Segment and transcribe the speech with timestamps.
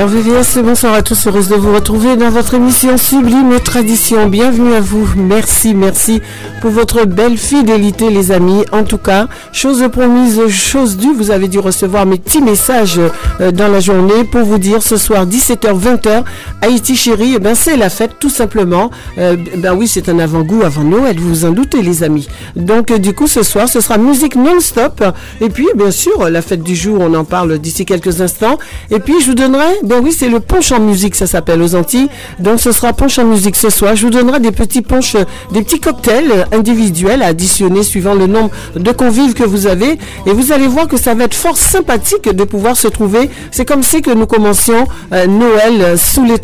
[0.00, 4.30] RVVS, bonsoir à tous, heureuse de vous retrouver dans votre émission Sublime Tradition.
[4.30, 6.22] Bienvenue à vous, merci, merci
[6.62, 8.64] pour votre belle fidélité les amis.
[8.72, 12.98] En tout cas, chose promise, chose due, vous avez dû recevoir mes petits messages
[13.42, 16.24] euh, dans la journée pour vous dire ce soir 17h, 20h,
[16.62, 18.90] Haïti chérie, eh ben c'est la fête tout simplement.
[19.18, 22.28] Euh, ben oui, c'est un avant-goût avant Noël, vous vous en doutez les amis.
[22.54, 25.02] Donc euh, du coup ce soir, ce sera musique non-stop.
[25.40, 28.58] Et puis bien sûr, la fête du jour, on en parle d'ici quelques instants.
[28.90, 31.74] Et puis je vous donnerai ben oui, c'est le punch en musique, ça s'appelle aux
[31.74, 32.08] Antilles.
[32.38, 33.96] Donc ce sera punch en musique ce soir.
[33.96, 35.16] Je vous donnerai des petits punch,
[35.52, 39.98] des petits cocktails individuels à additionner suivant le nombre de convives que vous avez.
[40.26, 43.30] Et vous allez voir que ça va être fort sympathique de pouvoir se trouver.
[43.50, 46.38] C'est comme si que nous commencions euh, Noël sous les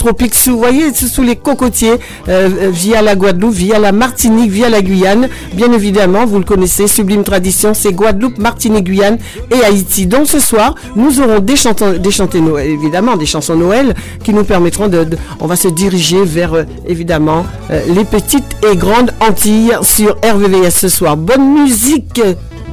[0.47, 1.95] vous voyez, sous les cocotiers,
[2.29, 5.29] euh, via la Guadeloupe, via la Martinique, via la Guyane.
[5.55, 9.19] Bien évidemment, vous le connaissez, Sublime Tradition, c'est Guadeloupe, Martinique, Guyane
[9.51, 10.07] et Haïti.
[10.07, 14.45] Donc ce soir, nous aurons des, chantants, des Noël, évidemment, des chansons Noël qui nous
[14.45, 15.07] permettront de,
[15.41, 20.71] on va se diriger vers euh, évidemment euh, les petites et grandes Antilles sur RVVS
[20.71, 21.17] ce soir.
[21.17, 22.21] Bonne musique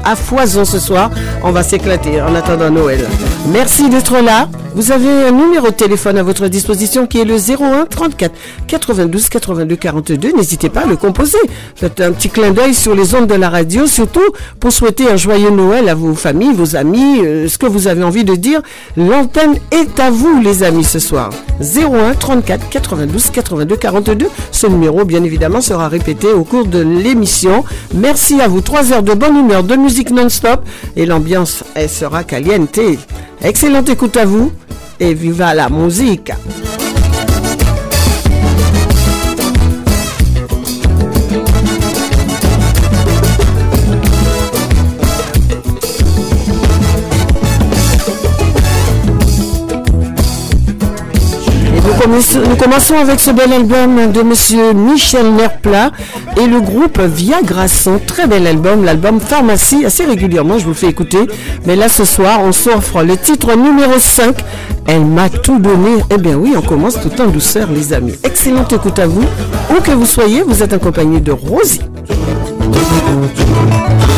[0.03, 1.09] à foison ce soir.
[1.43, 3.07] On va s'éclater en attendant Noël.
[3.51, 4.47] Merci d'être là.
[4.75, 8.33] Vous avez un numéro de téléphone à votre disposition qui est le 01 34
[8.67, 10.31] 92 82 42.
[10.31, 11.37] N'hésitez pas à le composer.
[11.75, 14.23] Faites un petit clin d'œil sur les ondes de la radio, surtout
[14.59, 18.03] pour souhaiter un joyeux Noël à vos familles, vos amis, euh, ce que vous avez
[18.03, 18.61] envie de dire.
[18.97, 21.29] L'antenne est à vous, les amis, ce soir.
[21.61, 24.27] 01 34 92 82 42.
[24.51, 27.63] Ce numéro, bien évidemment, sera répété au cours de l'émission.
[27.93, 28.61] Merci à vous.
[28.61, 30.65] Trois heures de bonne humeur, de musique non-stop
[30.95, 32.79] et l'ambiance, elle sera caliente.
[33.41, 34.51] Excellente écoute à vous
[34.99, 36.31] et viva la musique.
[52.01, 55.91] Nous commençons avec ce bel album de monsieur Michel Nerplat
[56.37, 60.87] et le groupe Viagra son très bel album, l'album Pharmacie, assez régulièrement je vous fais
[60.87, 61.27] écouter,
[61.65, 64.35] mais là ce soir on s'offre le titre numéro 5,
[64.87, 68.73] Elle m'a tout donné, eh bien oui on commence tout en douceur les amis, excellente
[68.73, 69.25] écoute à vous,
[69.69, 71.81] où que vous soyez, vous êtes accompagné de Rosie.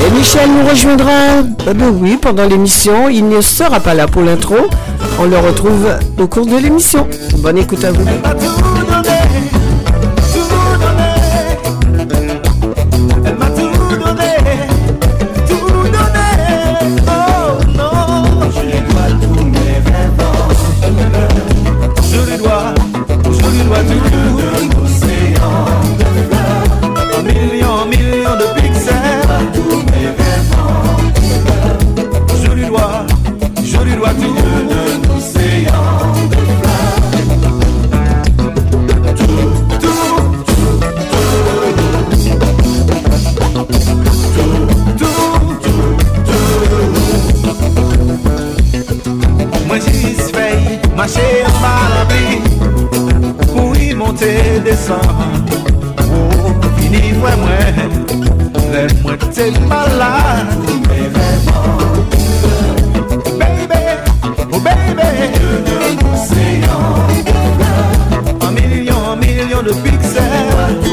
[0.06, 1.12] Et Michel nous rejoindra,
[1.70, 3.10] eh ben oui, pendant l'émission.
[3.10, 4.56] Il ne sera pas là pour l'intro.
[5.20, 5.88] On le retrouve
[6.20, 7.08] au cours de l'émission.
[7.38, 8.06] Bonne écoute à vous.
[54.16, 55.00] monte desan
[56.12, 57.76] Ou vini vwe mwen
[58.72, 60.56] Lè mwen te malade.
[63.40, 63.82] Baby,
[64.52, 65.10] oh baby.
[65.66, 65.78] De
[68.46, 70.86] Un million, de pixels.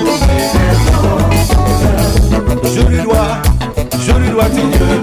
[2.75, 3.43] Je lui dois,
[4.07, 5.02] je lui dois tout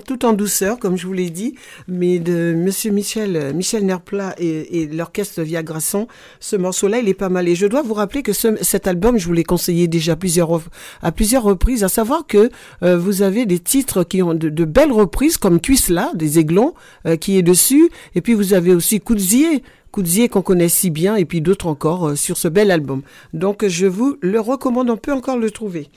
[0.00, 1.54] tout en douceur, comme je vous l'ai dit,
[1.86, 6.08] mais de Monsieur Michel, Michel Nerplat et, l'orchestre Viagrasson.
[6.40, 7.48] Ce morceau-là, il est pas mal.
[7.48, 10.60] Et je dois vous rappeler que cet album, je vous l'ai conseillé déjà plusieurs,
[11.02, 12.50] à plusieurs reprises, à savoir que
[12.82, 16.74] euh, vous avez des titres qui ont de, belles reprises, comme Cuisla, des Aiglons,
[17.06, 17.90] euh, qui est dessus.
[18.14, 22.08] Et puis vous avez aussi Coudzier, Coudzier qu'on connaît si bien, et puis d'autres encore
[22.08, 23.02] euh, sur ce bel album.
[23.34, 25.88] Donc je vous le recommande, on peut encore le trouver.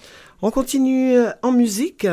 [0.42, 2.08] On continue en musique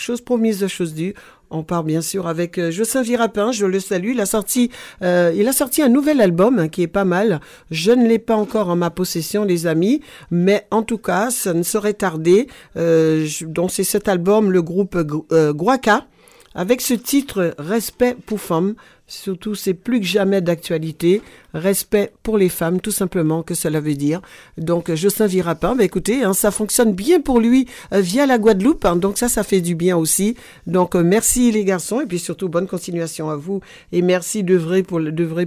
[0.00, 1.14] chose promise, chose due.
[1.52, 4.12] On part bien sûr avec euh, Jocelyn Virapin, je le salue.
[4.12, 4.70] Il a sorti,
[5.02, 7.40] euh, il a sorti un nouvel album qui est pas mal.
[7.72, 11.52] Je ne l'ai pas encore en ma possession, les amis, mais en tout cas, ça
[11.52, 12.46] ne saurait tarder.
[12.76, 14.96] Euh, donc c'est cet album, le groupe
[15.32, 16.06] euh, Guaca,
[16.54, 18.74] avec ce titre Respect pour femmes.
[19.06, 21.20] Surtout, c'est plus que jamais d'actualité.
[21.52, 24.20] Respect pour les femmes, tout simplement, que cela veut dire.
[24.56, 28.84] Donc, Justin Virapin, bah, écoutez, hein, ça fonctionne bien pour lui euh, via la Guadeloupe.
[28.84, 30.36] Hein, donc, ça, ça fait du bien aussi.
[30.68, 32.00] Donc, euh, merci les garçons.
[32.00, 33.60] Et puis, surtout, bonne continuation à vous.
[33.90, 35.00] Et merci d'œuvrer pour,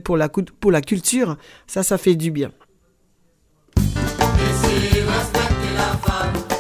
[0.04, 1.38] pour, la, culture.
[1.66, 2.52] Ça, ça fait du bien.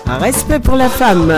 [0.06, 1.34] Respect pour la femme.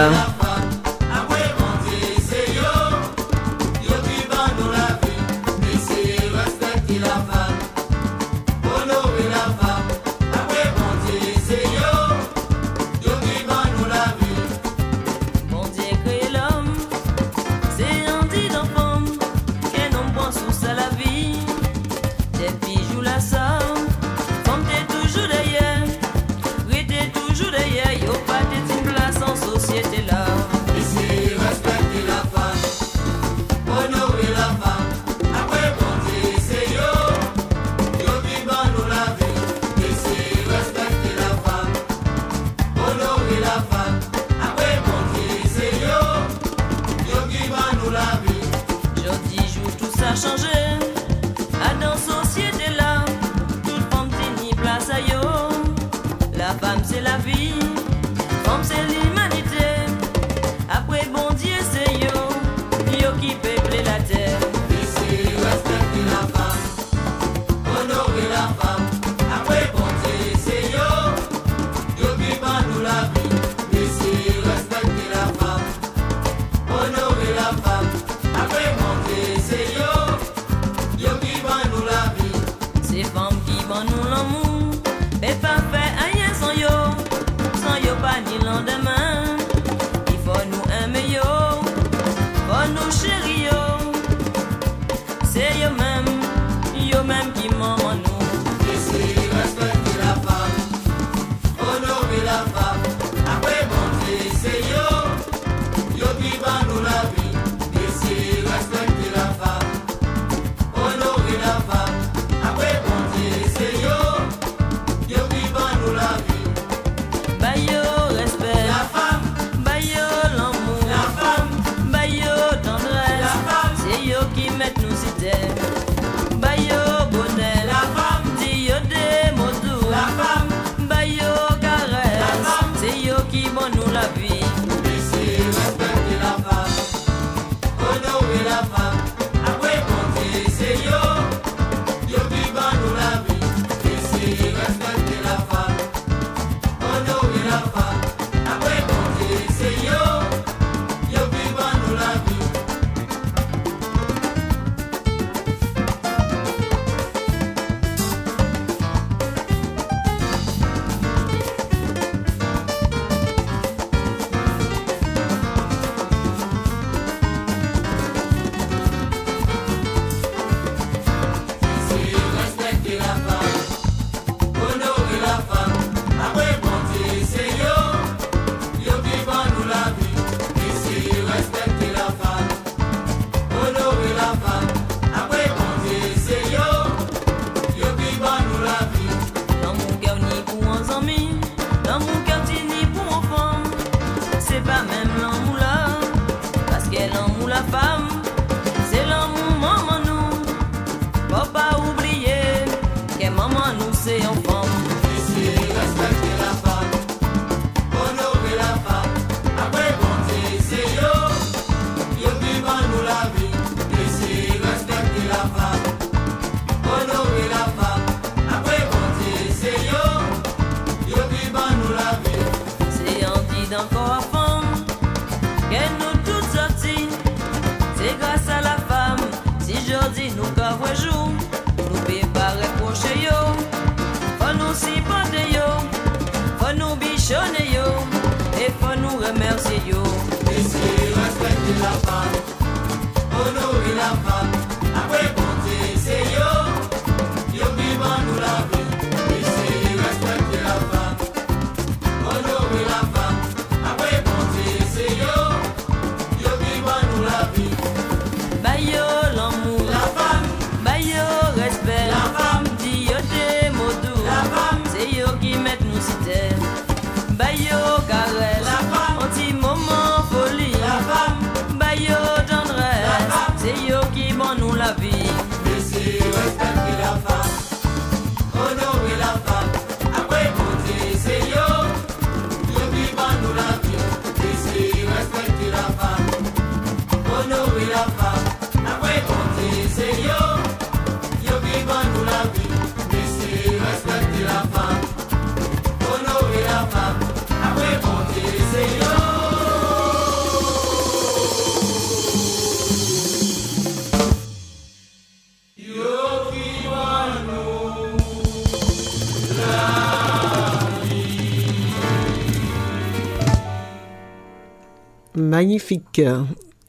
[315.37, 316.21] Magnifique.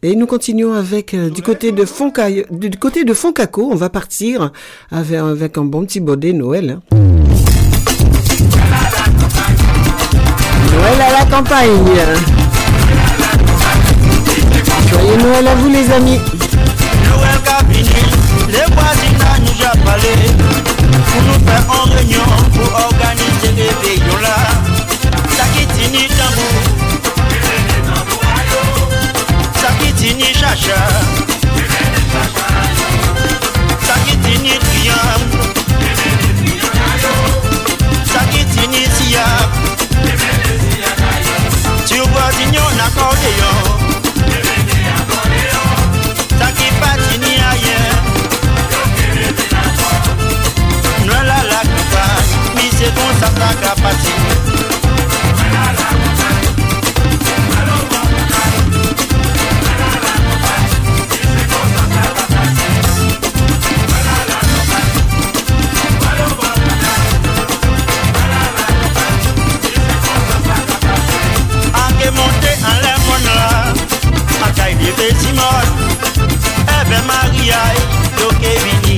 [0.02, 3.88] Et nous continuons avec euh, du côté de Fonca, du côté de Foncaco, on va
[3.88, 4.52] partir
[4.90, 6.78] avec, avec un bon petit baudet Noël.
[10.72, 11.70] Noël à la campagne.
[14.90, 16.20] Joyeux Noël à vous les amis.
[17.08, 17.88] Noël Cabini,
[18.48, 20.14] les voisins nous ont parlé
[20.92, 24.36] pour nous faire en réunion pour organiser les réveillons là.
[30.38, 30.80] chacha.
[33.86, 35.20] Sa ki tini triyam
[38.12, 39.48] Sa ki tini siyam
[41.86, 43.60] Ti ou gwa tini yon akordeyon
[46.38, 47.94] Sa ki pa tini ayen
[51.06, 52.04] Nwen la la kipa
[52.56, 54.35] Mi se kon sa sa kapati.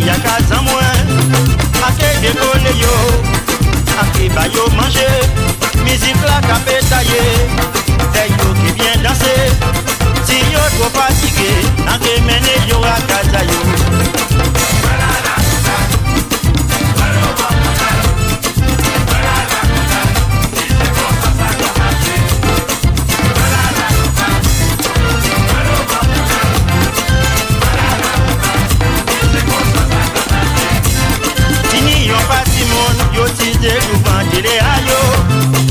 [0.09, 1.07] ya kazan mwen.
[1.89, 2.95] Ake dekone yo
[4.03, 5.09] Ake bayo manje.
[5.85, 7.23] Mizik la kape taye
[8.21, 9.35] E yo ki bien danse.
[10.27, 11.51] Si yo tro patige
[11.95, 13.61] Ake mene yo akaza yo.
[33.61, 35.01] feste loupan tile a yo.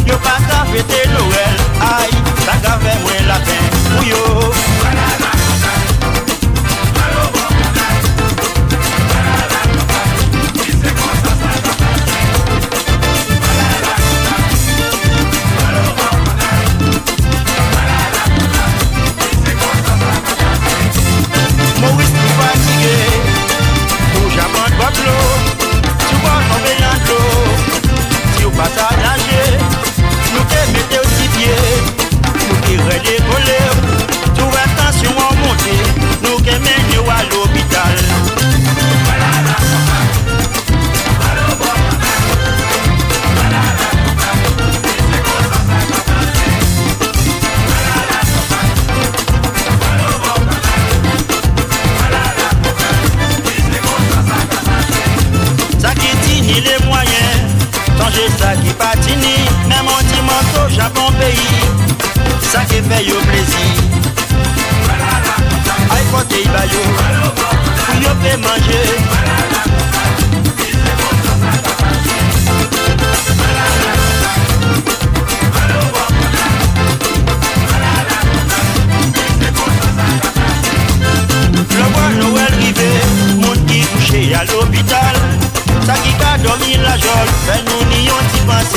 [0.05, 2.09] Yo pa ka fete Noel Ay,
[2.45, 5.26] sa ka fe mwen la pen pou yo.
[28.57, 29.43] Pata blanje,
[30.33, 31.57] nou te mette ou ti pye
[32.47, 33.76] Nou ki re dekole
[58.47, 59.35] sa ki patini
[59.69, 61.47] Mè mwen ti mwen to japon peyi.
[62.51, 63.65] Sa ke fè yo plezi.
[65.95, 66.83] Ay pote i bayo
[67.81, 68.83] Pou yo fè manje.
[81.75, 82.89] Lè wè nou el rive
[83.43, 85.21] Moun ki kouche al opital
[85.83, 88.73] Sa ki dormir la jolle Fais ben, nous ni on t'y pense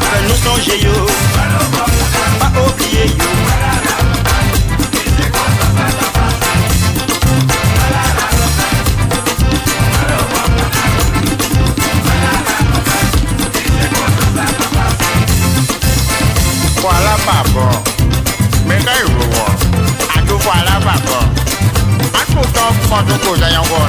[0.00, 1.06] Fais nous songer yo
[2.38, 3.30] Pas oublier yo
[16.80, 17.66] Voilà papa
[18.66, 21.18] Mais là il À tout voilà papa
[22.14, 23.88] A tout temps, pas tout cause à y'en voir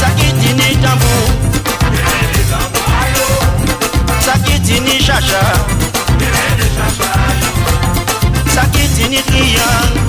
[0.00, 1.06] sakiti ni jambu
[4.26, 5.40] sakiti ni shasha
[8.54, 10.00] sakiti ni triangle.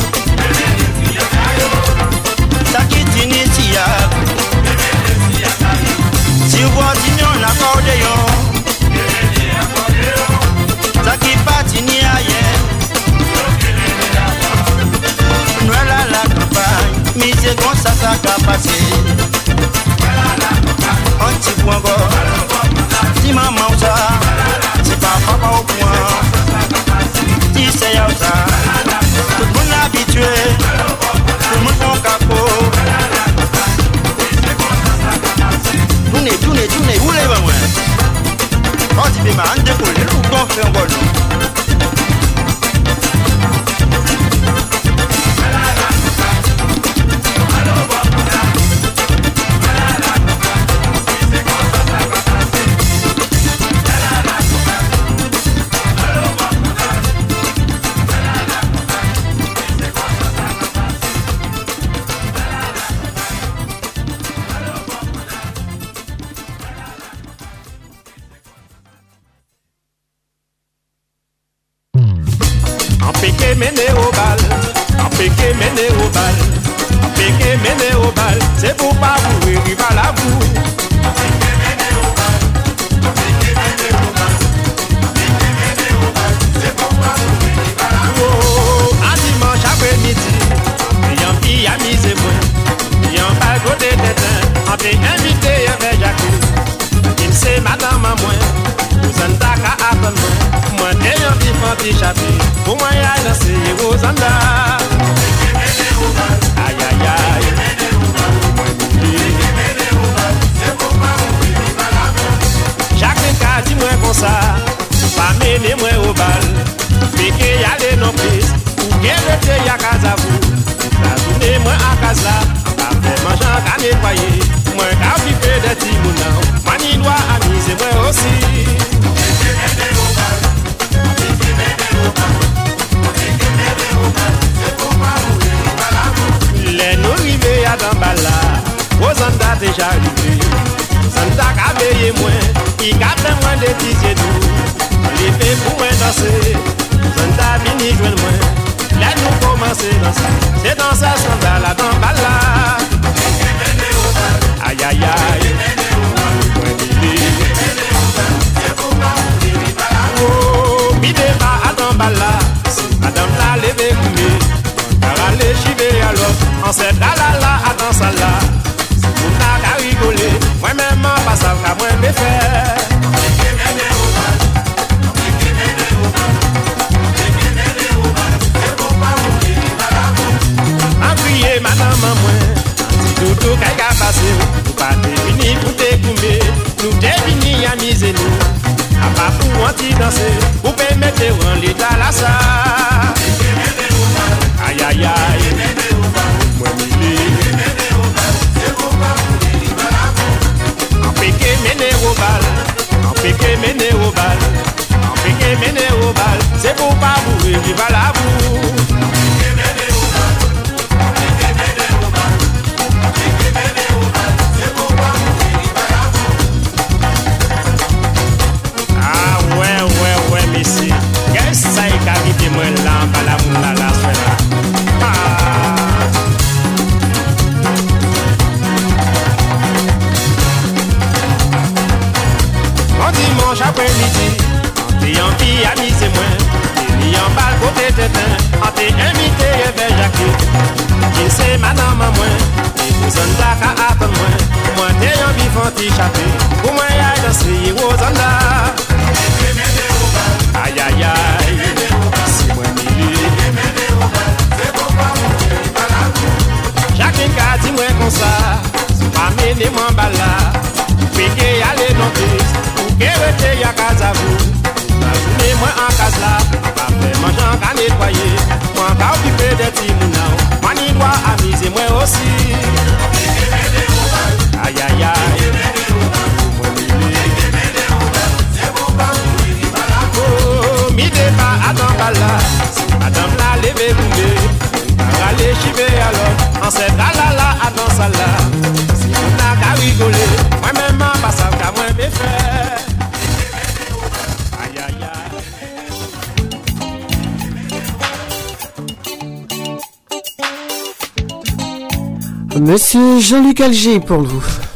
[303.28, 304.67] Jean-Luc Alger pour vous.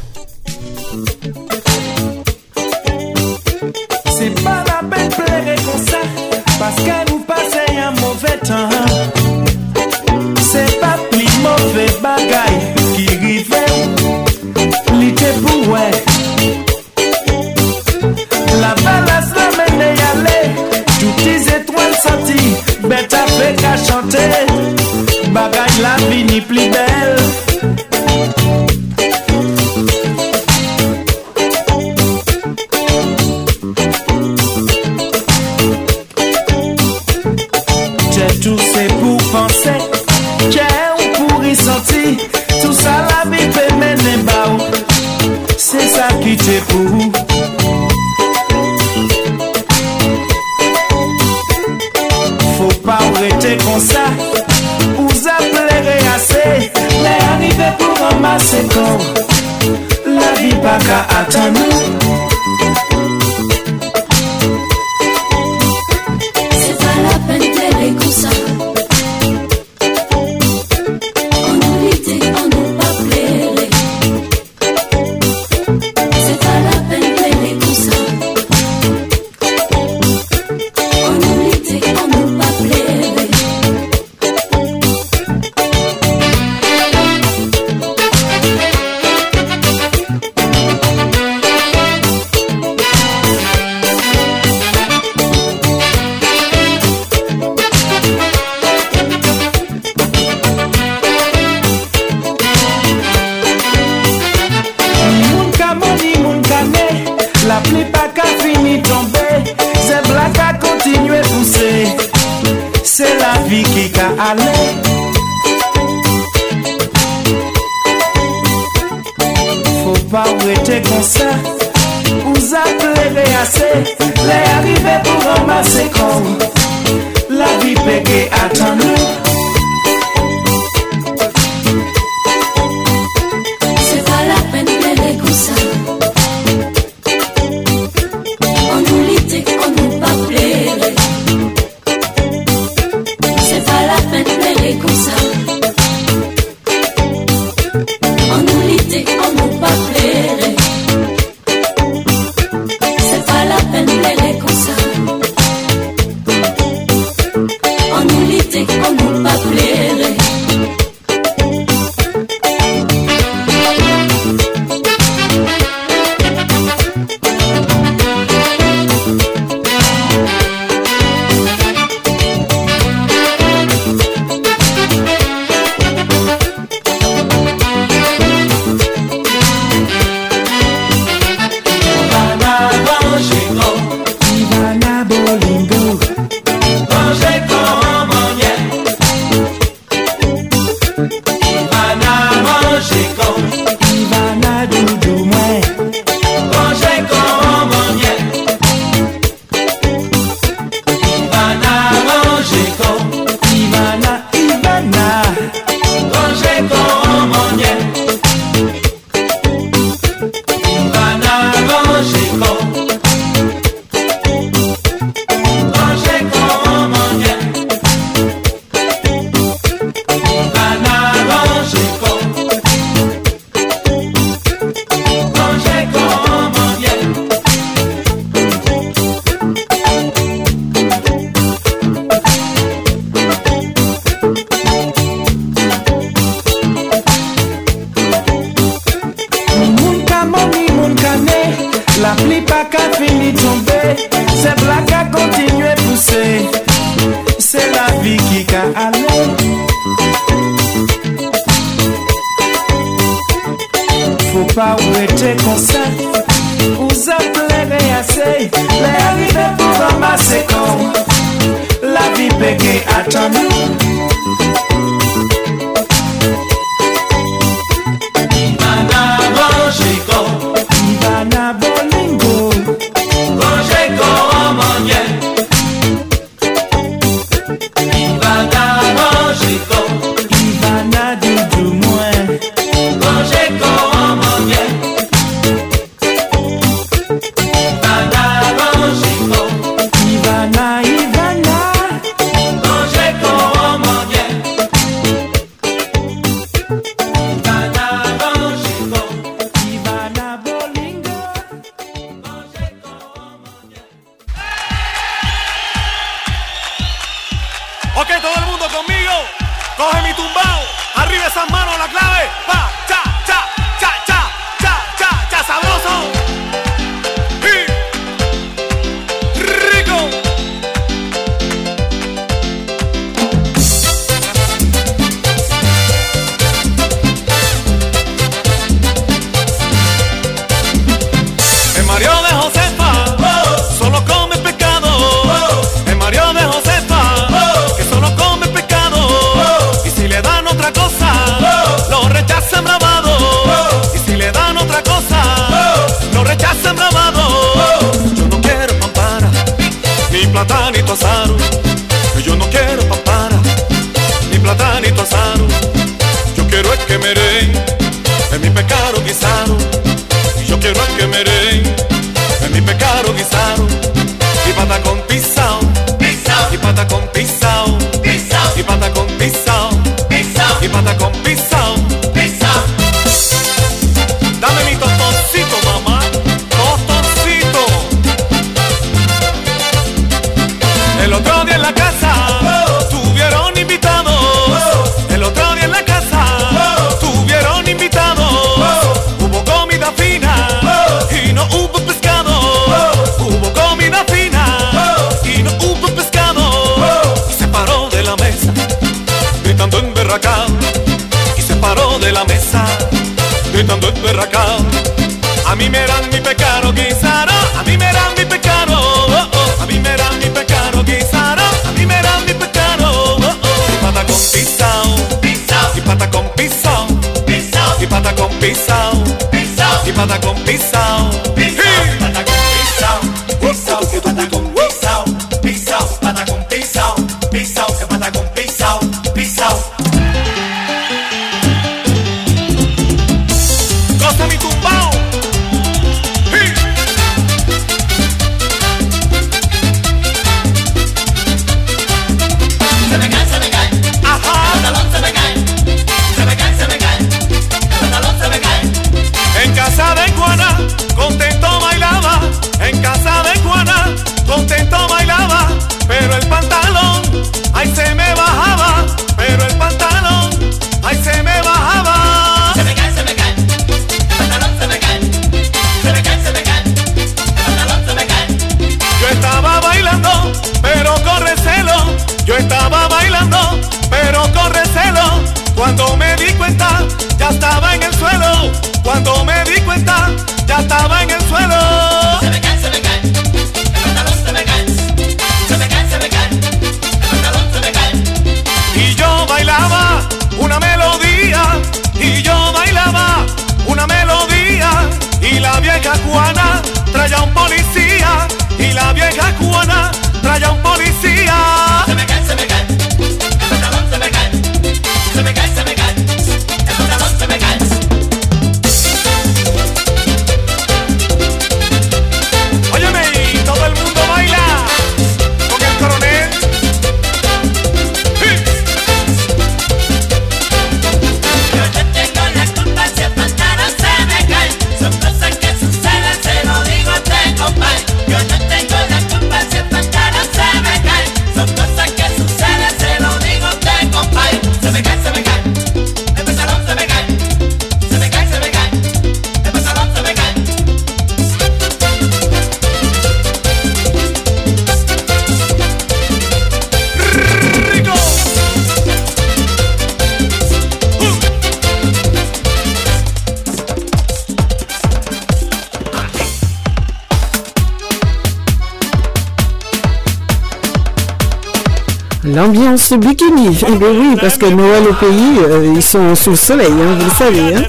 [562.72, 563.60] L'ambiance bikini.
[563.68, 567.12] Oui, parce que Noël au pays, euh, ils sont sous le soleil, hein, vous le
[567.12, 567.56] savez.
[567.56, 567.64] Hein.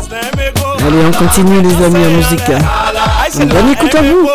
[0.79, 2.49] Allez, on continue les amis en musique.
[3.73, 4.29] Écoute à vous.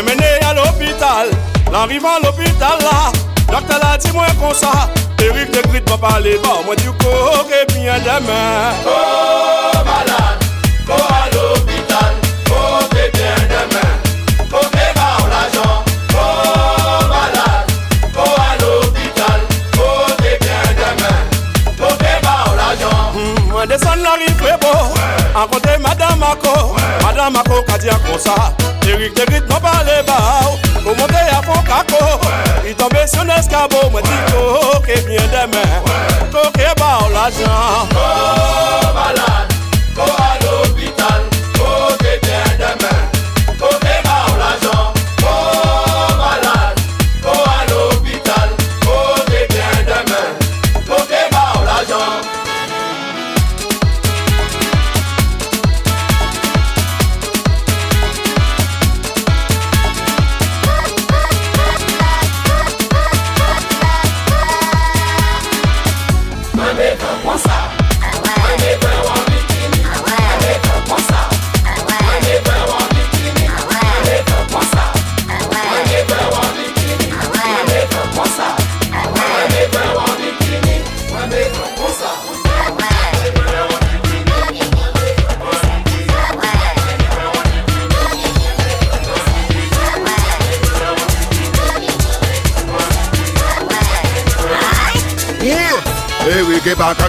[0.00, 1.28] Moi mené à l'hôpital,
[1.70, 3.12] l'arrivée à l'hôpital là,
[3.52, 4.88] docteur a dit moi comme ça.
[5.22, 7.04] Eric de Grit m'a parlé, bah moi du coup,
[7.50, 8.72] et bien demain.
[8.86, 10.42] Oh malade,
[10.86, 12.14] go à l'hôpital,
[12.48, 13.90] oh t'es bien demain.
[14.50, 15.84] Oh t'es pas l'argent,
[16.14, 17.70] oh malade,
[18.14, 19.40] go à l'hôpital,
[19.76, 21.18] oh t'es bien demain.
[21.78, 23.12] Oh t'es pas l'argent.
[23.50, 28.54] Moi descends la rive beau, en côté madame Mako, madame Mako qu'a dit comme ça.
[29.60, 29.92] Grit m'a parlé,
[30.82, 32.04] pour monter à caco.
[32.66, 34.08] Il tombait sur l'escabeau, moi dit
[35.06, 35.82] bien demain.
[36.30, 37.88] Coquet bah l'argent.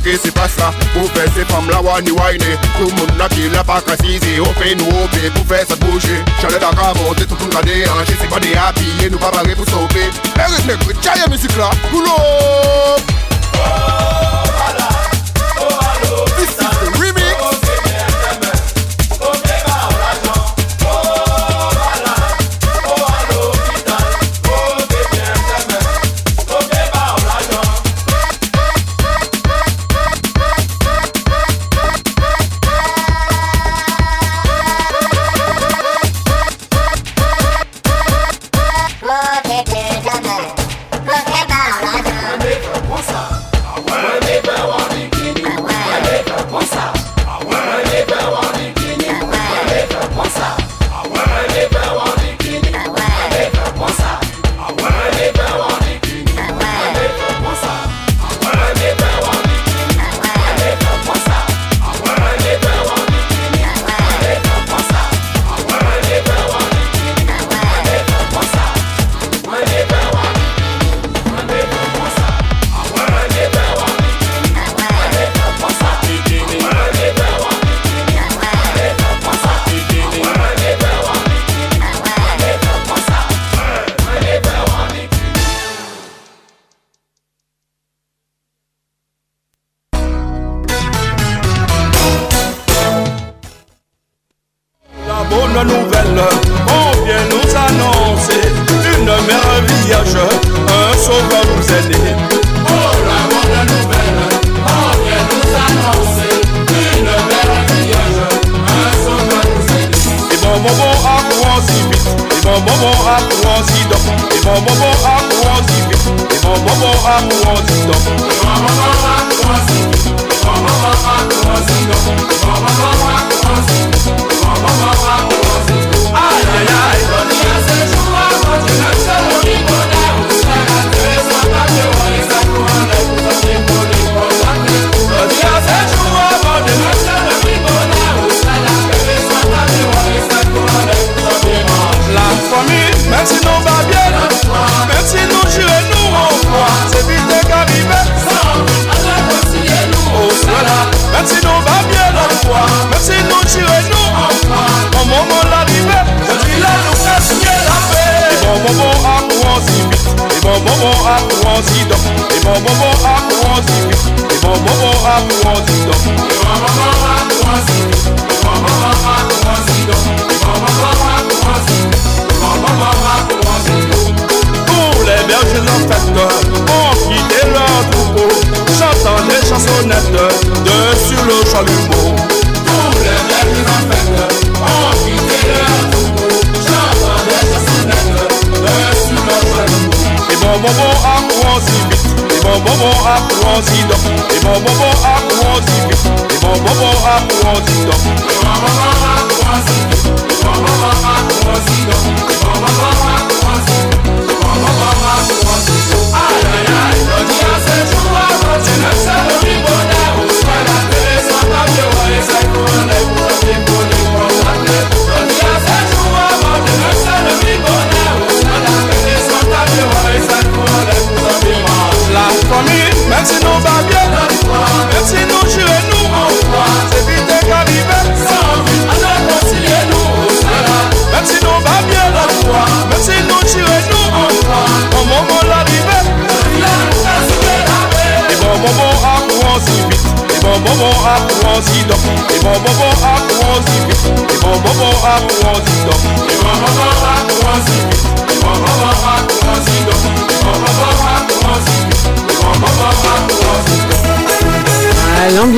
[0.04, 2.12] Oui, que pas qu'à c'est pas ça Pour faire ces femmes là, wani
[2.78, 3.82] Tout le monde là qui l'a pas
[4.40, 4.76] On fait
[5.34, 6.24] pour faire ça bouger
[7.04, 7.52] monter tout le
[8.08, 12.12] C'est pas des nous pas barrer pour sauver Eric musique là Boulot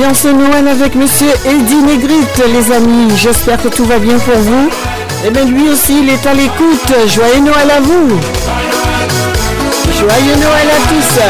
[0.04, 3.16] L'ambiance Noël avec Monsieur Eddie Négrite, les amis.
[3.16, 4.68] J'espère que tout va bien pour vous.
[5.26, 6.92] Et bien lui aussi, il est à l'écoute.
[7.06, 8.20] Joyeux Noël à vous.
[9.98, 11.20] Joyeux Noël à tous.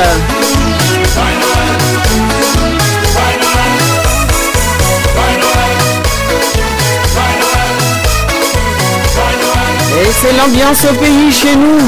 [10.01, 11.79] Et c'est l'ambiance au pays chez nous.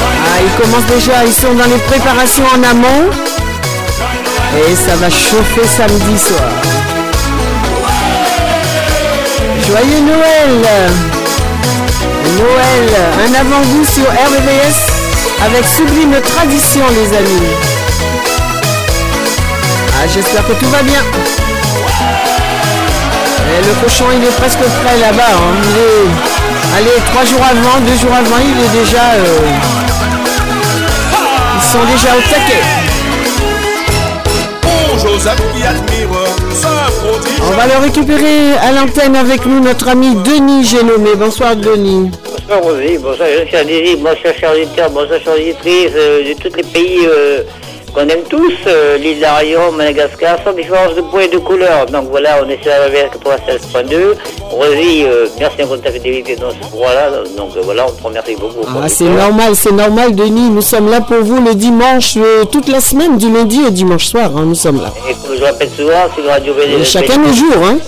[0.00, 3.27] Ah, ils commencent déjà, ils sont dans les préparations en amont.
[4.56, 6.48] Et ça va chauffer samedi soir.
[9.66, 10.62] Joyeux Noël
[12.38, 12.88] Noël,
[13.26, 14.76] un avant-goût sur RVVS
[15.44, 17.46] avec Sublime Tradition les amis.
[20.00, 21.00] Ah, j'espère que tout va bien.
[23.66, 25.22] Le cochon il est presque prêt là-bas.
[25.34, 26.76] hein.
[26.76, 29.02] Allez, trois jours avant, deux jours avant, il est déjà...
[29.16, 29.38] euh,
[31.56, 32.62] Ils sont déjà au taquet.
[35.00, 36.08] Joseph qui admire
[36.52, 37.40] ce prodige.
[37.42, 41.14] On va le récupérer à l'antenne avec nous, notre ami Denis Génomé.
[41.16, 42.10] Bonsoir Denis.
[42.24, 46.62] Bonsoir Rosie, bonsoir Jean-Charles Désir, bonsoir chers auditeurs, bonsoir chers auditrices euh, de tous les
[46.62, 47.42] pays euh,
[47.94, 51.86] qu'on aime tous, euh, l'île d'Arion, Madagascar, sans différence de poids et de couleur.
[51.86, 54.16] Donc voilà, on est sur la RVS 96.2.
[54.62, 57.10] Euh, merci encore de ta fidélité dans ce droit-là.
[57.36, 58.66] Donc euh, voilà, on te remercie beaucoup.
[58.66, 60.50] Ah, c'est normal, c'est normal Denis.
[60.50, 64.06] Nous sommes là pour vous le dimanche, euh, toute la semaine, du lundi au dimanche
[64.06, 64.30] soir.
[64.36, 64.92] hein, nous sommes là.
[65.08, 66.84] Et comme je répète souvent, c'est une radio bénévole.
[66.84, 67.64] chacun nos jours.
[67.64, 67.78] Hein.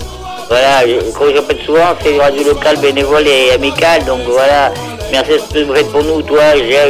[0.49, 4.03] Voilà, je- comme je répète souvent, c'est une radio locale, bénévole et amicale.
[4.05, 4.71] Donc voilà,
[5.11, 6.41] merci de pour nous, toi,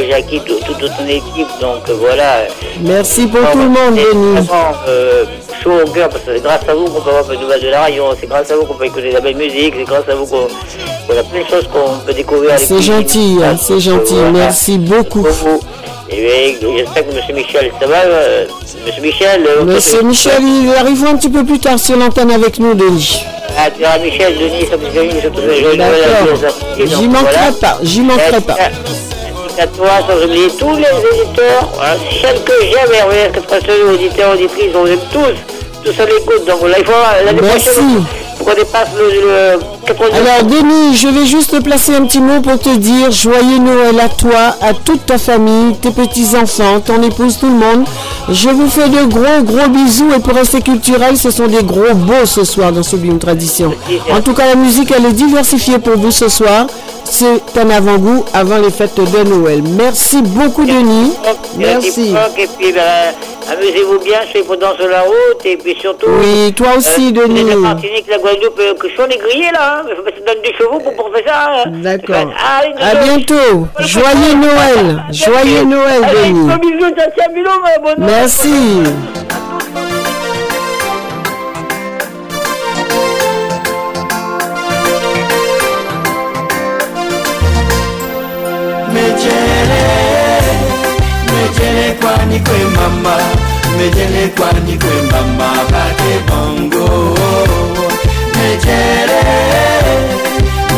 [0.08, 1.48] Jackie, tout- toute ton équipe.
[1.60, 2.44] Donc euh, voilà.
[2.80, 4.32] Merci pour tout le monde C'est Denis.
[4.46, 5.24] vraiment euh,
[5.62, 7.40] chaud au cœur parce que c'est grâce à vous qu'on peut avoir un peu de
[7.42, 9.74] nouvelles de la radio, c'est grâce à vous qu'on peut écouter de la belle musique,
[9.76, 10.46] c'est grâce à vous qu'on
[11.06, 12.52] qu'on a plein de choses qu'on peut découvrir.
[12.58, 14.14] C'est gentil, hein, c'est gentil.
[14.32, 15.26] Merci beaucoup.
[16.10, 17.36] Et bien, j'espère que M.
[17.36, 18.46] Michel, ça va euh,
[18.86, 18.92] M.
[19.02, 22.58] Michel euh, Monsieur on Michel, il arrivera un petit peu plus tard sur l'antenne avec
[22.58, 23.24] nous, Denis.
[23.58, 26.32] Ah, tu verras Michel, Denis, ça me fait à les D'accord.
[26.34, 28.56] associés, donc J'y manquerai pas, j'y manquerai pas.
[28.60, 34.32] Ainsi qu'à toi, sans oublier tous les éditeurs, voilà, celles que j'aime, RVS 82, auditeurs,
[34.32, 36.44] auditrices, on les aime tous, tous à l'écoute.
[36.46, 36.92] Donc là, il faut
[37.24, 37.68] l'année Merci.
[37.70, 38.04] prochaine,
[38.42, 40.16] pour qu'on dépasse le, le 90.
[40.16, 43.98] Alors Denis, je vais juste te placer un petit mot pour te dire joyeux Noël
[44.00, 47.86] à toi, à toute ta famille, tes petits-enfants, ton épouse, tout le monde.
[48.28, 51.94] Je vous fais de gros gros bisous et pour rester culturel, ce sont des gros
[51.94, 53.72] beaux ce soir dans Sublime Tradition.
[54.12, 56.66] En tout cas, la musique, elle est diversifiée pour vous ce soir.
[57.14, 59.60] C'est un avant-goût avant les fêtes de Noël.
[59.76, 61.12] Merci beaucoup Denis.
[61.58, 62.14] Merci.
[62.38, 63.12] Et puis, ben,
[63.52, 66.06] amusez-vous bien, chez Prudence la route, et puis surtout...
[66.08, 67.44] Oui, toi aussi, euh, Denis.
[67.50, 69.86] La Martinique, la Guadeloupe, euh, que je suis grillé là, hein.
[69.90, 71.50] il faut mettre dans des chevaux pour, pour faire ça.
[71.66, 71.70] hein.
[71.82, 72.32] D'accord.
[72.38, 73.68] Ah, une- À bientôt.
[73.80, 75.04] Joyeux Noël.
[75.12, 76.48] Joyeux Noël Denis.
[76.48, 76.58] gros
[91.92, 93.16] mejele kwani kwe mama,
[93.78, 97.18] mejele kwani kwe mama, bate bongo.
[98.36, 99.22] Mejele,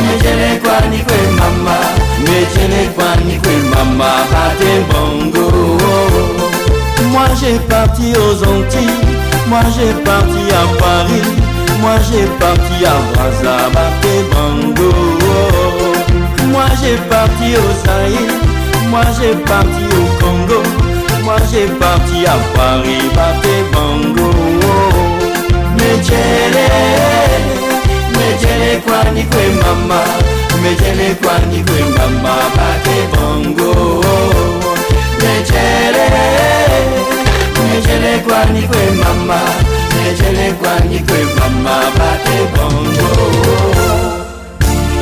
[0.06, 1.76] mejele kwani kwe mama,
[2.20, 5.78] mejele kwani kwe mama, bate bongo.
[7.12, 9.06] Moi j'ai parti aux Antilles,
[9.48, 11.28] moi j'ai parti à Paris,
[11.80, 14.92] moi j'ai parti à Brazzaville et Bango.
[16.50, 18.34] Moi j'ai parti au Zaïre,
[18.90, 20.62] moi j'ai parti au Congo,
[21.24, 24.30] moi j'ai parti à Paris, Baté Bango.
[25.78, 26.68] Mejele,
[28.16, 30.00] mejele kwani kwe mama,
[30.62, 34.02] mejele kwani kwe mama, Baté Bango.
[35.22, 36.06] Mejele,
[37.68, 39.40] mejele kwani kwe mama,
[39.96, 43.10] mejele kwani kwe mama, Baté Bango.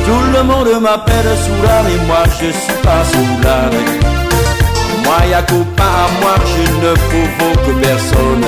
[0.05, 4.22] Tout le monde m'appelle Soulard et moi je suis pas Soulard.
[5.13, 8.45] Moi copain à moi, je ne provoque personne.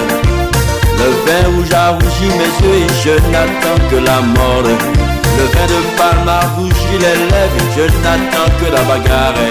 [0.97, 4.63] Le vin rouge a rougi mes yeux et je n'attends que la mort.
[4.63, 9.45] Le vin de Palme a rougi les lèvres, je n'attends que la bagarre.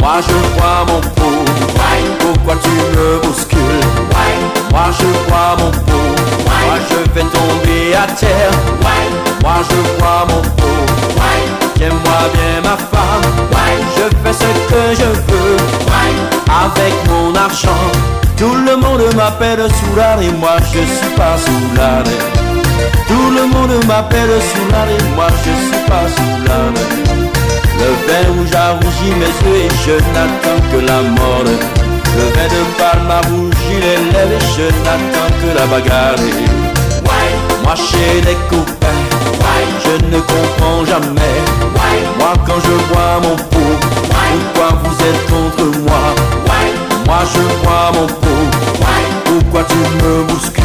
[0.00, 1.44] Moi je vois mon pot,
[2.20, 3.51] pourquoi tu me bouscules?
[4.72, 6.14] Moi je vois mon pot,
[6.46, 8.56] moi je vais tomber à terre.
[9.42, 10.82] Moi je vois mon pot,
[11.78, 13.26] j'aime-moi bien ma femme.
[13.96, 15.56] Je fais ce que je veux
[16.48, 17.84] avec mon argent.
[18.38, 22.04] Tout le monde m'appelle Soulard et moi je suis pas Soulard.
[23.06, 26.72] Tout le monde m'appelle Soulard et moi je suis pas Soulard.
[27.78, 31.81] Le vin a rougi mes yeux et je n'attends que la mort.
[32.14, 36.16] Le vin de Palme a rougi les lèvres et je n'attends que la bagarre.
[37.64, 39.04] Moi chez les copains,
[39.84, 41.36] je ne comprends jamais.
[42.18, 43.76] Moi quand je vois mon pot,
[44.54, 46.04] pourquoi vous êtes contre moi?
[47.06, 48.44] Moi je vois mon pot,
[49.24, 50.64] pourquoi tu me bouscules?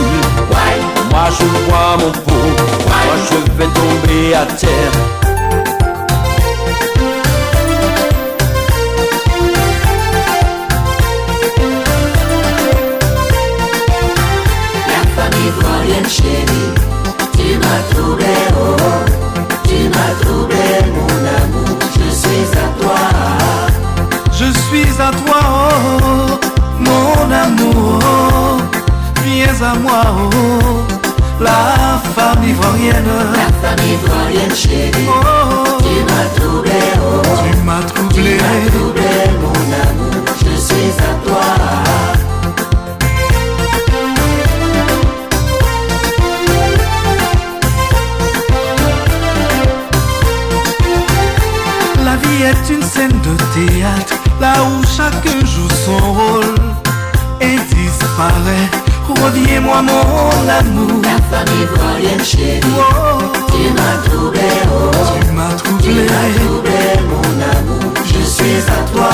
[1.12, 2.50] Moi je vois mon pot,
[2.88, 5.27] moi je vais tomber à terre.
[15.88, 16.74] Ivoirienne chérie,
[17.34, 18.26] tu m'as troublé,
[18.60, 18.76] oh,
[19.64, 23.00] tu m'as troublé mon amour, je suis à toi.
[24.32, 25.40] Je suis à toi,
[26.02, 26.40] oh,
[26.80, 28.00] mon amour.
[29.24, 30.84] Viens à moi, oh,
[31.40, 33.06] la femme ivoirienne.
[33.34, 38.38] La famille ivoirienne chérie, Oh, tu m'as troublé, oh, tu m'as troublé.
[38.38, 39.12] tu m'as troublé
[39.42, 40.17] mon amour,
[52.38, 56.56] vie est une scène de théâtre, là où chacun joue son rôle
[57.42, 58.70] et disparaît.
[59.08, 61.02] Reviens-moi mon amour.
[61.04, 63.20] La famille ivoirienne chérie, Oh,
[63.52, 64.40] tu m'as troublé,
[64.72, 66.04] oh, tu m'as tu troublé.
[66.04, 69.10] m'as troublé mon amour, je suis à toi.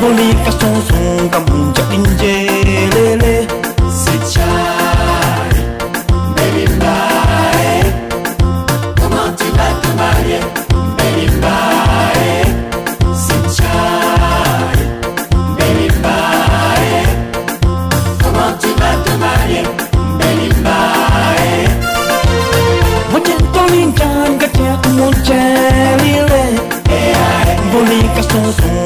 [0.00, 3.46] Kacang moncelile Bolika sonsong kamun injelele
[3.88, 5.52] Sichai,
[6.36, 7.82] baby bye.
[9.00, 10.42] Comment tu vas te marier,
[10.98, 12.44] baby bye.
[13.24, 14.76] Sichai,
[15.58, 17.04] baby bye.
[18.22, 19.64] Comment tu vas te marier,
[20.20, 21.68] baby bye.
[23.12, 26.44] Mochetolinjan kacang moncelile
[27.72, 28.85] Bolika sonsong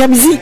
[0.00, 0.39] Kamzi.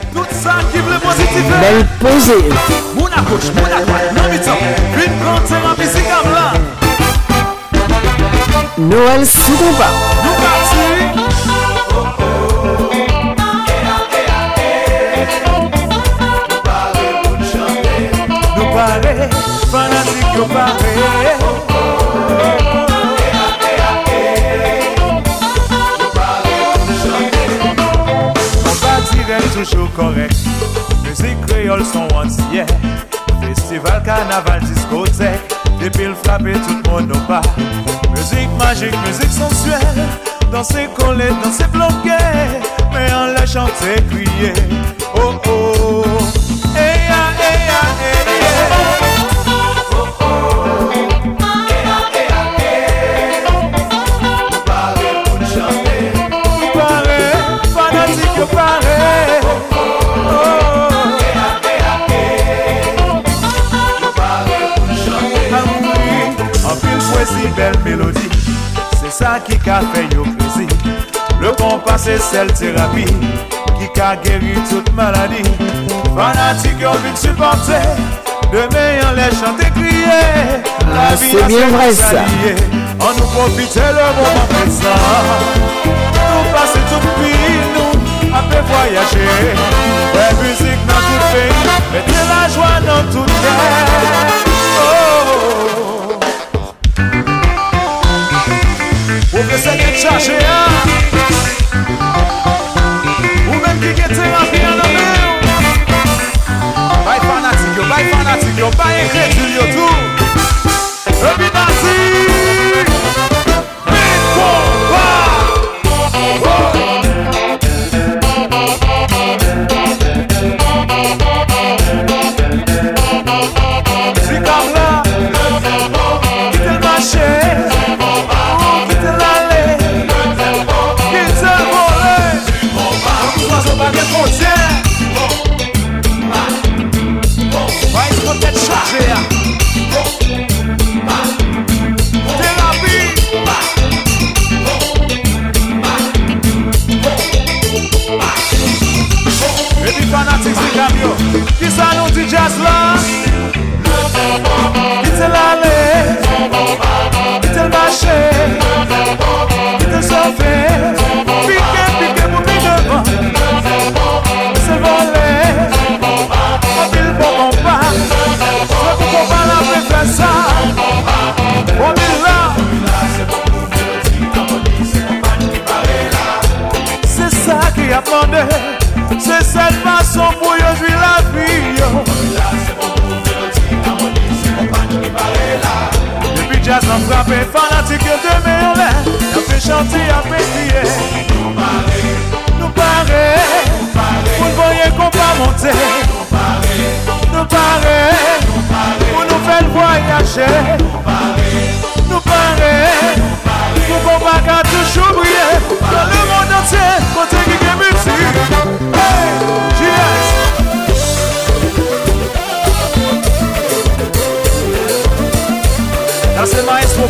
[83.48, 83.87] On nous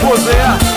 [0.08, 0.67] poseer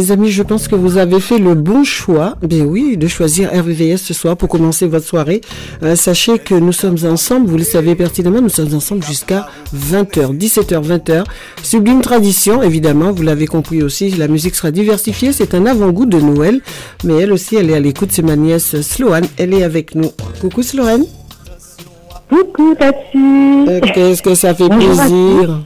[0.00, 3.50] les amis, je pense que vous avez fait le bon choix, bien oui, de choisir
[3.52, 5.42] RVVS ce soir pour commencer votre soirée.
[5.82, 9.46] Euh, sachez que nous sommes ensemble, vous le savez pertinemment, nous sommes ensemble jusqu'à
[9.76, 11.24] 20h, 17h, 20h.
[11.62, 16.18] Sublime tradition, évidemment, vous l'avez compris aussi, la musique sera diversifiée, c'est un avant-goût de
[16.18, 16.62] Noël,
[17.04, 20.12] mais elle aussi, elle est à l'écoute, c'est ma nièce Sloane, elle est avec nous.
[20.40, 21.04] Coucou Sloane.
[22.30, 23.18] Coucou Tati.
[23.68, 25.60] Euh, Qu'est-ce que ça fait plaisir.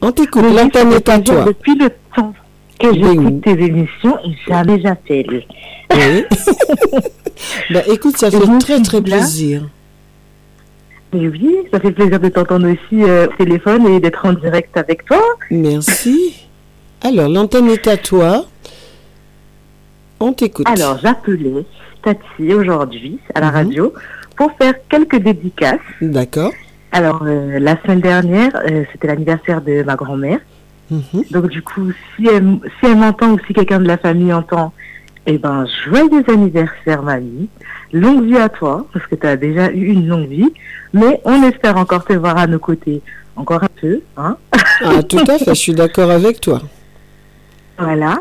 [0.00, 1.44] On t'écoute, l'antenne est à toi.
[1.44, 2.32] Depuis le temps
[2.80, 5.44] que j'écoute tes émissions et jamais j'appelle.
[5.94, 6.24] Oui.
[7.70, 9.68] bah, écoute, ça fait très très plaisir.
[11.12, 14.76] Mais oui, ça fait plaisir de t'entendre aussi euh, au téléphone et d'être en direct
[14.76, 15.20] avec toi.
[15.50, 16.46] Merci.
[17.02, 18.44] Alors, l'antenne est à toi.
[20.20, 20.68] On t'écoute.
[20.68, 21.64] Alors, j'appelais
[22.02, 23.54] Tati aujourd'hui à la Mhm.
[23.54, 23.92] radio
[24.36, 25.80] pour faire quelques dédicaces.
[26.00, 26.52] D'accord.
[26.92, 30.38] Alors, euh, la semaine dernière, euh, c'était l'anniversaire de ma grand-mère.
[30.90, 31.24] Mhm.
[31.30, 34.72] Donc, du coup, si elle, si elle m'entend ou si quelqu'un de la famille entend,
[35.26, 37.48] eh ben, joyeux anniversaire, mamie.
[37.92, 40.52] Longue vie à toi, parce que tu as déjà eu une longue vie.
[40.92, 43.02] Mais on espère encore te voir à nos côtés
[43.36, 44.00] encore un peu.
[44.16, 44.36] Hein
[44.84, 46.60] Ah, tout à fait, je suis d'accord avec toi.
[47.78, 48.20] voilà.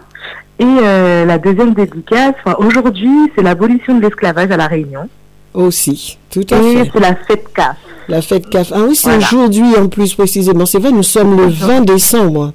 [0.59, 5.07] Et euh, la deuxième dédicace, enfin, aujourd'hui, c'est l'abolition de l'esclavage à La Réunion.
[5.53, 6.91] Aussi, tout à Et fait.
[6.93, 7.77] c'est la fête CAF.
[8.07, 8.71] La fête CAF.
[8.75, 9.25] Ah oui, c'est Voilà.
[9.25, 10.65] aujourd'hui en plus précisément.
[10.65, 12.53] C'est vrai, nous sommes le 20 décembre.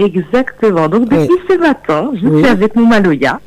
[0.00, 0.88] Exactement.
[0.88, 2.42] Donc, depuis ce matin, je Oui.
[2.42, 3.38] suis avec mon Maloya.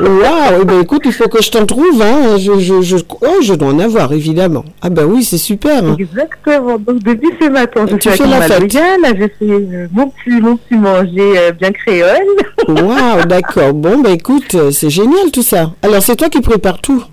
[0.00, 2.36] Waouh, eh ben écoute, il faut que je t'en trouve, hein.
[2.36, 4.64] Je, je, je, oh, je dois en avoir, évidemment.
[4.82, 5.84] Ah ben oui, c'est super.
[5.84, 5.96] hein.
[5.98, 6.78] Exactement.
[6.78, 8.74] Donc depuis ce matin, je Tu suis avec fais mon la fête.
[8.74, 8.98] Maloya.
[9.02, 12.26] Là, je fais euh, mon petit, mon petit manger euh, bien créole.
[12.68, 13.72] Waouh, d'accord.
[13.72, 15.70] Bon, ben écoute, euh, c'est génial tout ça.
[15.82, 17.04] Alors, c'est toi qui prépares tout.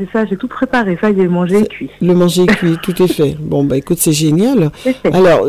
[0.00, 0.96] C'est ça, j'ai tout préparé.
[0.98, 1.90] Ça y est, manger est cuit.
[2.00, 3.36] Le manger est cuit, tout est fait.
[3.38, 4.70] Bon, bah écoute, c'est génial.
[5.12, 5.46] Alors,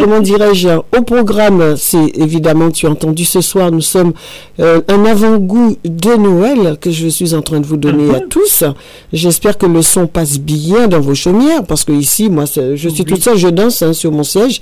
[0.00, 4.12] comment dirais-je Au programme, c'est évidemment, tu as entendu ce soir, nous sommes
[4.58, 8.64] euh, un avant-goût de Noël que je suis en train de vous donner à tous.
[9.12, 13.04] J'espère que le son passe bien dans vos chaumières, parce que ici, moi, je suis
[13.04, 14.60] toute seule, je danse hein, sur mon siège,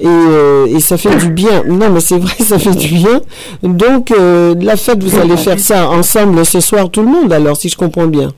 [0.00, 1.62] et, euh, et ça fait du bien.
[1.68, 3.20] Non, mais c'est vrai, ça fait du bien.
[3.62, 7.56] Donc, euh, la fête, vous allez faire ça ensemble ce soir, tout le monde, alors,
[7.56, 8.32] si je comprends bien.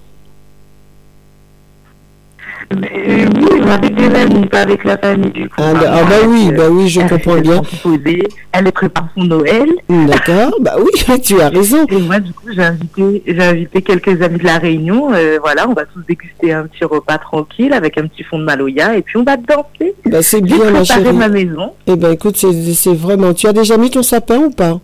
[2.72, 5.54] Euh, oui, avec des amis, pas avec la famille du coup.
[5.58, 7.62] Ah, bah- ah bah oui, bah oui, je comprends bien.
[7.82, 8.22] Posée,
[8.52, 9.68] elle prépare son Noël.
[9.88, 11.86] D'accord, bah oui, tu as raison.
[11.90, 15.12] Et moi, du coup, j'ai invité, j'ai invité quelques amis de la Réunion.
[15.12, 18.44] euh, voilà, on va tous déguster un petit repas tranquille avec un petit fond de
[18.44, 19.94] Maloya et puis on va danser.
[20.06, 21.12] Bah, c'est bien, ma chérie.
[21.12, 21.72] ma maison.
[21.86, 23.34] Eh ben, écoute, c'est vraiment.
[23.34, 24.80] Tu as déjà mis ton sapin ou pas?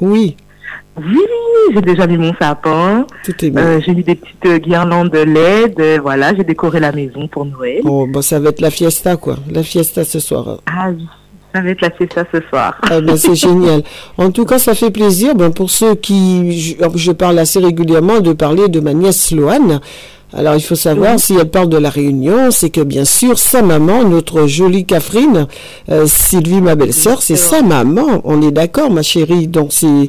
[0.00, 0.36] Oui.
[1.04, 1.18] Oui,
[1.74, 3.06] j'ai déjà mis mon sapin.
[3.24, 3.62] Tout est bien.
[3.64, 5.78] Euh, j'ai mis des petites euh, guirlandes LED.
[5.80, 7.80] euh, voilà, j'ai décoré la maison pour Noël.
[7.84, 9.36] Oh, bah, ça va être la fiesta, quoi.
[9.50, 10.58] La fiesta ce soir.
[10.66, 11.06] Ah oui,
[11.54, 12.78] ça va être la fiesta ce soir.
[12.82, 13.82] Ah ben, c'est génial.
[14.18, 15.34] En tout cas, ça fait plaisir.
[15.34, 19.80] Ben, pour ceux qui, je, je parle assez régulièrement de parler de ma nièce Sloane.
[20.32, 23.62] Alors, il faut savoir, si elle parle de la Réunion, c'est que bien sûr, sa
[23.62, 25.46] maman, notre jolie Catherine,
[25.90, 28.20] euh, Sylvie, ma belle-sœur, c'est sa maman.
[28.24, 29.48] On est d'accord, ma chérie.
[29.48, 30.08] Donc, c'est,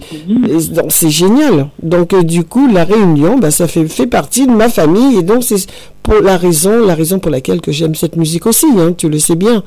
[0.72, 1.69] donc, c'est génial.
[1.81, 5.18] Donc, euh, du coup, la Réunion, ben, ça fait, fait partie de ma famille.
[5.18, 5.65] Et donc, c'est
[6.03, 9.19] pour la raison, la raison pour laquelle que j'aime cette musique aussi, hein, tu le
[9.19, 9.64] sais bien.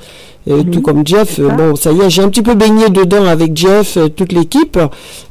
[0.50, 3.56] Euh, Tout comme Jeff, bon, ça y est, j'ai un petit peu baigné dedans avec
[3.56, 4.78] Jeff, euh, toute l'équipe,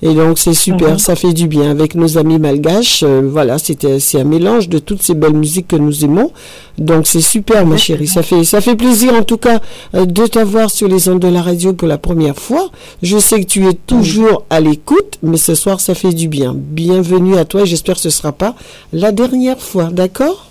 [0.02, 0.98] et donc c'est super, Mhm.
[0.98, 3.04] ça fait du bien avec nos amis malgaches.
[3.04, 6.32] euh, voilà, c'était c'est un mélange de toutes ces belles musiques que nous aimons,
[6.80, 8.08] donc c'est super, ma chérie.
[8.08, 9.60] Ça fait ça fait plaisir en tout cas
[9.94, 12.72] euh, de t'avoir sur les ondes de la radio pour la première fois.
[13.04, 16.56] Je sais que tu es toujours à l'écoute, mais ce soir ça fait du bien.
[16.58, 18.56] Bienvenue à toi, j'espère que ce sera pas
[18.94, 20.48] la dernière fois, d'accord?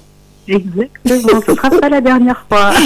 [0.48, 2.72] Exactement, ce sera pas la dernière fois.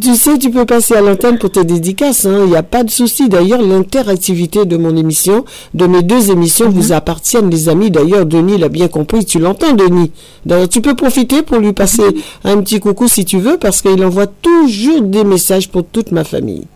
[0.00, 2.26] Tu sais, tu peux passer à l'antenne pour tes dédicaces.
[2.26, 2.42] hein.
[2.44, 3.28] Il n'y a pas de souci.
[3.28, 5.44] D'ailleurs, l'interactivité de mon émission,
[5.74, 7.90] de mes deux émissions, vous appartiennent, les amis.
[7.90, 9.24] D'ailleurs, Denis l'a bien compris.
[9.24, 10.12] Tu l'entends, Denis?
[10.44, 12.02] D'ailleurs, tu peux profiter pour lui passer
[12.44, 16.24] un petit coucou si tu veux, parce qu'il envoie toujours des messages pour toute ma
[16.24, 16.66] famille.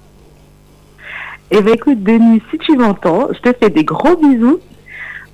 [1.50, 4.58] Eh bien, écoute, Denis, si tu m'entends, je te fais des gros bisous.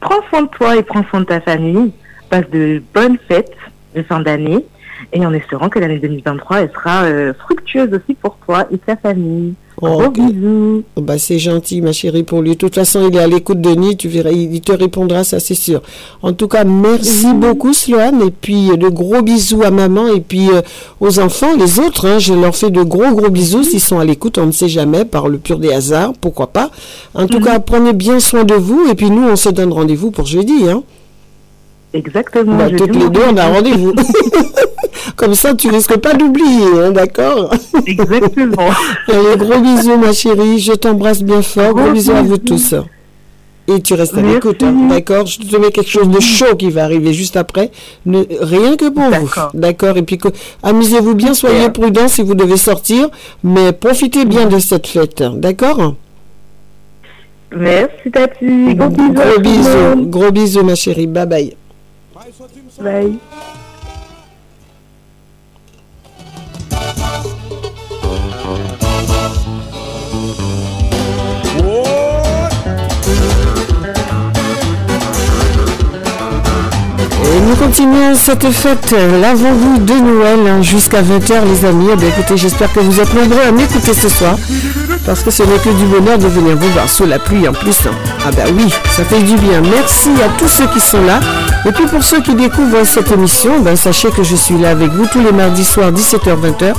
[0.00, 1.92] Prends soin de toi et prends soin de ta famille.
[2.30, 3.52] Passe de bonnes fêtes
[3.96, 4.64] de fin d'année.
[5.12, 8.96] Et en espérant que l'année 2023, elle sera euh, fructueuse aussi pour toi et ta
[8.96, 9.54] famille.
[9.76, 10.14] Gros ok.
[10.14, 10.84] bisous.
[10.96, 12.52] Oh, bah, c'est gentil, ma chérie, pour lui.
[12.52, 13.96] De toute façon, il est à l'écoute de Denis.
[13.98, 15.82] Tu verras, il te répondra, ça, c'est sûr.
[16.22, 18.22] En tout cas, merci beaucoup, Sloane.
[18.22, 20.62] Et puis, euh, de gros bisous à maman et puis euh,
[21.00, 22.06] aux enfants, les autres.
[22.06, 24.38] hein, je leur fais de gros, gros bisous s'ils sont à l'écoute.
[24.38, 26.70] On ne sait jamais, par le pur des hasards, pourquoi pas.
[27.12, 28.86] En tout cas, prenez bien soin de vous.
[28.90, 30.70] Et puis, nous, on se donne rendez-vous pour jeudi.
[30.70, 30.82] Hein.
[31.96, 32.56] Exactement.
[32.56, 33.94] Bah, toutes les deux, on a rendez-vous.
[35.16, 37.52] Comme ça, tu risques pas d'oublier, hein, d'accord
[37.86, 38.68] Exactement.
[39.08, 40.58] Allez, gros bisous, ma chérie.
[40.58, 41.72] Je t'embrasse bien fort.
[41.72, 42.74] Gros, Gros bisous à vous tous.
[43.68, 46.70] Et tu restes à l'écoute, hein, d'accord Je te mets quelque chose de chaud qui
[46.70, 47.70] va arriver juste après.
[48.04, 50.18] Ne- rien que pour vous, d'accord Et puis,
[50.62, 53.08] amusez-vous bien, soyez prudents si vous devez sortir,
[53.42, 55.94] mais profitez bien de cette fête, d'accord
[57.56, 58.74] Merci, Tati.
[58.74, 60.06] Gros bisous.
[60.10, 61.06] gros bisous, ma chérie.
[61.06, 61.56] Bye bye.
[62.78, 63.18] Bye.
[77.36, 81.88] Et nous continuons cette fête, euh, l'avant-goût de Noël, hein, jusqu'à 20h, les amis.
[81.92, 84.36] Eh bien, écoutez, j'espère que vous êtes nombreux à m'écouter ce soir,
[85.06, 87.52] parce que ce n'est que du bonheur de venir vous voir sous la pluie en
[87.52, 87.78] plus.
[87.86, 87.92] hein.
[88.26, 89.60] Ah bah oui, ça fait du bien.
[89.62, 91.20] Merci à tous ceux qui sont là.
[91.64, 94.90] Et puis pour ceux qui découvrent cette émission, ben, sachez que je suis là avec
[94.90, 96.72] vous tous les mardis soirs, 17h-20h.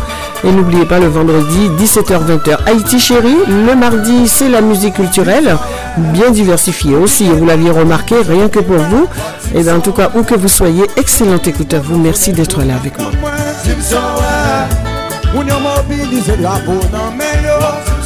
[0.44, 2.58] Et n'oubliez pas le vendredi, 17h-20h.
[2.68, 5.56] Haïti chérie, le mardi, c'est la musique culturelle,
[5.98, 7.26] bien diversifiée aussi.
[7.30, 9.08] Vous l'aviez remarqué, rien que pour vous.
[9.56, 11.98] Et bien en tout cas, où que vous soyez, excellent écoute à vous.
[11.98, 13.10] Merci d'être là avec moi.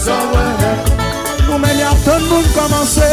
[0.06, 3.10] Nou men yav ton moun komanse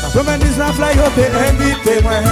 [0.00, 2.28] Kapè men diz nan fly yo te invite mwen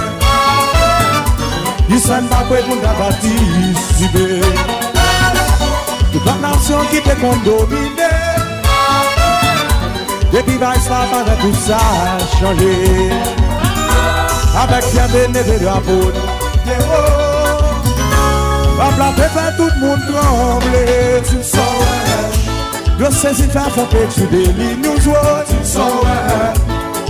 [1.89, 4.25] Disan bakwe moun da batisibe
[6.09, 8.09] Tout la nasyon ki te kondomine
[10.33, 11.79] Depi ba islam avè tout sa
[12.33, 12.73] chanje
[14.63, 16.21] Avèk yon beneve de apot
[16.65, 17.05] Te ho
[18.79, 20.85] Wap la pepe tout moun tremble
[21.29, 22.38] Tu son wè
[22.99, 25.15] Yo sezi ta fope tu deli nou jwo
[25.47, 26.15] Ti msowe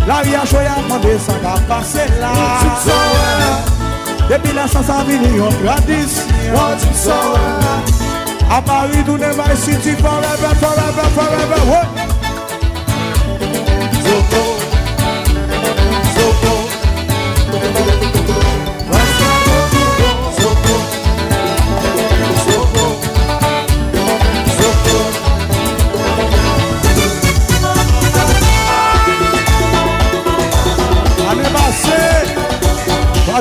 [0.07, 2.29] La ria choya mande sa ka pase la
[2.61, 7.41] Ti msowe Depi la san sa vini yon tradisyon Ti msowe
[8.51, 11.87] A Paris do Neva City forever, forever, forever
[14.03, 14.38] Ti msowe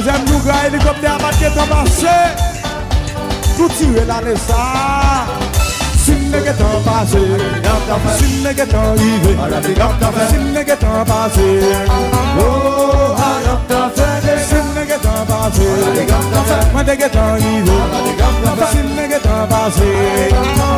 [0.01, 2.07] Troisième nougat, hélicoptère marqué ton passé
[3.57, 5.27] Tout tuer l'année ça
[6.05, 7.19] Si me get en passé
[8.17, 9.37] Si me get en arrivé
[10.31, 11.61] Si me get en passé.
[12.39, 13.17] Oh,
[14.39, 15.69] Si me get en passé
[16.73, 17.73] Moi te get en arrivé.
[18.71, 19.91] Si me get en passé.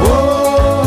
[0.03, 0.83] Oh,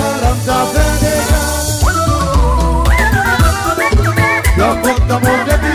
[4.58, 5.73] La porta monte vivo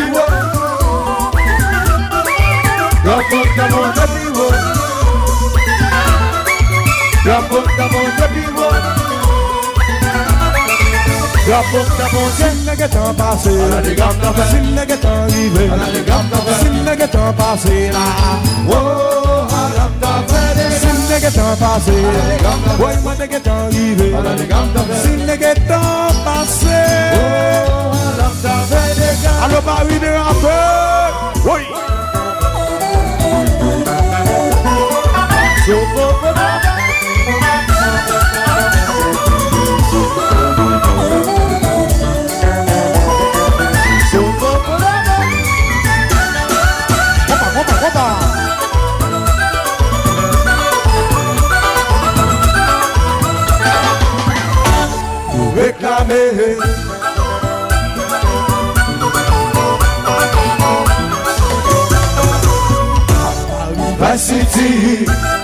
[7.29, 8.69] Drapo ta manje piwo
[11.45, 15.29] Drapo ta manje Si nege tan pase Ala de gam ta fe Si nege tan
[15.29, 18.07] rive Ala de gam ta fe Si nege tan pase la
[18.73, 22.97] Oh, alam ta fe de Si nege tan pase Ala de gam ta fe Woy
[23.05, 26.81] mwen nege tan rive Ala de gam ta fe Si nege tan pase
[27.13, 30.57] Oh, alam ta fe de gam Alo pa wine apè
[31.45, 31.65] Woy
[35.69, 36.68] Sou pou pou pou
[64.19, 65.38] City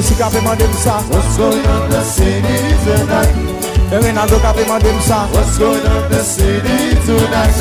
[0.00, 1.02] Yes, Jessica avait demandé ça.
[1.10, 2.42] What's going on the city
[2.86, 3.28] tonight?
[3.92, 5.28] Et Rinaldo avait demandé ça.
[5.30, 7.52] What's going on the city tonight?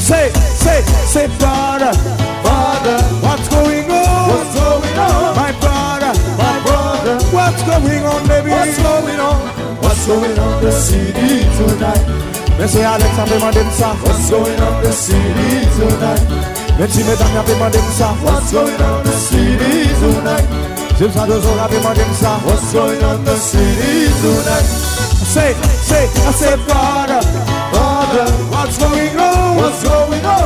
[0.00, 1.92] Say, say, say, father,
[2.42, 4.28] father, what's going on?
[4.28, 5.36] What's going on?
[5.36, 8.50] My brother, my brother, what's going on, baby?
[8.50, 9.36] What's going on?
[9.80, 12.02] What's going on the city tonight?
[12.58, 13.94] Monsieur Alex a demandé ça.
[14.02, 16.20] What's going on the city tonight?
[16.80, 18.12] Merci mesdames a demandé ça.
[18.24, 20.75] What's going on the city tonight?
[20.98, 22.40] James Adozo a demandé ça.
[22.46, 24.64] What's going on in the city tonight?
[25.26, 25.52] Say,
[25.82, 27.20] say, I say, Father,
[27.70, 29.56] Father, what's going on?
[29.56, 30.45] What's going on?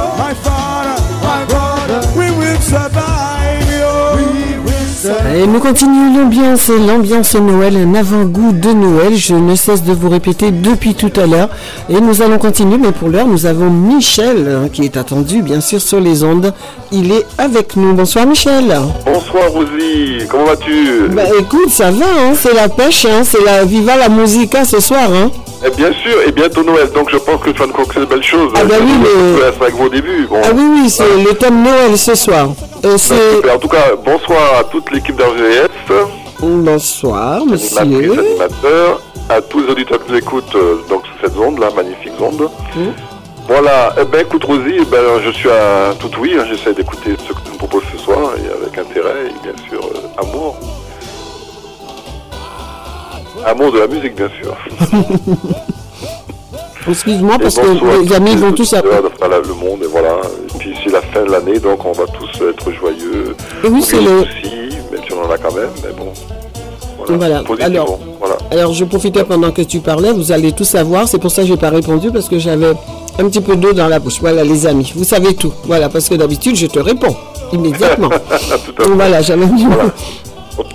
[5.29, 9.15] Et nous continuons l'ambiance, l'ambiance Noël, un avant-goût de Noël.
[9.17, 11.49] Je ne cesse de vous répéter depuis tout à l'heure.
[11.89, 15.61] Et nous allons continuer, mais pour l'heure, nous avons Michel hein, qui est attendu, bien
[15.61, 16.53] sûr, sur les ondes.
[16.91, 17.93] Il est avec nous.
[17.95, 18.77] Bonsoir Michel.
[19.07, 21.09] Bonsoir Rosie, comment vas-tu?
[21.11, 24.81] Bah écoute, ça va, hein, c'est la pêche, hein, c'est la Viva la Musica ce
[24.81, 25.09] soir.
[25.15, 25.31] Hein.
[25.65, 28.07] Eh Bien sûr, et bientôt Noël, donc je pense que tu vas nous conclure de
[28.07, 28.51] belles choses.
[28.57, 30.27] Ah bah oui, mais- C'est avec vos débuts.
[30.29, 30.37] Bon.
[30.43, 32.49] Ah oui, oui, c'est le thème Noël ce soir.
[32.85, 33.55] Euh, super.
[33.55, 35.69] En tout cas, bonsoir à toute l'équipe d'RGS,
[36.41, 37.79] Bonsoir, monsieur.
[38.19, 42.13] animateurs, à tous les auditeurs qui nous écoutent euh, donc, sur cette onde, là, magnifique
[42.19, 42.49] onde.
[43.47, 47.17] Voilà, eh ben écoute Rosie, eh ben, je suis à tout oui, hein, j'essaie d'écouter
[47.27, 50.57] ce que tu me proposes ce soir, et avec intérêt, et bien sûr, euh, amour.
[53.45, 54.57] Amour de la musique, bien sûr.
[56.89, 58.95] Excuse-moi, parce que les amis vont tous appeler.
[61.21, 63.37] Fin de l'année, donc on va tous être joyeux.
[63.65, 66.13] Oui, c'est le- soucis, même si on en a quand même, mais bon.
[67.17, 67.43] Voilà.
[67.61, 68.37] Alors, voilà.
[68.51, 71.09] alors, je profitais pendant que tu parlais, vous allez tout savoir.
[71.09, 72.73] C'est pour ça que je n'ai pas répondu, parce que j'avais
[73.19, 74.19] un petit peu d'eau dans la bouche.
[74.21, 75.53] Voilà, les amis, vous savez tout.
[75.65, 77.17] Voilà, parce que d'habitude, je te réponds
[77.53, 78.11] immédiatement.
[78.95, 79.65] voilà, j'avais mis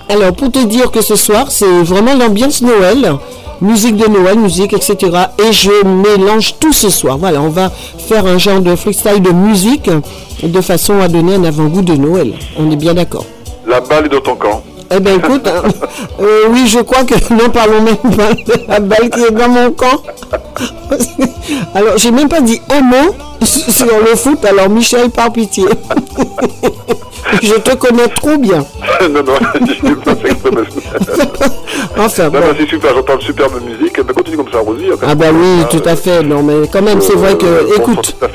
[0.09, 3.13] Alors, pour te dire que ce soir, c'est vraiment l'ambiance Noël.
[3.61, 4.97] Musique de Noël, musique, etc.
[5.39, 7.17] Et je mélange tout ce soir.
[7.17, 9.89] Voilà, on va faire un genre de freestyle de musique
[10.43, 12.33] de façon à donner un avant-goût de Noël.
[12.59, 13.25] On est bien d'accord.
[13.67, 14.61] La balle est dans ton camp.
[14.91, 15.63] Eh bien, écoute, hein,
[16.19, 19.49] euh, oui, je crois que n'en parlons même pas de la balle qui est dans
[19.49, 20.01] mon camp.
[21.73, 25.65] Alors, j'ai même pas dit un mot sur le foot, alors Michel, par pitié.
[27.41, 28.65] Je te connais trop bien.
[29.01, 29.33] non, non,
[29.81, 30.51] je n'ai pas fait exprès,
[31.97, 32.39] Enfin, bon.
[32.57, 34.01] c'est super, j'entends de superbe musique.
[34.13, 34.85] Continue comme ça, Rosie.
[34.91, 36.21] hein, Ah bah oui, tout à fait.
[36.23, 38.27] Non, mais quand même, c'est vrai que, Euh, écoute, hein,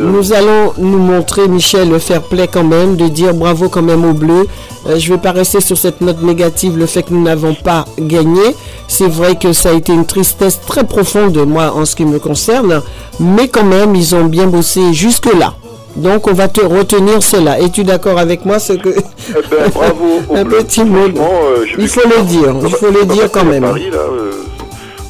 [0.00, 4.04] Nous allons nous montrer, Michel, le fair play quand même, de dire bravo quand même
[4.04, 4.46] aux Bleus.
[4.88, 7.54] Euh, je ne vais pas rester sur cette note négative, le fait que nous n'avons
[7.54, 8.54] pas gagné.
[8.88, 12.18] C'est vrai que ça a été une tristesse très profonde, moi, en ce qui me
[12.18, 12.80] concerne.
[13.20, 15.54] Mais quand même, ils ont bien bossé jusque-là.
[15.96, 17.60] Donc, on va te retenir cela.
[17.60, 18.88] Es-tu d'accord avec moi ce que...
[18.90, 21.06] Eh ben, bravo Un petit mot.
[21.08, 23.64] Euh, Il faut le dire, il faut le dire quand même.
[23.64, 24.32] Paris, là, euh,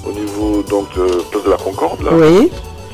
[0.07, 2.11] au niveau donc de place de la Concorde, là.
[2.15, 2.51] Oui.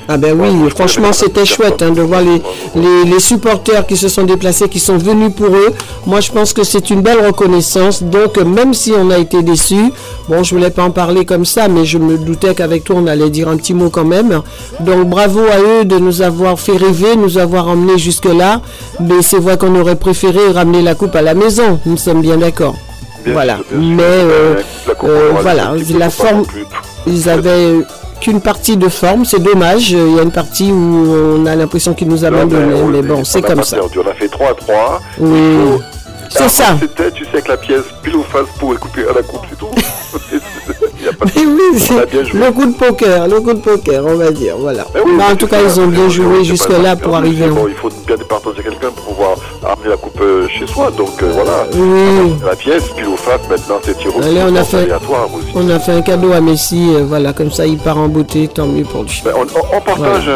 [0.08, 2.40] Ah ben oui, franchement c'était chouette hein, de voir les,
[2.80, 5.72] les, les supporters qui se sont déplacés, qui sont venus pour eux.
[6.06, 8.02] Moi je pense que c'est une belle reconnaissance.
[8.04, 9.92] Donc même si on a été déçus,
[10.28, 13.06] bon je voulais pas en parler comme ça, mais je me doutais qu'avec toi on
[13.08, 14.42] allait dire un petit mot quand même.
[14.80, 18.60] Donc bravo à eux de nous avoir fait rêver, nous avoir emmenés jusque là.
[19.00, 21.80] Mais c'est vrai qu'on aurait préféré ramener la coupe à la maison.
[21.84, 22.76] Nous sommes bien d'accord.
[23.26, 23.58] Voilà.
[23.72, 24.54] Mais euh,
[25.02, 26.44] euh, voilà, la forme,
[27.08, 27.74] ils avaient
[28.20, 29.90] qu'une partie de forme, c'est dommage.
[29.90, 33.43] Il y a une partie où on a l'impression qu'ils nous abandonnaient, mais bon, c'est
[33.43, 33.76] comme ça.
[33.76, 33.98] Perdu.
[34.01, 35.01] On a fait 3 à 3.
[35.18, 35.80] Oui,
[36.28, 36.76] c'est ça.
[36.80, 39.59] C'était, tu sais, que la pièce pile ou face pour couper à la coupe, c'est
[39.59, 39.70] tout.
[41.24, 44.55] Mais oui, On c'est le coup de poker, le coup de poker, on va dire,
[44.59, 44.84] voilà.
[44.94, 47.47] Oui, Bah, en mais tout cas, ils ont bien joué jusque-là pour arriver.
[47.48, 50.90] Bon, il faut bien départager quelqu'un pour pouvoir amener la coupe euh, chez soi.
[50.97, 51.66] Donc euh, voilà.
[51.74, 52.34] Oui.
[52.44, 55.47] La pièce, pile ou face, maintenant c'est tir au Allez, on a fait, aléatoire aussi.
[55.55, 58.48] on a fait un cadeau à Messi, euh, voilà, comme ça il part en beauté,
[58.48, 59.22] tant mieux pour lui.
[59.24, 60.30] Ben, on, on- on partage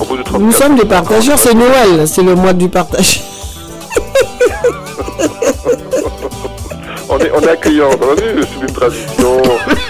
[0.00, 0.40] au bout de 34.
[0.40, 3.22] Nous sommes des partageurs, c'est Noël, c'est le mois du partage.
[7.14, 9.42] On est, on est accueillants, on a vu, c'est une tradition.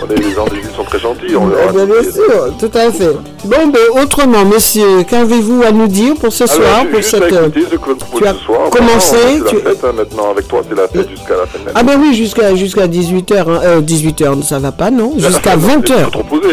[0.03, 1.37] On est, les gens des villes sont très gentils.
[1.37, 3.13] On leur Eh bien, bien sûr, tout à fait.
[3.45, 7.23] Bon, ben, autrement, messieurs, qu'avez-vous à nous dire pour ce Alors, soir, pour cette...
[7.33, 8.71] euh, écouter ce tu as ce soir.
[8.71, 11.59] commencé, Maintenant, tu- la fête, hein, maintenant, avec toi, c'est la fête jusqu'à la fin
[11.59, 11.65] de.
[11.75, 13.83] Ah ben oui, jusqu'à jusqu'à 18h.
[13.85, 15.13] 18h, ça va pas, non?
[15.17, 15.95] Jusqu'à 20h.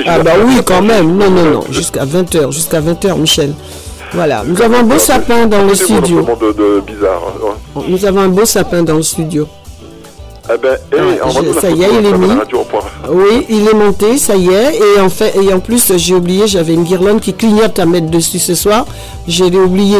[0.05, 1.17] Ah bah oui, quand même.
[1.17, 1.63] Non, non, non.
[1.71, 2.51] Jusqu'à 20h.
[2.51, 3.53] Jusqu'à 20h, Michel.
[4.13, 4.43] Voilà.
[4.45, 6.19] Nous avons un beau sapin dans le studio.
[6.29, 7.81] hein.
[7.87, 9.47] Nous avons un beau sapin dans le studio.
[10.51, 12.27] Eh ben, et Ah, je- ça y est, il est mis.
[13.09, 14.75] Oui, il est monté, ça y est.
[14.77, 18.07] Et en fait, et en plus, j'ai oublié, j'avais une guirlande qui clignote à mettre
[18.09, 18.85] dessus ce soir.
[19.27, 19.97] Je l'ai oublié.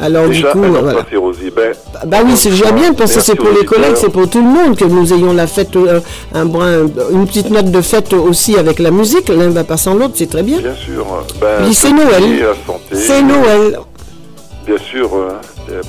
[0.00, 1.06] Alors Déjà, du coup, voilà.
[1.16, 1.52] Rosie.
[1.54, 1.72] Ben,
[2.06, 4.48] Bah oui, c'est déjà bien parce que c'est pour les collègues, c'est pour tout le
[4.48, 6.00] monde que nous ayons la fête, euh,
[6.34, 9.28] un brin, une petite note de fête aussi avec la musique.
[9.28, 10.58] L'un va pas sans l'autre, c'est très bien.
[10.58, 11.06] Bien sûr.
[11.40, 12.24] Ben, c'est Noël.
[12.92, 13.78] C'est Noël.
[14.66, 15.28] Bien sûr, euh,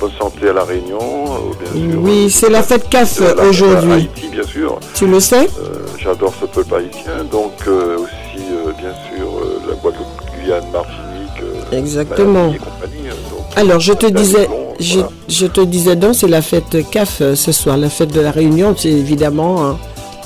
[0.00, 0.98] bonne santé à La Réunion.
[1.00, 2.00] euh, Bien sûr.
[2.02, 3.92] Oui, c'est la fête CAF Euh, aujourd'hui.
[3.92, 4.78] Haïti, bien sûr.
[4.94, 7.24] Tu le sais Euh, J'adore ce peuple haïtien.
[7.30, 10.06] Donc, euh, aussi, euh, bien sûr, euh, la Guadeloupe,
[10.42, 11.42] Guyane, Martinique.
[11.72, 12.48] euh, Exactement.
[12.48, 14.48] Euh, donc, Alors, je te disais,
[14.80, 18.30] je, te disais donc, c'est la fête CAF euh, ce soir, la fête de la
[18.30, 18.74] Réunion.
[18.76, 19.78] C'est évidemment, hein,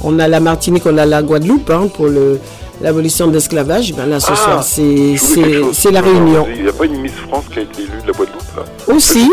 [0.04, 2.38] on a la Martinique, on a la Guadeloupe hein, pour le
[2.80, 3.92] l'abolition de l'esclavage.
[3.94, 6.46] Ben là, ce Ah, soir, c'est la Réunion.
[6.54, 8.94] Il n'y a pas une Miss France qui a été élue de la Guadeloupe là
[8.94, 9.30] Aussi.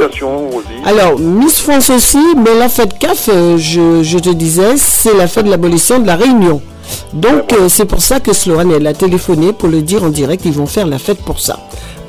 [0.85, 5.27] Alors, Miss France aussi, mais la fête CAF, euh, je, je te disais, c'est la
[5.27, 6.61] fête de l'abolition de la Réunion.
[7.13, 10.43] Donc, euh, c'est pour ça que Sloane, elle a téléphoné pour le dire en direct,
[10.45, 11.59] ils vont faire la fête pour ça.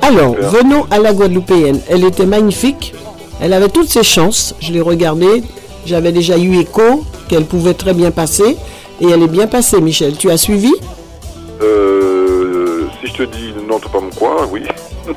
[0.01, 0.49] Alors, Super.
[0.49, 1.79] venons à la Guadeloupéenne.
[1.89, 2.93] Elle était magnifique,
[3.41, 5.43] elle avait toutes ses chances, je l'ai regardée,
[5.85, 8.55] j'avais déjà eu écho qu'elle pouvait très bien passer,
[9.01, 10.15] et elle est bien passée, Michel.
[10.17, 10.71] Tu as suivi?
[11.61, 14.61] Euh, si je te dis non, t'as pas mon quoi, oui.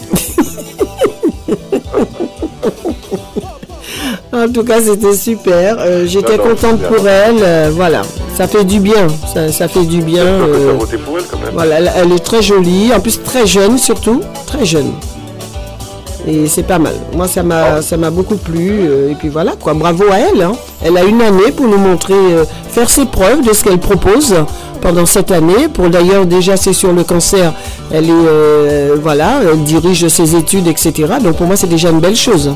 [4.34, 5.76] En tout cas, c'était super.
[5.78, 7.36] Euh, J'étais contente pour elle.
[7.42, 8.00] euh, voilà,
[8.34, 9.06] ça fait du bien.
[9.32, 10.24] Ça, ça fait du bien.
[10.24, 11.50] J'espère que t'as voté pour elle quand même.
[11.52, 14.90] Voilà, elle, elle est très jolie, en plus très jeune surtout, très jeune.
[16.26, 16.94] Et c'est pas mal.
[17.14, 18.84] Moi, ça m'a, ça m'a beaucoup plu.
[19.10, 19.74] et puis voilà, quoi.
[19.74, 20.40] Bravo à elle.
[20.42, 20.52] hein.
[20.82, 22.14] Elle a une année pour nous montrer,
[22.70, 24.34] faire ses preuves de ce qu'elle propose
[24.82, 25.68] pendant cette année.
[25.72, 27.54] Pour d'ailleurs, déjà, c'est sur le cancer.
[27.90, 30.92] elle est, euh, voilà, elle dirige ses études, etc.
[31.22, 32.52] Donc pour moi, c'est déjà une belle chose.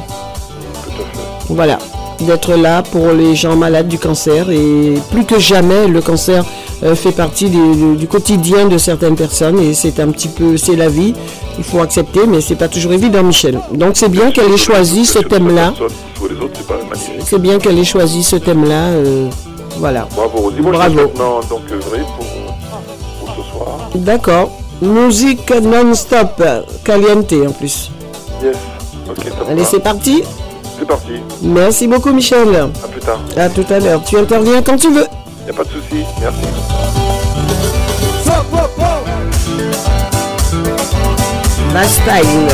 [1.49, 1.79] Voilà,
[2.21, 6.45] d'être là pour les gens malades du cancer et plus que jamais, le cancer
[6.83, 10.75] euh, fait partie du, du quotidien de certaines personnes et c'est un petit peu, c'est
[10.77, 11.15] la vie.
[11.59, 13.61] Il faut accepter, mais c'est pas toujours évident, Michel.
[13.73, 15.73] Donc c'est bien qu'elle ait choisi ce thème-là.
[17.25, 18.75] C'est bien qu'elle ait choisi ce thème-là.
[18.89, 19.29] euh,
[19.79, 20.07] voilà.
[20.15, 20.61] Bravo Rosie.
[20.61, 20.95] Moi, Bravo.
[20.95, 22.27] maintenant donc vrai pour,
[23.21, 23.69] pour ce soir.
[23.95, 24.51] D'accord.
[24.83, 26.43] Musique non-stop,
[26.85, 27.91] caliente en plus.
[28.43, 28.57] Yes.
[29.09, 29.49] Ok, top.
[29.49, 30.23] Allez, c'est parti.
[30.79, 31.13] C'est parti.
[31.43, 32.55] Merci beaucoup, Michel.
[32.55, 33.21] À plus tard.
[33.37, 34.03] À tout à l'heure.
[34.05, 35.07] Tu interviens quand tu veux.
[35.47, 36.05] Y a pas de souci.
[36.21, 36.41] Merci.
[41.73, 42.49] Bastille.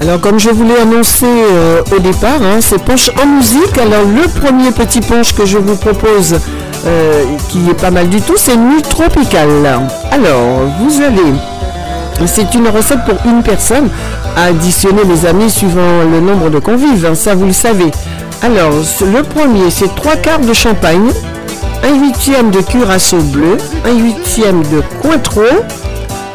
[0.00, 3.76] Alors comme je vous l'ai annoncé euh, au départ, hein, c'est Punch en musique.
[3.76, 6.38] Alors le premier petit punch que je vous propose,
[6.86, 9.66] euh, qui est pas mal du tout, c'est Nuit tropicale.
[10.10, 11.34] Alors vous allez,
[12.26, 13.90] c'est une recette pour une personne
[14.36, 17.90] à additionner les amis suivant le nombre de convives, hein, ça vous le savez.
[18.42, 21.10] Alors le premier c'est trois quarts de champagne,
[21.84, 25.42] un huitième de curaçao bleu, un huitième de cointreau,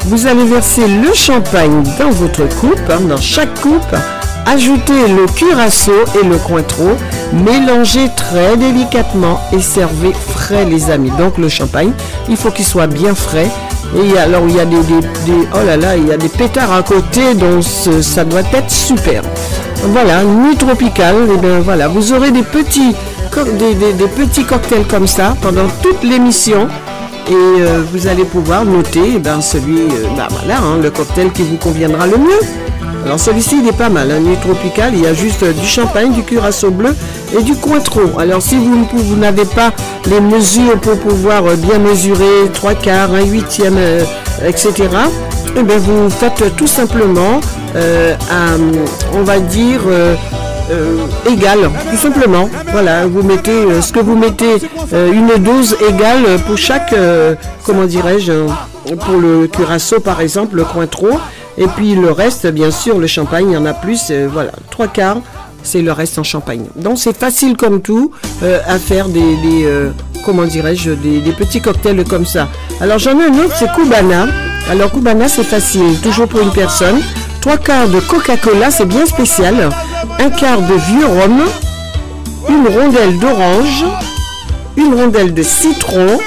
[0.05, 3.95] vous allez verser le champagne dans votre coupe, hein, dans chaque coupe.
[4.45, 6.91] Ajoutez le curaçao et le cointreau.
[7.33, 11.11] Mélangez très délicatement et servez frais, les amis.
[11.17, 11.91] Donc le champagne,
[12.29, 13.49] il faut qu'il soit bien frais.
[13.95, 15.57] Et alors il y a des, oh
[15.97, 19.23] il y a des pétards à côté, donc ça doit être super.
[19.87, 21.27] Voilà, nuit tropicale.
[21.33, 22.95] Et bien voilà, vous aurez des petits,
[23.57, 26.67] des petits cocktails comme ça pendant toute l'émission
[27.27, 31.31] et euh, vous allez pouvoir noter eh ben, celui, euh, bah, voilà, hein, le cocktail
[31.31, 32.39] qui vous conviendra le mieux.
[33.03, 35.65] Alors celui-ci il est pas mal, un nuit tropicale, il y a juste euh, du
[35.65, 36.95] champagne, du curaçao bleu
[37.37, 38.19] et du cointreau.
[38.19, 39.71] Alors si vous, vous n'avez pas
[40.07, 43.77] les mesures pour pouvoir bien mesurer trois quarts, un huitième,
[44.43, 44.73] etc.,
[45.57, 47.39] eh bien, vous faites tout simplement
[49.13, 49.81] on va dire,
[51.29, 52.49] égale, tout simplement.
[52.71, 54.55] Voilà, vous mettez euh, ce que vous mettez,
[54.93, 57.35] euh, une dose égale pour chaque, euh,
[57.65, 58.47] comment dirais-je, euh,
[58.99, 61.19] pour le curaçao par exemple, le cointreau,
[61.57, 64.51] et puis le reste, bien sûr, le champagne, il y en a plus, euh, voilà,
[64.71, 65.17] trois quarts,
[65.63, 66.65] c'est le reste en champagne.
[66.75, 68.11] Donc c'est facile comme tout
[68.43, 69.89] euh, à faire des, des, euh,
[70.25, 72.47] comment dirais-je, des, des petits cocktails comme ça.
[72.81, 74.27] Alors j'en ai un autre, c'est Cubana.
[74.69, 77.01] Alors Cubana, c'est facile, toujours pour une personne.
[77.41, 79.69] Trois quarts de Coca-Cola, c'est bien spécial.
[80.19, 81.43] Un quart de vieux rhum,
[82.49, 83.85] une rondelle d'orange,
[84.77, 86.19] une rondelle de citron,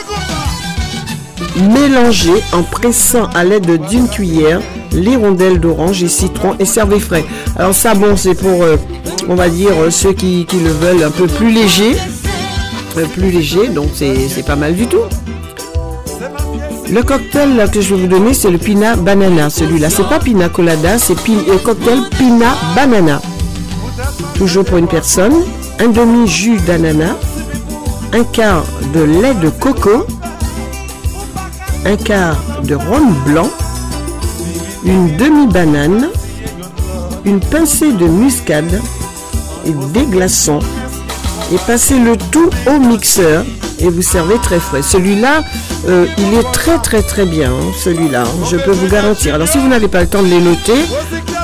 [1.57, 4.61] mélangez en pressant à l'aide d'une cuillère
[4.93, 7.25] les rondelles d'orange et citron et servez frais.
[7.57, 8.77] Alors ça, bon, c'est pour, euh,
[9.29, 11.97] on va dire, euh, ceux qui, le veulent un peu plus léger.
[13.15, 15.05] Plus léger, donc c'est pas mal du tout.
[16.91, 19.51] Le cocktail que je vais vous donner, c'est le Pina Banana.
[19.51, 23.21] Celui-là, c'est pas Pina Colada, c'est euh, cocktail Pina Banana.
[24.39, 25.35] Toujours pour une personne.
[25.81, 27.17] Un demi-jus d'ananas.
[28.13, 30.07] Un quart de lait de coco.
[31.85, 33.51] Un quart de rhum blanc.
[34.85, 36.09] Une demi-banane.
[37.25, 38.81] Une pincée de muscade.
[39.67, 40.61] Et des glaçons.
[41.53, 43.45] Et passez le tout au mixeur.
[43.81, 44.83] Et vous servez très frais.
[44.83, 45.43] Celui-là,
[45.89, 47.51] euh, il est très très très bien.
[47.51, 49.35] hein, Celui-là, je peux vous garantir.
[49.35, 50.81] Alors si vous n'avez pas le temps de les noter,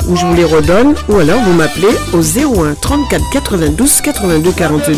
[0.08, 4.92] ou je vous les redonne, ou alors vous m'appelez au 01 34 92 82 42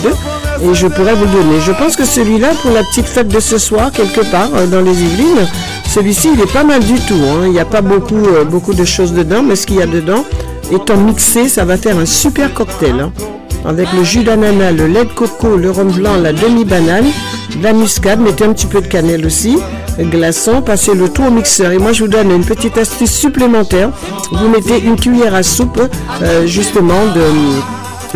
[0.62, 1.60] et je pourrais vous donner.
[1.60, 4.80] Je pense que celui-là, pour la petite fête de ce soir, quelque part euh, dans
[4.80, 5.46] les Yvelines,
[5.88, 7.14] celui-ci, il est pas mal du tout.
[7.14, 7.42] hein.
[7.44, 9.86] Il n'y a pas beaucoup, euh, beaucoup de choses dedans, mais ce qu'il y a
[9.86, 10.24] dedans,
[10.72, 13.00] étant mixé, ça va faire un super cocktail.
[13.00, 13.12] hein.
[13.66, 17.06] Avec le jus d'ananas, le lait de coco, le rhum blanc, la demi-banane,
[17.56, 19.58] de la muscade, mettez un petit peu de cannelle aussi,
[19.98, 21.72] glaçon, passez le tout au mixeur.
[21.72, 23.90] Et moi, je vous donne une petite astuce supplémentaire.
[24.30, 25.80] Vous mettez une cuillère à soupe,
[26.22, 26.94] euh, justement.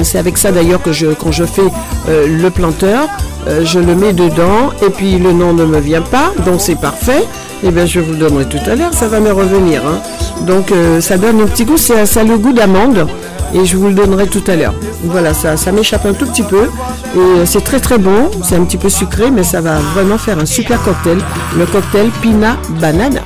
[0.02, 1.60] C'est avec ça d'ailleurs que je, quand je fais
[2.09, 3.09] euh, le planteur,
[3.48, 6.81] euh, je le mets dedans et puis le nom ne me vient pas, donc c'est
[6.81, 7.24] parfait.
[7.62, 9.82] Et bien je vous donnerai tout à l'heure, ça va me revenir.
[9.86, 10.01] hein.
[10.47, 13.06] Donc ça donne un petit goût, c'est- ça a le goût d'amande
[13.55, 14.74] et je vous le donnerai tout à l'heure.
[15.05, 16.64] Voilà, ça, ça m'échappe un tout petit peu
[17.14, 20.18] et euh, c'est très très bon, c'est un petit peu sucré mais ça va vraiment
[20.18, 21.18] faire un super cocktail,
[21.56, 23.22] le cocktail Pina Banana.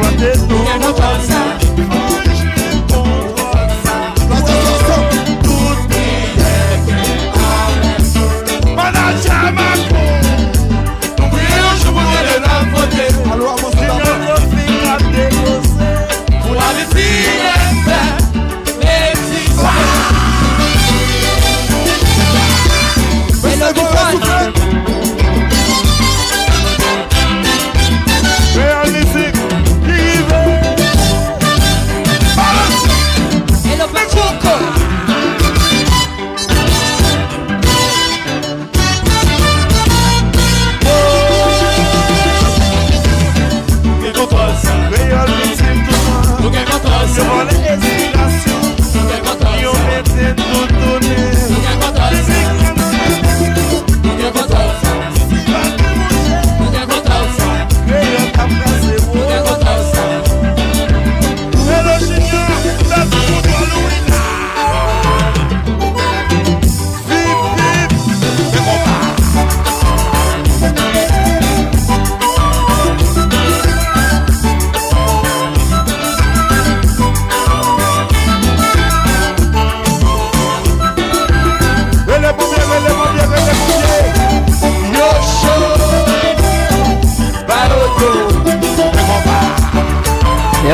[0.00, 0.29] Nous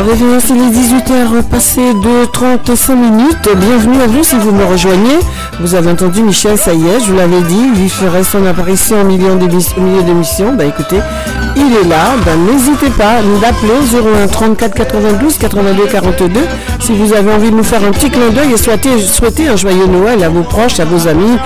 [0.07, 3.49] bienvenue, c'est les 18h passées de 35 minutes.
[3.57, 5.19] Bienvenue à vous si vous me rejoignez.
[5.61, 9.35] Vous avez entendu Michel, est, je vous l'avais dit, il ferait son apparition au milieu
[9.37, 10.55] d'émis- au milieu d'émission.
[10.57, 11.01] Bah écoutez,
[11.57, 12.15] il est là.
[12.25, 16.41] Bah, N'hésitez pas à nous appeler 01 34 92 82 42
[16.81, 19.87] si vous avez envie de nous faire un petit clin d'œil et souhaiter, un joyeux
[19.87, 21.37] Noël à vos proches, à vos amis.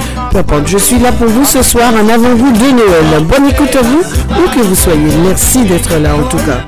[0.67, 3.25] Je suis là pour vous ce soir, un avant-goût de Noël.
[3.25, 4.01] Bonne écoute à vous,
[4.45, 5.09] où que vous soyez.
[5.27, 6.65] Merci d'être là en tout cas.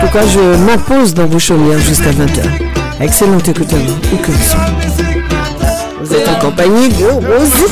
[0.00, 2.42] Tout cas, je m'impose dans vos chaumières jusqu'à 20h.
[3.00, 5.16] Excellente écoute à vous, où que vous soyez.
[6.02, 7.64] Vous êtes en compagnie de Rosie.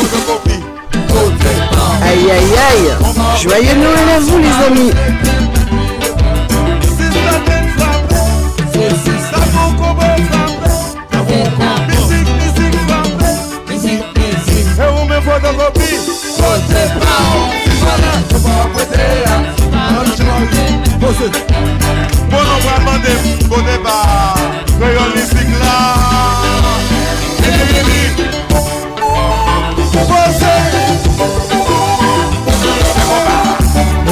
[2.03, 2.89] Aïe, aïe, aïe.
[3.43, 4.93] Joyeux Noël à vous, les amis.
[21.01, 21.84] Bon,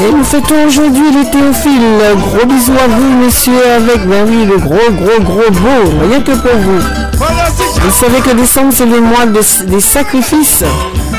[0.05, 1.81] Et nous fêtons aujourd'hui les Théophiles.
[2.16, 6.06] Gros bisous à vous, messieurs, avec, ben oui, le gros, gros, gros beau.
[6.09, 6.81] Rien que pour vous.
[7.81, 10.64] Vous savez que décembre, c'est le mois de- des sacrifices.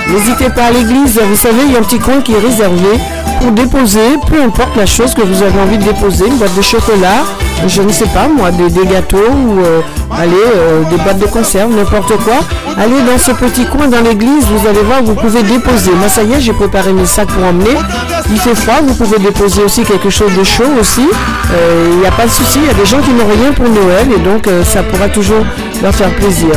[0.10, 1.20] N'hésitez pas à l'église.
[1.30, 3.00] Vous savez, il y a un petit coin qui est réservé
[3.42, 6.62] pour déposer, peu importe la chose que vous avez envie de déposer, une boîte de
[6.62, 7.24] chocolat,
[7.68, 9.82] je ne sais pas moi, des, gâteaux ou euh,
[10.12, 12.36] allez, euh, des boîtes de conserve, n'importe quoi.
[12.78, 15.92] Allez dans ce petit coin dans l'église, vous allez voir, vous pouvez déposer.
[15.92, 17.78] Moi, ça y est, j'ai préparé mes sacs pour emmener.
[18.30, 21.08] Il fait froid, vous pouvez déposer aussi quelque chose de chaud aussi.
[21.54, 23.52] Euh, Il n'y a pas de souci, il y a des gens qui n'ont rien
[23.54, 25.46] pour Noël et donc ça pourra toujours
[25.82, 26.52] leur faire plaisir.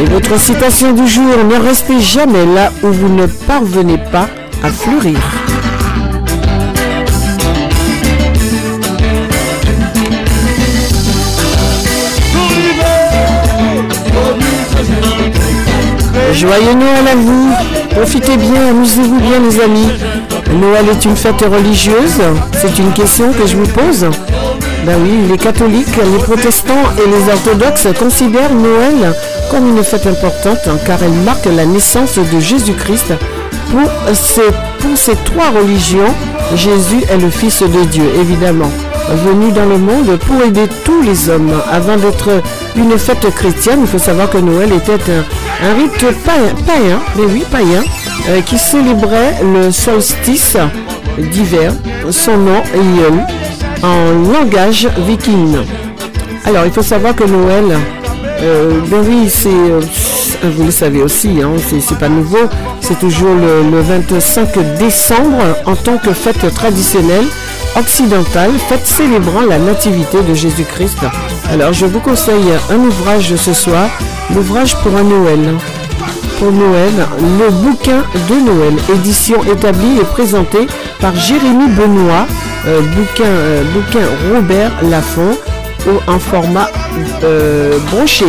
[0.00, 4.28] Et votre citation du jour, ne restez jamais là où vous ne parvenez pas
[4.62, 5.18] à fleurir.
[16.32, 17.50] Joyeux Noël à vous,
[17.90, 19.88] profitez bien, amusez-vous bien les amis.
[20.60, 22.20] Noël est une fête religieuse,
[22.52, 24.06] c'est une question que je vous pose.
[24.86, 29.12] Ben oui, les catholiques, les protestants et les orthodoxes considèrent Noël
[29.50, 33.12] comme une fête importante car elle marque la naissance de Jésus-Christ.
[33.70, 36.14] Pour ces, pour ces trois religions,
[36.54, 38.70] Jésus est le Fils de Dieu, évidemment,
[39.26, 41.52] venu dans le monde pour aider tous les hommes.
[41.70, 42.30] Avant d'être
[42.76, 45.24] une fête chrétienne, il faut savoir que Noël était un,
[45.62, 47.82] un rite païen, païen, mais païen,
[48.28, 50.56] euh, qui célébrait le solstice
[51.18, 51.72] d'hiver.
[52.10, 55.56] Son nom est en langage viking.
[56.44, 57.78] Alors, il faut savoir que Noël
[58.42, 59.80] Euh, ben euh,
[60.56, 62.48] vous le savez aussi, hein, c'est, c'est pas nouveau.
[62.80, 67.26] C'est toujours le, le 25 décembre en tant que fête traditionnelle
[67.76, 70.98] occidentale, fête célébrant la nativité de Jésus-Christ.
[71.50, 73.88] Alors je vous conseille un ouvrage ce soir,
[74.34, 75.54] l'ouvrage pour un Noël.
[76.38, 76.92] Pour Noël,
[77.38, 80.66] le bouquin de Noël, édition établie et présentée
[81.00, 82.26] par Jérémy Benoît,
[82.66, 85.36] euh, bouquin, euh, bouquin Robert Laffont,
[86.06, 86.68] en format
[87.24, 88.26] euh, broché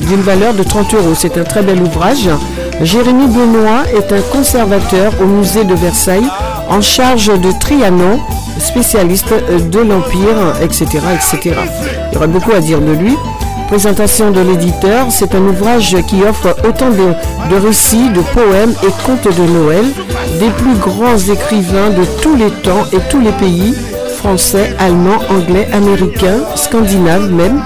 [0.00, 1.14] d'une valeur de 30 euros.
[1.14, 2.28] C'est un très bel ouvrage.
[2.82, 6.28] Jérémy Benoît est un conservateur au musée de Versailles
[6.68, 8.20] en charge de Trianon,
[8.58, 9.32] spécialiste
[9.70, 11.56] de l'Empire, etc., etc.
[12.10, 13.16] Il y aurait beaucoup à dire de lui.
[13.68, 19.34] Présentation de l'éditeur, c'est un ouvrage qui offre autant de, récits, de poèmes et contes
[19.34, 19.84] de Noël
[20.38, 23.74] des plus grands écrivains de tous les temps et tous les pays,
[24.18, 27.62] français, allemand, anglais, américain, scandinave même,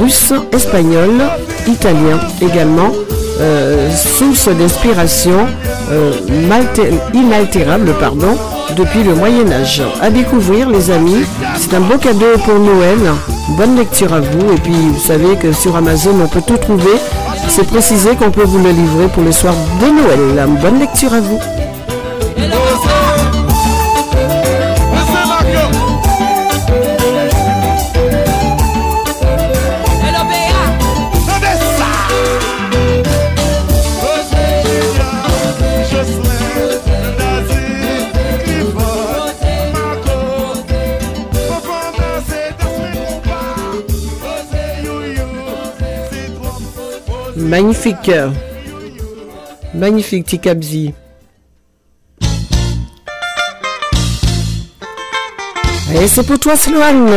[0.00, 1.22] russe, espagnol,
[1.66, 2.92] italien également,
[3.40, 5.46] euh, source d'inspiration
[5.90, 6.12] euh,
[7.14, 8.36] inaltérable pardon,
[8.76, 9.82] depuis le Moyen Âge.
[10.00, 11.24] À découvrir les amis,
[11.56, 12.98] c'est un beau cadeau pour Noël.
[13.50, 16.90] Bonne lecture à vous et puis vous savez que sur Amazon on peut tout trouver.
[17.48, 20.48] C'est précisé qu'on peut vous le livrer pour le soir de Noël.
[20.60, 21.38] Bonne lecture à vous.
[47.46, 48.10] Magnifique.
[49.72, 50.92] Magnifique, Tikabzi.
[55.94, 57.08] Et c'est pour toi, Sloane,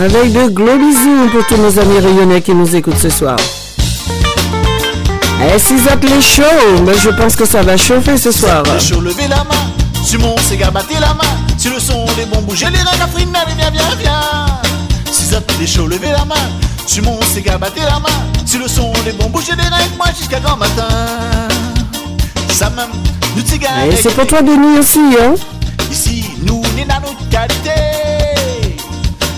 [0.00, 3.36] avec de gros bisous pour tous nos amis rayonnais qui nous écoutent ce soir.
[5.54, 6.42] Et si ça les chaud,
[6.84, 8.64] mais je pense que ça va chauffer ce soir.
[8.64, 10.02] Les chauds, levez la main.
[10.04, 11.36] Sur mon Sega, battez la main.
[11.56, 14.20] Si le son, les bons bouger les reins, Catherine, allez, viens, viens, viens.
[15.12, 16.34] Si ça les chauds, levez la main.
[16.86, 18.35] Sur mon Sega, battez la main.
[18.46, 20.86] Si le son, les bons bouger les reins, moi jusqu'à grand matin.
[22.52, 22.86] Ça même,
[23.34, 23.42] nous
[23.90, 25.34] Et c'est pour toi, Denis aussi, hein
[25.90, 27.72] Ici, nous, n'est dans notre qualité.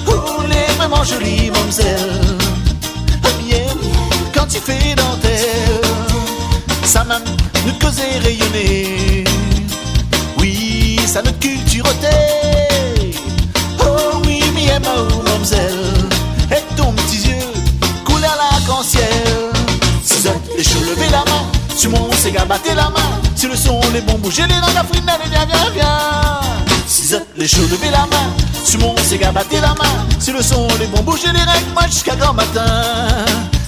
[0.07, 1.51] Oh, les vraiment jolies
[3.47, 3.65] bien,
[4.35, 5.81] quand tu fais dentelle,
[6.85, 7.25] ça même,
[7.67, 9.25] nous causer rayonner.
[10.39, 12.09] Oui, ça notre cultureté.
[13.81, 15.88] Oh oui, mi ma
[18.81, 18.97] Si
[20.23, 21.43] ça les cheveux, levez la main.
[21.77, 23.21] Sur mon Sega, battez la main.
[23.35, 26.41] Si le son, les bons bouger les Catherine, allez, viens, viens, viens.
[26.87, 28.31] Ça les cheveux, levez la main.
[28.65, 30.07] Sur mon Sega, battez la main.
[30.21, 32.67] Si le son, les bons bouger les reins, moi jusqu'à grand matin.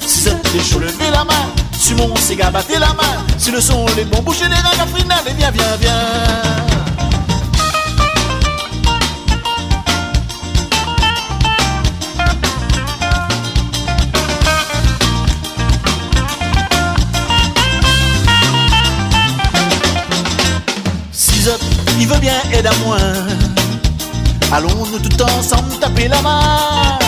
[0.06, 1.46] Ça les cheveux, levez la main.
[1.76, 3.24] Sur mon Sega, battez la main.
[3.36, 6.69] Si le son, les bons bouger les Catherine, allez, viens, viens, viens.
[22.00, 22.96] Il veut bien aider à moi.
[24.50, 26.98] Allons-nous tout ensemble taper la main?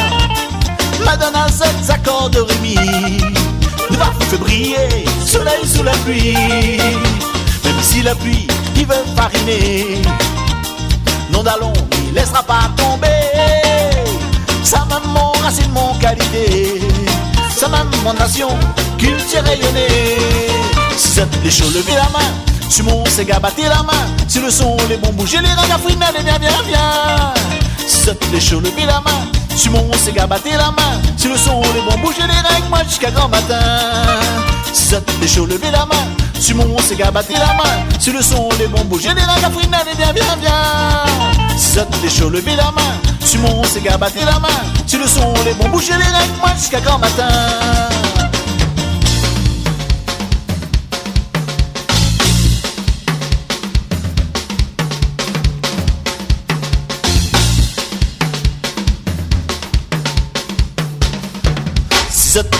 [1.02, 2.76] Madonna, sept accords de Rémi.
[3.90, 6.36] Va faire briller, soleil sous la pluie.
[7.64, 8.46] Même si la pluie,
[8.76, 10.02] il veut fariner.
[11.32, 11.72] Non d'allons,
[12.06, 13.08] il laissera pas tomber.
[14.62, 16.82] Sa maman, racine, mon qualité.
[17.56, 18.50] Sa maman, nation,
[18.98, 20.18] culture rayonnée.
[20.98, 22.51] Si ça les chauds, levez la main.
[22.72, 23.92] Sur mon Sega, la main.
[24.26, 27.34] Si le son, les bons bouger les reins, Catherine, allez, viens, viens, viens.
[27.86, 29.28] Ça les chauds, levez la main.
[29.54, 30.98] Sur mon Sega, la main.
[31.18, 33.60] Si le son, les bons bouger les reins, moi jusqu'à grand matin.
[34.72, 36.08] Ça les chauds, levez la main.
[36.40, 37.84] Sur mon Sega, battez la main.
[38.00, 41.58] Si le son, les bons bouger les reins, Catherine, allez, viens, viens, viens.
[41.58, 42.96] Ça les chauds, levez la main.
[43.22, 44.48] Sur mon Sega, la main.
[44.86, 47.28] Si le son, les bons bouger les reins, moi jusqu'à grand matin.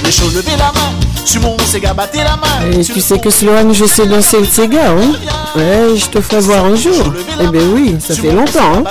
[0.05, 0.93] Les chauds, levez la main.
[1.25, 2.71] Sur mon Sega, battez la main.
[2.73, 5.13] Et tu sais que Sloane, je sais danser le Sega, hein
[5.55, 7.13] Ouais, je te ferai voir un jour.
[7.41, 8.85] Eh ben oui, ça fait longtemps, hein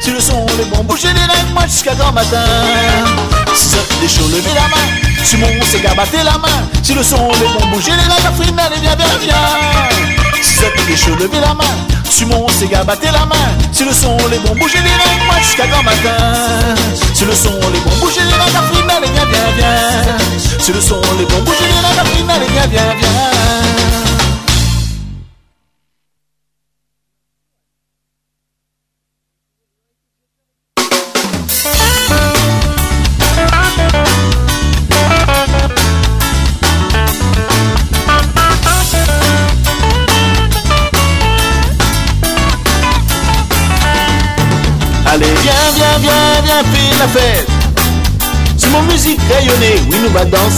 [0.00, 2.42] Si le son, les bons bouger les règles, moi jusqu'à grand matin.
[3.54, 5.24] Sisotte, les chauds, levez la main.
[5.24, 6.68] Sur mon Sega, battez la main.
[6.82, 10.42] Si le son, les bons bouger les règles, Catherine, allez, viens, viens, viens.
[10.42, 11.91] Sisotte, les chauds, levez la main.
[12.12, 13.34] Sur mon Sega, battez la main.
[13.72, 16.76] Si le son, les bons bouger les règles, moi jusqu'à grand matin.
[17.14, 20.18] Si le son, les bons bouger les règles, Catherine, allez, viens, viens, viens.
[20.60, 23.91] C'est le son, les bons bouges, les la prime, allez, viens, viens, viens.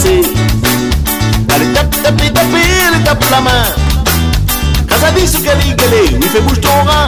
[0.05, 0.29] Danser.
[1.53, 3.63] Allez, tape, tape, tape, allez, tape la main.
[4.87, 7.05] Gali, gali, oui, fais bouge ton rein.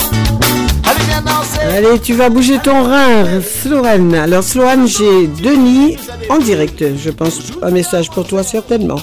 [0.85, 1.59] Allez, viens danser.
[1.77, 4.13] Allez, tu vas bouger ton rein, Sloane.
[4.15, 5.97] Alors, Sloane, j'ai Denis
[6.29, 6.83] en direct.
[6.97, 8.99] Je pense un message pour toi, certainement.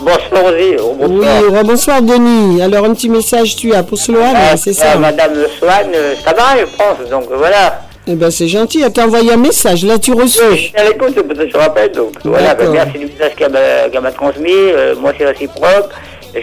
[0.00, 0.76] Bonsoir Rosie.
[0.78, 1.64] Oh, Oui, bonsoir.
[1.64, 2.62] bonsoir Denis.
[2.62, 6.14] Alors, un petit message tu as pour Sloane, Ah, c'est ah, ça Madame Swan, euh,
[6.24, 7.85] ça va, je pense, donc voilà.
[8.08, 8.82] Eh ben, c'est gentil.
[8.82, 9.84] Elle t'a envoyé un message.
[9.84, 10.38] Là, tu reçu.
[10.52, 11.14] Je suis à l'écoute,
[11.52, 15.12] je rappelle, donc voilà, ben, merci du message qu'elle m'a qu'elle m'a transmis, euh, moi
[15.18, 15.90] c'est réciproque.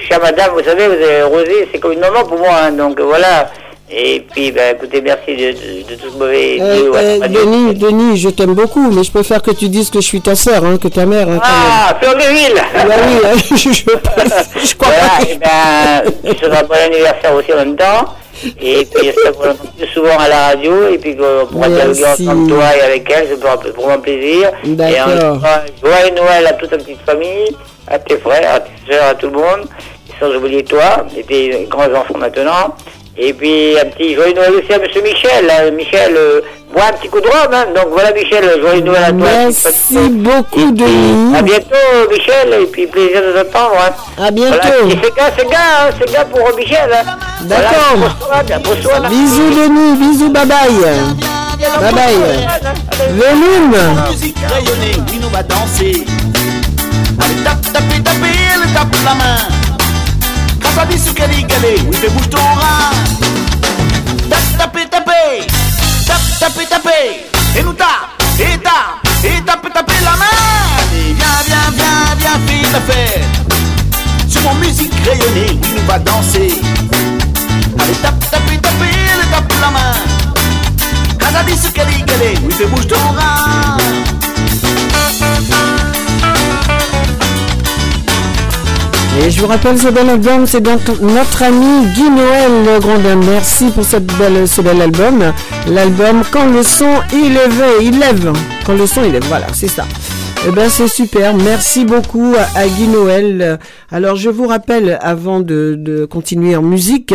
[0.09, 2.99] Chère madame, vous savez, vous avez Rosie, c'est comme une maman pour moi, hein, donc
[2.99, 3.49] voilà.
[3.95, 7.45] Et puis, ben, écoutez, merci de, de, de tout ce mauvais Euh, euh, ouais, radio.
[7.45, 10.33] Denis, Denis, je t'aime beaucoup, mais je préfère que tu dises que je suis ta
[10.35, 11.29] sœur, hein, que ta mère.
[11.29, 12.87] Hein, Ah, Fleur de Ville même.
[12.87, 15.29] Bah oui, hein, je, je, je crois Voilà, pas.
[15.29, 18.15] et ben, ce sera bon anniversaire aussi en même temps.
[18.61, 19.11] Et puis,
[19.77, 23.27] plus souvent à la radio, et puis qu'on pourra dialoguer ensemble, toi et avec elle,
[23.29, 24.51] c'est pour, pour mon plaisir.
[24.63, 25.39] D'accord.
[25.81, 27.55] joyeux Noël à toute ta petite famille,
[27.87, 29.67] à tes frères, à tes soeurs, à tout le monde,
[30.09, 32.75] et sans oublier toi, et tes grands-enfants maintenant.
[33.17, 34.87] Et puis, un petit joyeux Noël aussi à M.
[35.03, 35.45] Michel.
[35.45, 35.69] là.
[35.71, 36.41] Michel, euh,
[36.73, 37.65] bois un petit coup de rhum, hein.
[37.75, 39.17] Donc voilà, Michel, joyeux Noël à toi.
[39.21, 41.35] Merci beaucoup, Denis.
[41.35, 43.75] À bientôt, Michel, et puis plaisir de t'attendre.
[43.79, 44.23] Hein.
[44.23, 44.57] À bientôt.
[44.61, 46.89] Voilà, et c'est gars, c'est gars, hein, c'est gars pour Michel.
[46.91, 47.17] Hein.
[47.43, 48.17] D'accord.
[48.19, 49.09] Voilà, bonsoir, bonsoir.
[49.09, 49.95] Bisous, Denis.
[49.97, 51.23] Bisous, bye bye.
[51.79, 52.13] Bye bye.
[54.09, 56.03] Musique rayonnée, oui, nous va danser.
[57.21, 59.62] Allez, tape, tape, tape, allez, tape la main.
[60.75, 62.89] Kazadi, ce gali, gali, oui, fais bouge ton rein.
[64.27, 65.05] Tape, tape, tape,
[66.07, 66.89] tape, tape, tape.
[67.55, 68.09] Et nous tape,
[68.39, 70.25] et tape, et tape, tape la main.
[70.79, 73.23] Allez, viens, viens, viens, viens, fais la fête.
[74.27, 76.59] Sur mon musique rayonnée, oui, nous va danser.
[77.79, 79.93] Allez, tape, tape, tape, allez, tape la main.
[81.19, 82.03] Kazadi, ce gali,
[82.43, 83.77] oui, fais bouge ton rein.
[89.21, 93.15] Et je vous rappelle ce bel album, c'est donc notre ami Guy Noël Grandin.
[93.17, 95.31] Merci pour cette belle, ce bel album.
[95.67, 98.33] L'album Quand le son il lève, il lève.
[98.65, 99.85] Quand le son il lève, voilà, c'est ça.
[100.45, 101.35] Eh ben c'est super.
[101.35, 103.59] Merci beaucoup à, Guy Noël.
[103.91, 107.13] Alors je vous rappelle avant de, de continuer en musique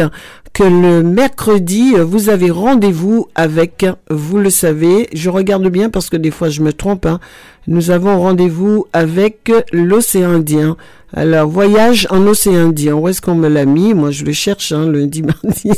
[0.60, 6.30] le mercredi vous avez rendez-vous avec, vous le savez, je regarde bien parce que des
[6.30, 7.06] fois je me trompe.
[7.06, 7.20] hein.
[7.66, 10.76] Nous avons rendez-vous avec l'océan Indien.
[11.12, 12.94] Alors, voyage en océan Indien.
[12.94, 13.93] Où est-ce qu'on me l'a mis?
[13.93, 15.70] Moi, je le cherche, hein, lundi, mardi,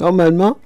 [0.00, 0.58] normalement.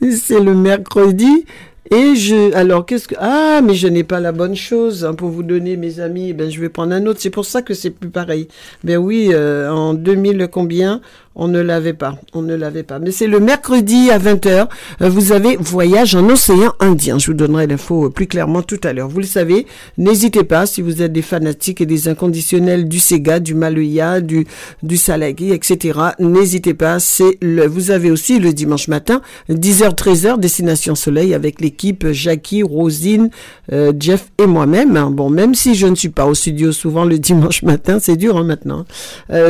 [0.00, 1.44] C'est le mercredi.
[1.92, 5.28] Et je, alors, qu'est-ce que, ah, mais je n'ai pas la bonne chose, hein, pour
[5.30, 6.28] vous donner, mes amis.
[6.28, 7.18] Eh Ben, je vais prendre un autre.
[7.20, 8.46] C'est pour ça que c'est plus pareil.
[8.84, 11.00] Ben oui, euh, en 2000 combien?
[11.42, 12.18] On ne l'avait pas.
[12.34, 12.98] On ne l'avait pas.
[12.98, 14.68] Mais c'est le mercredi à 20h.
[15.00, 17.18] euh, Vous avez voyage en océan Indien.
[17.18, 19.08] Je vous donnerai l'info euh, plus clairement tout à l'heure.
[19.08, 19.66] Vous le savez.
[19.96, 24.46] N'hésitez pas si vous êtes des fanatiques et des inconditionnels du Sega, du Maloya, du,
[24.82, 25.98] du Salagui, etc.
[26.18, 27.00] N'hésitez pas.
[27.00, 32.62] C'est le, vous avez aussi le dimanche matin, 10h, 13h, Destination Soleil avec l'équipe Jackie,
[32.62, 33.30] Rosine,
[33.72, 34.92] euh, Jeff et moi-même.
[35.12, 38.36] Bon, même si je ne suis pas au studio souvent le dimanche matin, c'est dur
[38.36, 38.84] hein, maintenant.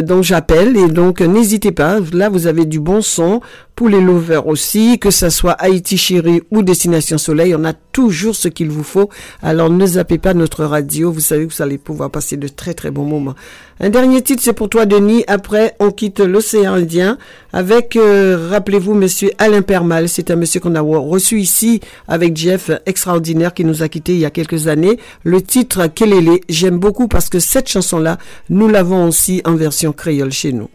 [0.03, 1.80] Donc j'appelle et donc n'hésitez pas.
[1.81, 3.41] Là, vous avez du bon son
[3.75, 8.37] pour les lovers aussi, que ça soit Haïti Chérie ou Destination Soleil, on a toujours
[8.37, 9.09] ce qu'il vous faut.
[9.43, 12.75] Alors ne zappez pas notre radio, vous savez que vous allez pouvoir passer de très
[12.75, 13.35] très bons moments.
[13.81, 15.25] Un dernier titre, c'est pour toi Denis.
[15.29, 17.17] Après, on quitte l'océan Indien
[17.53, 20.09] avec, euh, rappelez-vous, Monsieur Alain Permal.
[20.09, 24.21] C'est un monsieur qu'on a reçu ici avec Jeff, extraordinaire, qui nous a quittés il
[24.21, 24.99] y a quelques années.
[25.25, 28.19] Le titre Kelele, j'aime beaucoup parce que cette chanson-là,
[28.49, 30.69] nous l'avons aussi en version créole chez nous.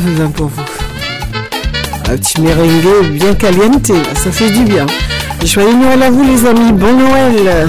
[0.00, 0.62] fait pour vous.
[2.08, 4.86] Un petit merengue bien caliente, ça fait du bien.
[5.44, 7.68] Joyeux Noël à vous les amis, bon Noël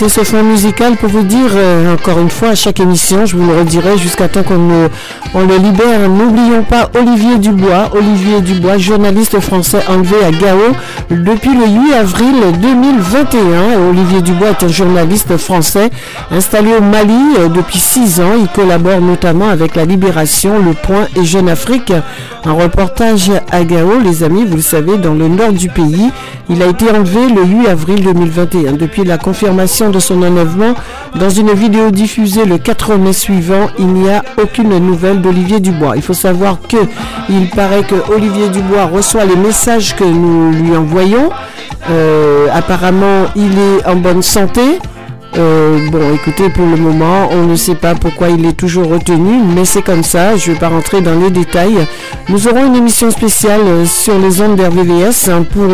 [0.00, 3.36] Laisser ce fond musical pour vous dire euh, encore une fois à chaque émission, je
[3.36, 6.08] vous le redirai jusqu'à temps qu'on le, libère.
[6.08, 10.72] N'oublions pas Olivier Dubois, Olivier Dubois, journaliste français enlevé à Gao
[11.10, 13.38] depuis le 8 avril 2021.
[13.38, 15.90] Et Olivier Dubois est un journaliste français
[16.32, 18.32] installé au Mali euh, depuis 6 ans.
[18.36, 21.92] Il collabore notamment avec La Libération, Le Point et Jeune Afrique.
[22.44, 26.10] Un reportage à Gao, les amis, vous le savez, dans le nord du pays.
[26.50, 28.72] Il a été enlevé le 8 avril 2021.
[28.72, 30.74] Depuis la confirmation de son enlèvement,
[31.14, 35.96] dans une vidéo diffusée le 4 mai suivant, il n'y a aucune nouvelle d'Olivier Dubois.
[35.96, 36.76] Il faut savoir que
[37.30, 41.30] il paraît que Olivier Dubois reçoit les messages que nous lui envoyons.
[41.88, 44.78] Euh, apparemment, il est en bonne santé.
[45.36, 49.40] Euh, bon, écoutez, pour le moment, on ne sait pas pourquoi il est toujours retenu,
[49.54, 50.36] mais c'est comme ça.
[50.36, 51.86] Je ne vais pas rentrer dans les détails.
[52.28, 55.66] Nous aurons une émission spéciale euh, sur les ondes d'RVVS hein, pour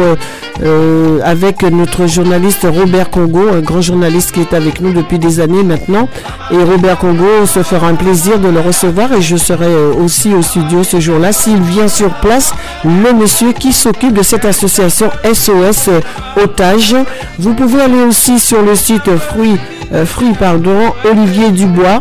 [0.63, 5.41] euh, avec notre journaliste Robert Congo, un grand journaliste qui est avec nous depuis des
[5.41, 6.09] années maintenant.
[6.51, 10.35] Et Robert Congo se fera un plaisir de le recevoir et je serai euh, aussi
[10.35, 12.53] au studio ce jour-là s'il vient sur place,
[12.85, 16.01] le monsieur qui s'occupe de cette association SOS euh,
[16.43, 16.97] Otage.
[17.39, 19.59] Vous pouvez aller aussi sur le site Fruit,
[19.93, 20.05] euh,
[20.39, 22.01] pardon, Olivier Dubois,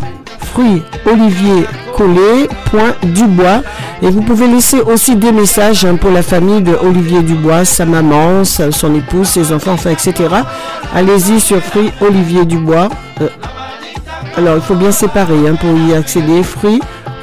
[0.52, 1.66] Fruit Olivier
[1.96, 3.62] Collet.dubois
[4.02, 7.84] et vous pouvez laisser aussi des messages hein, pour la famille de Olivier Dubois, sa
[7.84, 10.14] maman, son épouse, ses enfants, enfin, etc.
[10.94, 12.88] Allez-y sur Fruit Olivier Dubois.
[13.20, 13.28] Euh,
[14.36, 16.42] alors, il faut bien séparer hein, pour y accéder.
[16.42, 16.80] Fruit,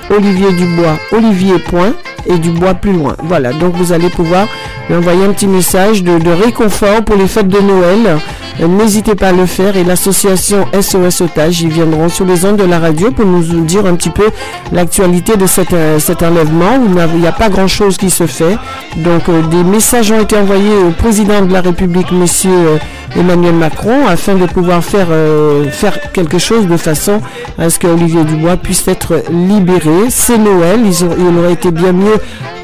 [0.09, 1.93] Olivier Dubois, Olivier point
[2.27, 3.15] et Dubois plus loin.
[3.23, 4.47] Voilà, donc vous allez pouvoir
[4.87, 8.19] lui envoyer un petit message de réconfort pour les fêtes de Noël.
[8.61, 12.57] Euh, N'hésitez pas à le faire et l'association SOS Otage, ils viendront sur les ondes
[12.57, 14.27] de la radio pour nous dire un petit peu
[14.71, 16.79] l'actualité de cet, euh, cet enlèvement.
[17.13, 18.57] Il n'y a pas grand-chose qui se fait.
[18.97, 22.79] Donc euh, des messages ont été envoyés au président de la République, monsieur
[23.15, 27.21] Emmanuel Macron, afin de pouvoir faire, euh, faire quelque chose de façon
[27.57, 30.09] à ce que Olivier Dubois puisse être libéré.
[30.09, 32.17] C'est Noël, il aurait été bien mieux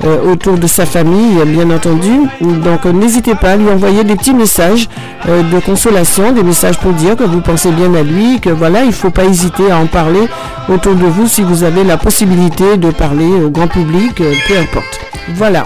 [0.06, 2.12] euh, autour de sa famille, bien entendu.
[2.42, 4.90] Donc euh, n'hésitez pas à lui envoyer des petits messages
[5.26, 8.88] de consolation, des messages pour dire que vous pensez bien à lui, que voilà, il
[8.88, 10.28] ne faut pas hésiter à en parler
[10.68, 15.00] autour de vous si vous avez la possibilité de parler au grand public, peu importe.
[15.36, 15.64] Voilà.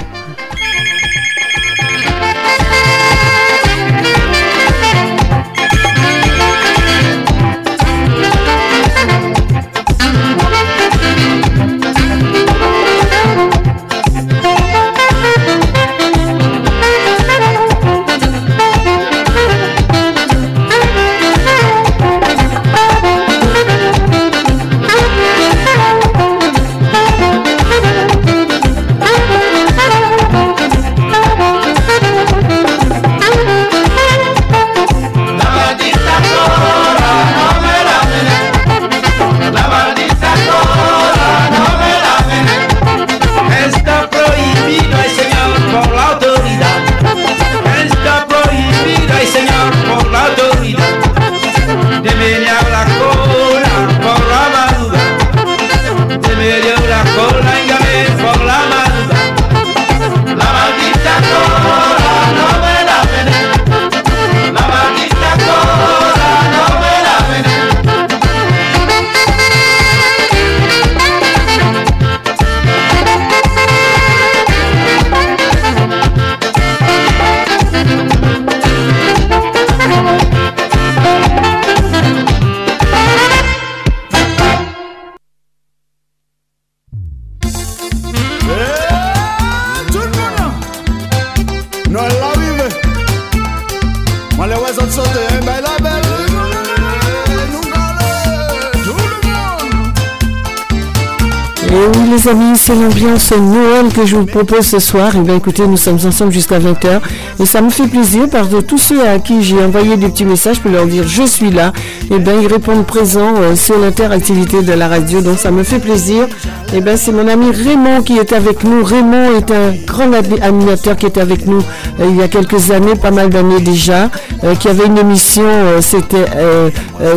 [102.55, 105.15] C'est l'ambiance Noël que je vous propose ce soir.
[105.15, 106.99] Et bien écoutez, nous sommes ensemble jusqu'à 20h.
[107.39, 110.25] Et ça me fait plaisir parce que tous ceux à qui j'ai envoyé des petits
[110.25, 111.71] messages pour leur dire je suis là,
[112.11, 115.21] et bien ils répondent présent euh, sur l'interactivité de la radio.
[115.21, 116.27] Donc ça me fait plaisir.
[116.73, 118.83] Et bien c'est mon ami Raymond qui est avec nous.
[118.83, 121.61] Raymond est un grand animateur qui était avec nous
[122.01, 124.09] euh, il y a quelques années, pas mal d'années déjà,
[124.43, 125.43] euh, qui avait une émission,
[125.79, 126.25] c'était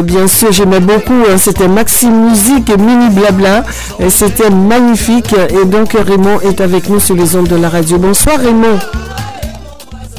[0.05, 3.65] bien sûr j'aimais beaucoup, hein, c'était Maxime Musique et Mini Blabla.
[4.09, 5.00] C'était magnifique.
[5.09, 7.97] Et donc Raymond est avec nous sur les ondes de la radio.
[7.97, 8.79] Bonsoir Raymond.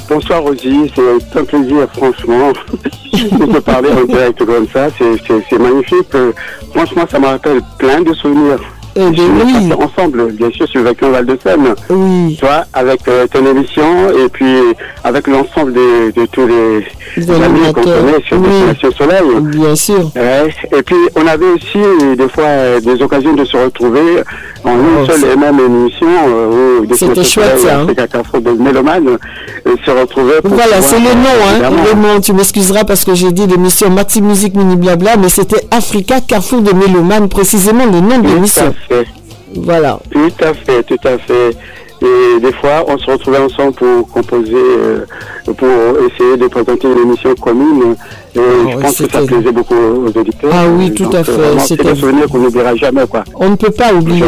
[0.09, 2.51] Bonsoir Rosie, c'est un plaisir franchement
[3.13, 6.07] de parler en direct comme ça, c'est magnifique.
[6.15, 6.31] Euh,
[6.73, 8.59] Franchement, ça me rappelle plein de souvenirs.
[8.95, 9.69] Eh oui.
[9.69, 11.73] passé ensemble, bien sûr, vécu en Val de Seine.
[11.89, 12.35] Oui.
[12.39, 14.57] Tu vois, avec euh, ton émission et puis
[15.03, 16.85] avec l'ensemble de, de tous les
[17.18, 18.93] Les amis qu'on connaît sur oui.
[18.97, 19.39] Soleil.
[19.41, 20.11] Bien sûr.
[20.15, 20.49] Ouais.
[20.77, 24.23] Et puis, on avait aussi euh, des fois euh, des occasions de se retrouver
[24.63, 27.84] en une Oh, seule et même émission euh, C'était chouette, ça, hein.
[27.84, 31.51] Africa Carrefour de Mélomanes euh, se retrouvaient pour Voilà, c'est le nom, hein.
[31.53, 35.65] évidemment, Vraiment, tu m'excuseras parce que j'ai dit l'émission Maxi Musique Mini Blabla, mais c'était
[35.72, 38.73] Africa Carrefour de Mélomanes, précisément le nom de l'émission.
[38.87, 39.07] Fait.
[39.55, 39.99] Voilà.
[40.11, 41.55] Tout à fait, tout à fait.
[42.01, 45.05] Et des fois, on se retrouvait ensemble pour composer, euh,
[45.45, 45.67] pour
[46.07, 47.95] essayer de présenter une émission commune.
[48.35, 50.51] Et je pense que ça plaisait beaucoup aux auditeurs.
[50.51, 53.23] Ah oui, tout Donc, à euh, fait, C'est des souvenirs qu'on n'oubliera jamais, quoi.
[53.35, 54.23] On ne peut pas oublier.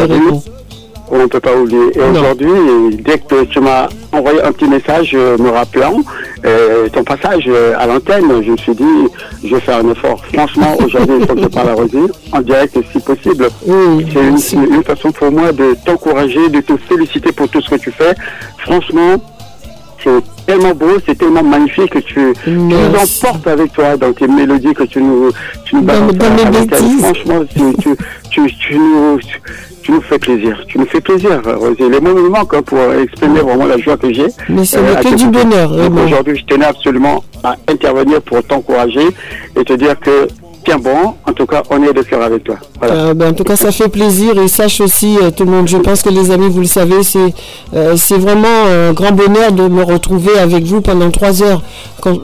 [1.10, 1.96] On ne peut pas oublier.
[1.96, 6.02] Et aujourd'hui, dès que tu m'as envoyé un petit message euh, me rappelant
[6.46, 8.84] euh, ton passage euh, à l'antenne, je me suis dit,
[9.44, 10.24] je vais faire un effort.
[10.34, 13.50] Franchement, aujourd'hui, que je parle à Rosie, en direct si possible.
[14.38, 17.76] c'est une, une façon pour moi de t'encourager, de te féliciter pour tout ce que
[17.76, 18.14] tu fais.
[18.60, 19.22] Franchement,
[20.04, 24.28] c'est tellement beau, c'est tellement magnifique que tu, tu nous emportes avec toi dans tes
[24.28, 25.32] mélodies que tu nous,
[25.66, 26.12] tu nous balances.
[27.00, 27.96] Franchement, tu, tu,
[28.30, 29.20] tu, tu nous,
[29.84, 30.64] tu, nous fais plaisir.
[30.68, 31.90] Tu nous fais plaisir, Rosie.
[31.90, 34.28] Les mots me manquent hein, pour exprimer vraiment la joie que j'ai.
[34.50, 35.72] Mais euh, que te du bonheur.
[36.04, 39.08] Aujourd'hui, je tenais absolument à intervenir pour t'encourager
[39.56, 40.28] et te dire que
[40.64, 42.56] tiens bon, en tout cas, on est de cœur avec toi.
[42.80, 42.94] Voilà.
[42.96, 45.68] Euh, ben, en tout cas, ça fait plaisir et sache aussi euh, tout le monde.
[45.68, 47.34] Je pense que les amis, vous le savez, c'est
[47.74, 51.62] euh, c'est vraiment un grand bonheur de me retrouver avec vous pendant trois heures.
[52.02, 52.18] Quand,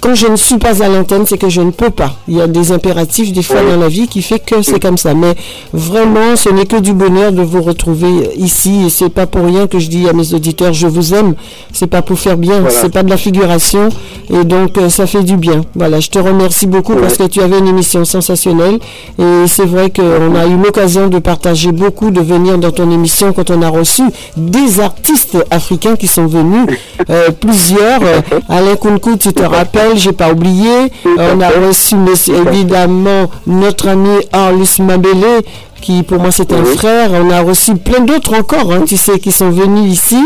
[0.00, 2.14] quand je ne suis pas à l'antenne, c'est que je ne peux pas.
[2.28, 4.98] Il y a des impératifs des fois dans la vie qui fait que c'est comme
[4.98, 5.14] ça.
[5.14, 5.34] Mais
[5.72, 9.66] vraiment, ce n'est que du bonheur de vous retrouver ici et c'est pas pour rien
[9.66, 11.34] que je dis à mes auditeurs, je vous aime.
[11.72, 12.70] C'est pas pour faire bien, Voilà.
[12.80, 13.88] c'est pas de la figuration
[14.32, 15.62] et donc ça fait du bien.
[15.74, 18.78] Voilà, je te remercie beaucoup parce que tu avais une émission sensationnelle
[19.18, 23.32] et c'est vrai qu'on a eu l'occasion de partager beaucoup, de venir dans ton émission
[23.32, 24.02] quand on a reçu
[24.36, 26.66] des artistes africains qui sont venus,
[27.10, 28.02] euh, plusieurs.
[28.02, 30.90] Euh, Alain Kounkou, tu te rappelles, j'ai pas oublié.
[31.06, 35.42] Euh, on a reçu monsieur, évidemment notre ami Arlus Mabele
[35.84, 37.10] qui pour moi c'est un frère.
[37.12, 40.18] On a reçu plein d'autres encore, hein, tu sais, qui sont venus ici.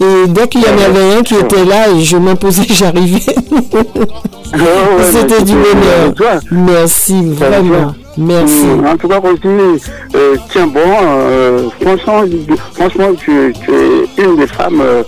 [0.00, 3.20] Et dès qu'il y en avait un qui était là, et je m'imposais, j'arrivais.
[5.10, 6.40] C'était du bonheur.
[6.50, 7.94] Merci, vraiment.
[8.18, 8.64] Merci.
[8.66, 9.82] Mm, En tout cas, Rosie,
[10.14, 12.22] euh, tiens bon, euh, franchement,
[12.72, 15.02] franchement tu, tu es une des femmes euh,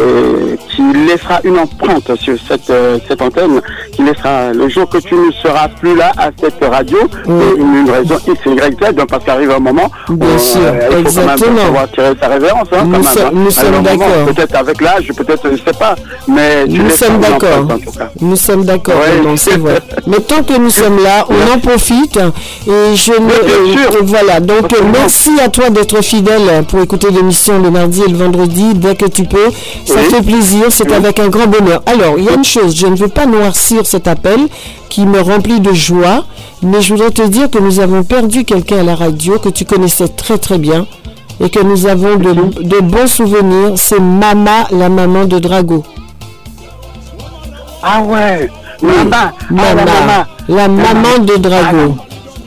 [0.00, 3.60] euh, qui laissera une empreinte sur cette, euh, cette antenne,
[3.92, 7.90] qui laissera le jour que tu ne seras plus là à cette radio, une, une
[7.90, 10.90] raison X, Y, Z, donc parce qu'arrive un moment où Bien sûr, il faut quand
[10.90, 11.64] même exactement.
[11.66, 12.68] pouvoir tirer sa révérence.
[12.72, 13.30] Hein, Nous même, hein.
[13.32, 14.06] nous sommes d'accord.
[14.34, 15.94] Peut-être avec l'âge, peut-être, je sais pas,
[16.28, 17.58] mais tu Nous sommes d'accord.
[17.60, 18.10] empreinte, en tout cas.
[18.20, 19.36] Nous sommes d'accord, Ouais.
[19.36, 19.80] c'est vrai.
[20.06, 22.16] Mais tant que nous sommes là, on en profite.
[22.16, 23.30] Et je ne.
[23.30, 24.40] euh, voilà.
[24.40, 28.74] Donc, euh, merci à toi d'être fidèle pour écouter l'émission le mardi et le vendredi
[28.74, 29.48] dès que tu peux.
[29.86, 30.10] Ça Oui.
[30.10, 30.64] fait plaisir.
[30.70, 31.82] C'est avec un grand bonheur.
[31.86, 32.74] Alors, il y a une chose.
[32.76, 34.48] Je ne veux pas noircir cet appel
[34.88, 36.24] qui me remplit de joie.
[36.62, 39.64] Mais je voudrais te dire que nous avons perdu quelqu'un à la radio que tu
[39.64, 40.86] connaissais très très bien.
[41.40, 42.32] Et que nous avons de,
[42.62, 43.72] de bons souvenirs.
[43.76, 45.82] C'est Mama, la maman de Drago.
[47.82, 48.48] Ah ouais,
[48.80, 50.24] maman, ah, la Maman, maman.
[50.48, 51.96] la maman de Drago.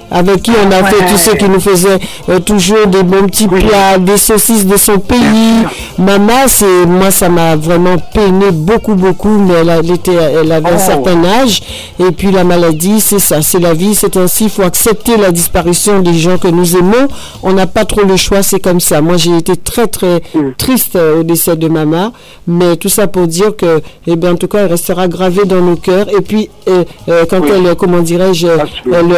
[0.09, 1.17] Avec qui on a fait, ouais.
[1.17, 5.65] sais, qui nous faisait euh, toujours des bons petits plats, des saucisses de son pays.
[5.97, 10.51] Maman, c'est, moi, ça m'a vraiment peiné beaucoup, beaucoup, mais elle, a- elle était, elle
[10.51, 10.85] avait un Oh.
[10.85, 11.61] certain âge.
[11.99, 14.45] Et puis la maladie, c'est ça, c'est la vie, c'est ainsi.
[14.45, 17.07] Il faut accepter la disparition des gens que nous aimons.
[17.43, 19.01] On n'a pas trop le choix, c'est comme ça.
[19.01, 20.21] Moi, j'ai été très, très
[20.57, 22.13] triste euh, au décès de maman.
[22.47, 25.59] Mais tout ça pour dire que, eh bien, en tout cas, elle restera gravée dans
[25.61, 26.07] nos cœurs.
[26.17, 27.49] Et puis, euh, euh, quand Oui.
[27.53, 28.47] elle, comment dirais-je,
[28.85, 29.11] elle,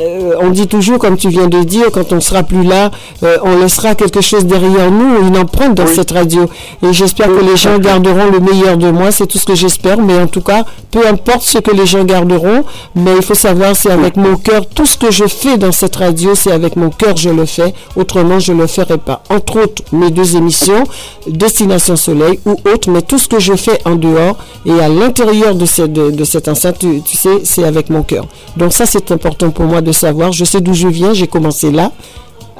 [0.00, 2.90] euh, on dit toujours, comme tu viens de dire, quand on sera plus là,
[3.22, 6.46] euh, on laissera quelque chose derrière nous, une empreinte dans cette radio.
[6.82, 9.98] Et j'espère que les gens garderont le meilleur de moi, c'est tout ce que j'espère.
[10.00, 12.64] Mais en tout cas, peu importe ce que les gens garderont,
[12.94, 15.96] mais il faut savoir, c'est avec mon cœur, tout ce que je fais dans cette
[15.96, 17.74] radio, c'est avec mon cœur je le fais.
[17.96, 19.22] Autrement, je ne le ferai pas.
[19.30, 20.84] Entre autres, mes deux émissions,
[21.26, 25.54] Destination Soleil ou autres, mais tout ce que je fais en dehors et à l'intérieur
[25.54, 28.26] de, cette- de, de cette enceinte, tu, tu sais, c'est avec mon cœur.
[28.56, 30.32] Donc ça, c'est important pour moi de savoir.
[30.32, 31.12] Je sais d'où je viens.
[31.14, 31.92] J'ai commencé là,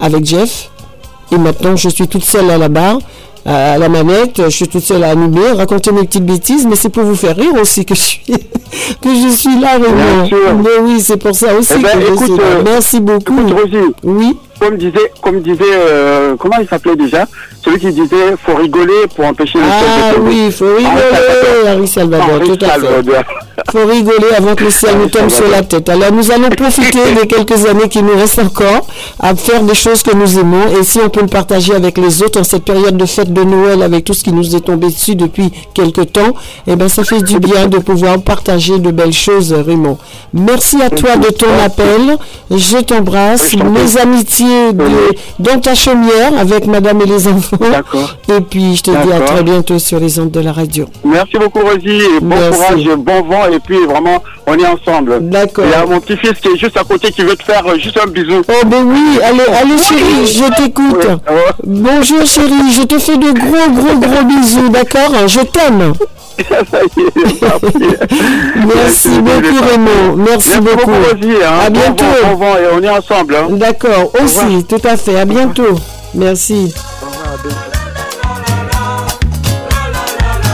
[0.00, 0.70] avec Jeff.
[1.32, 2.98] Et maintenant, je suis toute seule à la barre,
[3.44, 4.42] à la manette.
[4.44, 6.66] Je suis toute seule à animer, raconter mes petites bêtises.
[6.66, 8.22] Mais c'est pour vous faire rire aussi que je suis,
[9.02, 9.76] que je suis là,
[10.26, 10.38] sûr.
[10.62, 12.42] Mais oui, c'est pour ça aussi Eh ben, que je écoute, suis là.
[12.44, 13.38] euh, Merci beaucoup.
[13.40, 13.92] Écoute, Rosie.
[14.04, 14.36] Oui.
[14.60, 17.26] Comme disait, comme disait, euh, comment il s'appelait déjà?
[17.64, 20.30] Celui qui disait, faut rigoler pour empêcher le Ah ciel de tomber.
[20.30, 21.70] oui, il faut Henri rigoler.
[21.76, 23.24] Henri Salvador, tout à fait.
[23.72, 25.88] Faut rigoler avant que le ciel nous tombe sur la tête.
[25.88, 28.86] Alors nous allons profiter des quelques années qui nous restent encore
[29.20, 32.22] à faire des choses que nous aimons et si on peut le partager avec les
[32.22, 34.86] autres en cette période de fête de Noël avec tout ce qui nous est tombé
[34.86, 36.34] dessus depuis quelques temps,
[36.66, 39.98] eh ben ça fait du bien de pouvoir partager de belles choses, Raymond.
[40.32, 42.16] Merci à toi de ton appel.
[42.50, 43.54] Je t'embrasse.
[43.54, 44.84] Mes amitiés de,
[45.38, 47.56] dans ta chaumière avec madame et les enfants.
[48.28, 49.26] Et puis je te dis à D'accord.
[49.26, 50.86] très bientôt sur les ondes de la radio.
[51.04, 52.50] Merci beaucoup Rosie, et bon Merci.
[52.60, 55.28] courage, bon vent et puis vraiment on est ensemble.
[55.28, 55.64] D'accord.
[55.66, 57.76] Il y a mon petit-fils qui est juste à côté qui veut te faire euh,
[57.78, 58.42] juste un bisou.
[58.48, 61.06] Oh ben oui, allez, allez chérie, je t'écoute.
[61.64, 65.12] Bonjour chérie, je te fais de gros gros gros bisous, d'accord?
[65.26, 65.92] Je t'aime.
[68.74, 70.90] Merci beaucoup Raymond, merci, Merci beaucoup.
[70.90, 71.58] hein.
[71.66, 72.04] À Bon bientôt.
[72.04, 73.36] vent, bon vent, et on est ensemble.
[73.36, 73.46] hein.
[73.50, 75.18] D'accord, Au aussi, tout à fait.
[75.18, 75.78] À bientôt.
[76.14, 76.72] Merci.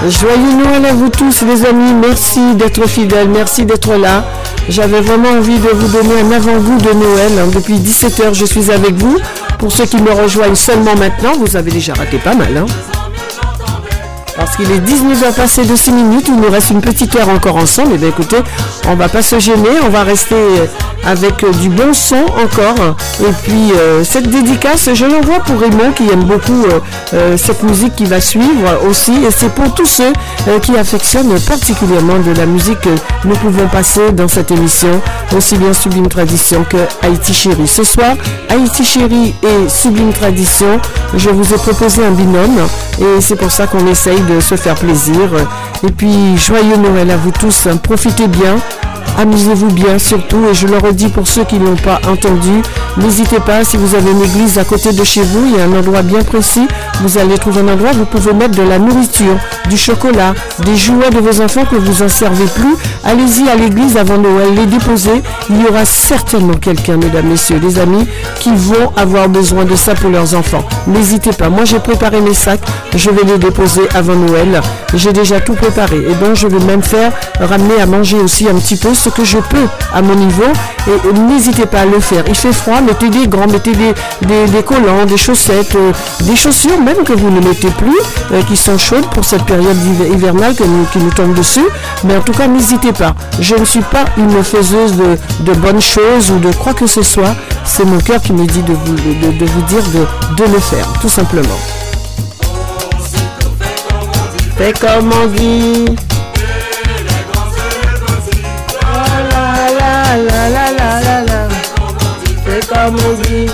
[0.09, 4.25] Joyeux Noël à vous tous les amis, merci d'être fidèles, merci d'être là.
[4.69, 7.33] J'avais vraiment envie de vous donner un avant-goût de Noël.
[7.39, 7.49] hein.
[7.55, 9.19] Depuis 17h, je suis avec vous.
[9.59, 12.55] Pour ceux qui me rejoignent seulement maintenant, vous avez déjà raté pas mal.
[12.57, 12.67] hein.
[14.57, 17.57] Parce qu'il est 19h passé de 6 minutes, il nous reste une petite heure encore
[17.57, 17.95] ensemble.
[17.95, 18.37] Et bien écoutez,
[18.87, 20.67] on va pas se gêner, on va rester euh,
[21.05, 22.95] avec euh, du bon son encore.
[23.21, 26.67] Et puis euh, cette dédicace, je l'envoie pour Raymond qui aime beaucoup
[27.37, 29.13] cette musique qui va suivre aussi.
[29.27, 30.13] Et c'est pour tous ceux
[30.63, 32.95] qui affectionnent particulièrement de la musique que
[33.25, 35.01] nous pouvons passer dans cette émission,
[35.37, 37.69] aussi bien Sublime Tradition que Haïti Chérie.
[37.69, 38.15] Ce soir,
[38.49, 40.81] Haïti Chérie et Sublime Tradition,
[41.17, 42.67] je vous ai proposé un binôme
[43.01, 45.15] et c'est pour ça qu'on essaye de se faire plaisir.
[45.87, 48.57] Et puis, joyeux Noël à vous tous, profitez bien.
[49.17, 52.63] Amusez-vous bien surtout et je le redis pour ceux qui ne l'ont pas entendu,
[52.97, 55.67] n'hésitez pas si vous avez une église à côté de chez vous, il y a
[55.67, 56.67] un endroit bien précis,
[57.01, 59.37] vous allez trouver un endroit où vous pouvez mettre de la nourriture,
[59.71, 60.35] du chocolat,
[60.65, 62.75] des jouets de vos enfants que vous en servez plus.
[63.05, 65.23] Allez-y à l'église avant Noël, les déposer.
[65.49, 68.07] Il y aura certainement quelqu'un, mesdames, messieurs, les amis,
[68.41, 70.65] qui vont avoir besoin de ça pour leurs enfants.
[70.89, 72.63] N'hésitez pas, moi j'ai préparé mes sacs,
[72.97, 74.34] je vais les déposer avant Noël.
[74.95, 78.55] J'ai déjà tout préparé et donc je vais même faire ramener à manger aussi un
[78.55, 80.45] petit peu ce que je peux à mon niveau
[80.87, 82.25] et, n'hésitez pas à le faire.
[82.29, 85.93] Il fait froid, mettez des grands, mettez des, des, collants, des chaussettes, euh,
[86.23, 87.99] des chaussures même que vous ne mettez plus,
[88.33, 91.67] euh, qui sont chaudes pour cette période hiver- hivernale qui nous tombe dessus.
[92.05, 93.15] Mais en tout cas, n'hésitez pas.
[93.41, 97.35] Je ne suis pas une faiseuse de, bonnes choses ou de quoi que ce soit.
[97.65, 99.83] C'est mon cœur qui me dit de vous, de, vous dire
[100.37, 101.59] de le faire, tout simplement.
[104.57, 105.85] Fais comme on dit.
[110.17, 111.49] La.
[112.45, 113.51] Fais comme on dit.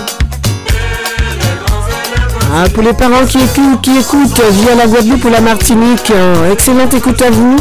[2.53, 6.51] Ah, pour les parents qui écoutent, qui écoutent via la Guadeloupe ou la Martinique, euh,
[6.51, 7.55] excellente écoute à vous.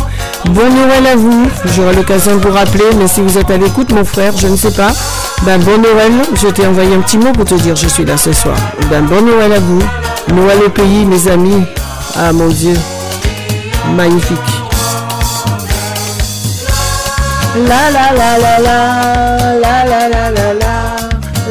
[0.46, 1.48] Bon Noël à vous.
[1.76, 4.56] J'aurai l'occasion de vous rappeler, mais si vous êtes à l'écoute, mon frère, je ne
[4.56, 4.90] sais pas.
[5.44, 6.12] Ben bon Noël.
[6.34, 8.56] Je t'ai envoyé un petit mot pour te dire je suis là ce soir.
[8.90, 9.82] Ben bon Noël à vous.
[10.34, 11.64] Noël au pays, mes amis.
[12.16, 12.74] Ah mon Dieu.
[13.88, 14.38] Magnifique.
[17.68, 18.80] La la la la la
[19.60, 20.52] la la la la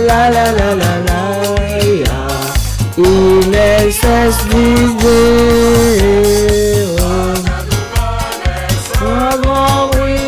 [0.07, 1.19] la la la la la.
[2.97, 5.99] Il est cesse d'idée.
[9.01, 9.07] Oh,
[9.47, 10.19] oh, oui.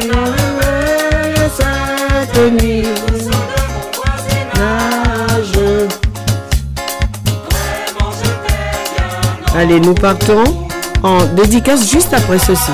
[0.00, 2.88] Il est cette nuit.
[4.58, 5.60] Nage.
[9.54, 10.61] Allez, nous partons
[11.02, 12.72] en dédicace juste après ceci.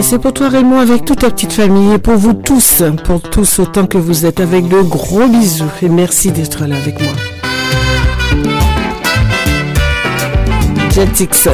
[0.00, 3.20] Et c'est pour toi Raymond avec toute ta petite famille et pour vous tous, pour
[3.20, 7.12] tous autant que vous êtes avec de gros bisous et merci d'être là avec moi.
[10.90, 11.48] Jetix.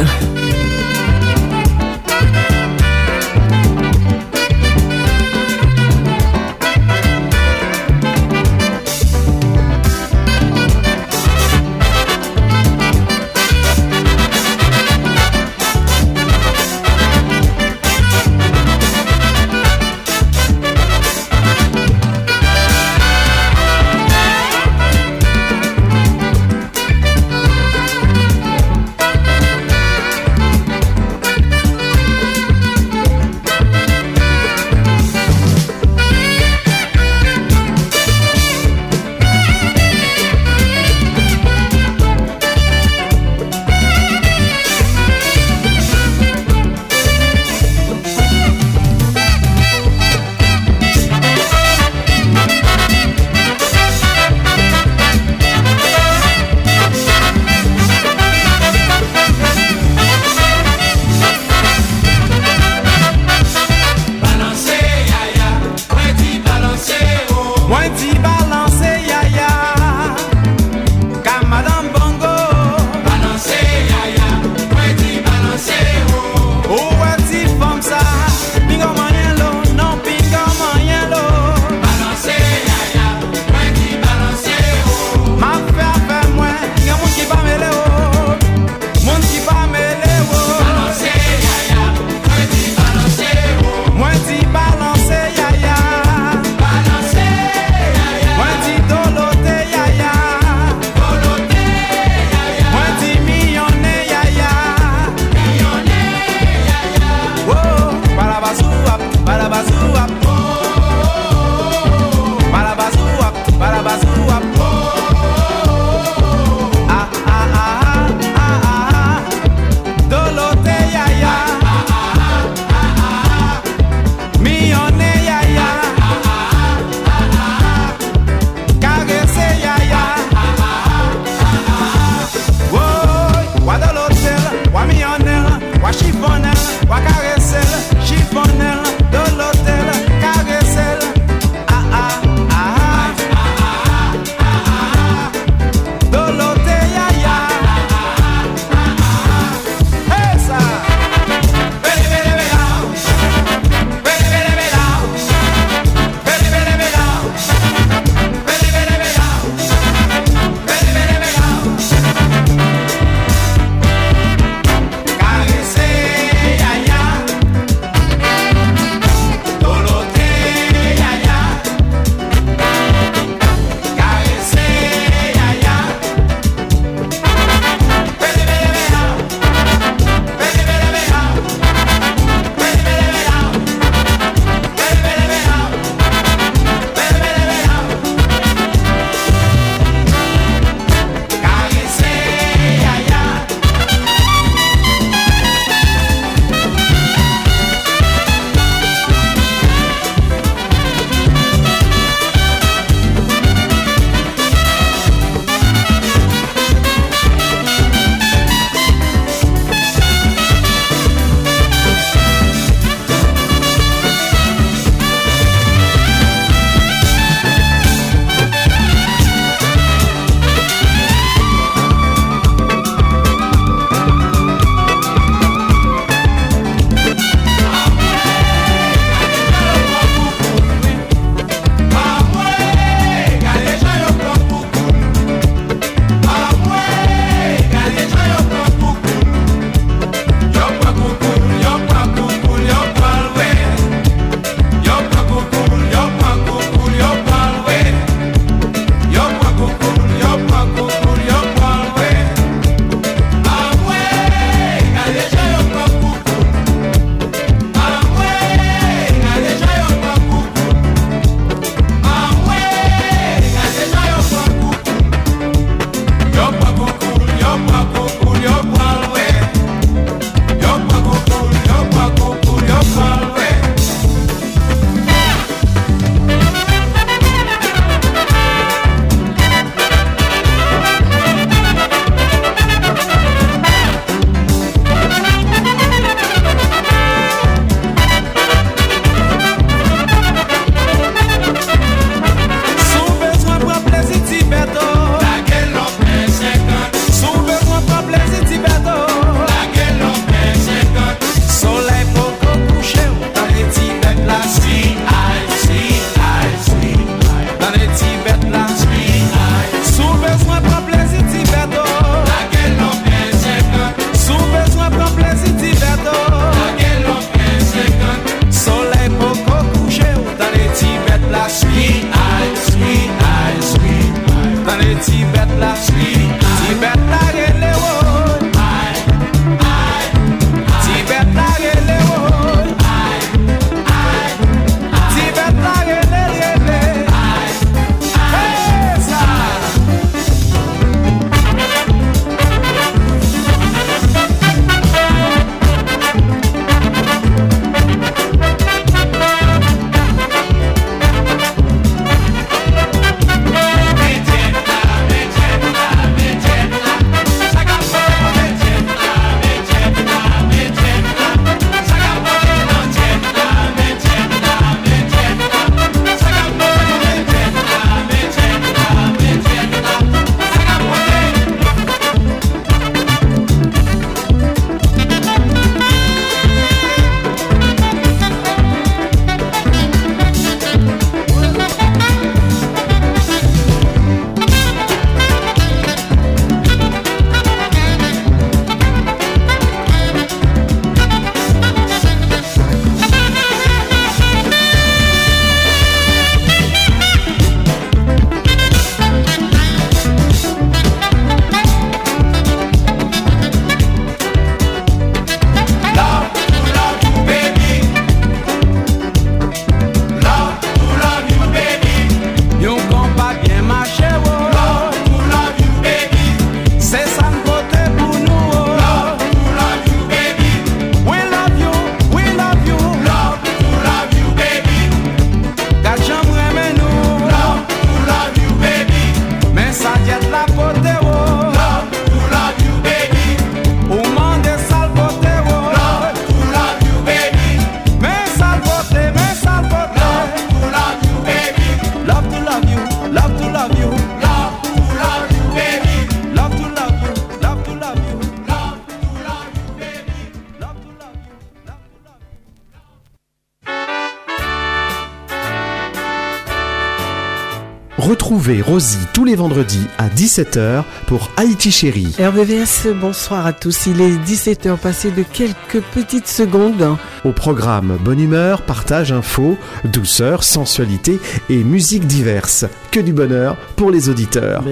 [458.76, 462.14] Rosie tous les vendredis à 17h pour Haïti Chérie.
[462.18, 463.86] RVVS, bonsoir à tous.
[463.86, 466.98] Il est 17h passé de quelques petites secondes.
[467.24, 472.66] Au programme Bonne humeur, partage, info, douceur, sensualité et musique diverse.
[472.90, 474.62] Que du bonheur pour les auditeurs.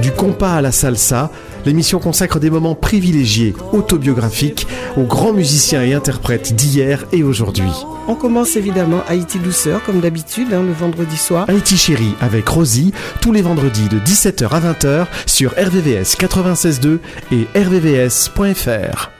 [0.00, 1.30] Du compas à la salsa,
[1.66, 4.66] l'émission consacre des moments privilégiés, autobiographiques,
[4.96, 7.70] aux grands musiciens et interprètes d'hier et aujourd'hui.
[8.08, 11.48] On commence évidemment Haïti Douceur, comme d'habitude, hein, le vendredi soir.
[11.48, 16.98] Haïti Chérie avec Rosie, tous les vendredis de 17h à 20h sur RVVS 96.2
[17.32, 19.13] et rvvs.fr.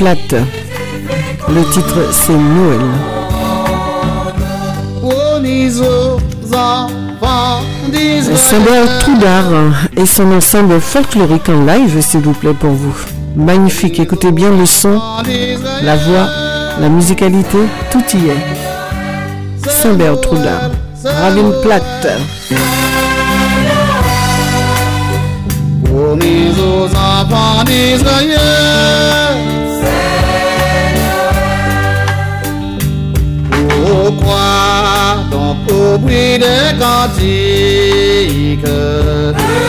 [0.00, 0.34] Plate.
[1.50, 2.80] Le titre, c'est Noël.
[8.34, 9.44] Saint-Bert Troudard
[9.98, 12.96] et son ensemble folklorique en live, s'il vous plaît, pour vous.
[13.36, 14.98] Magnifique, écoutez bien le son,
[15.82, 16.28] la voix,
[16.80, 17.58] la musicalité,
[17.92, 19.68] tout y est.
[19.68, 20.70] Saint-Bert Troudard,
[21.04, 22.08] Ravine Plate.
[25.84, 29.39] Promis aux enfants d'Israël
[34.10, 38.64] Pourquoi donc au bruit des cantiques
[39.36, 39.60] troublés?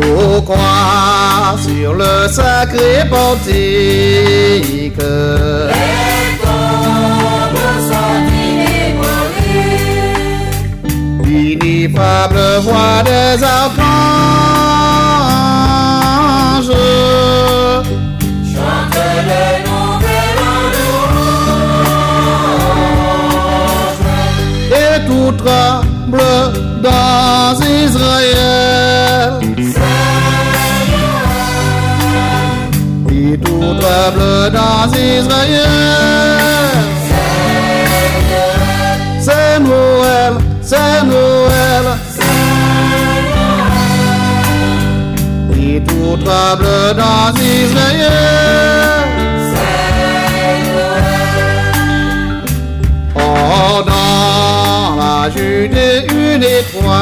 [0.00, 5.84] Pourquoi sur le sacré portique Les
[6.42, 7.56] tombes?
[11.24, 14.95] L'ineffable voix des archanges
[24.96, 26.22] et tout tremble
[26.82, 29.40] dans Israël.
[33.10, 35.66] Et tout tremble dans Israël.
[39.20, 41.86] C'est Noël, c'est Noël.
[45.58, 48.75] Et tout tremble dans Israël.
[55.34, 56.96] Une étoile.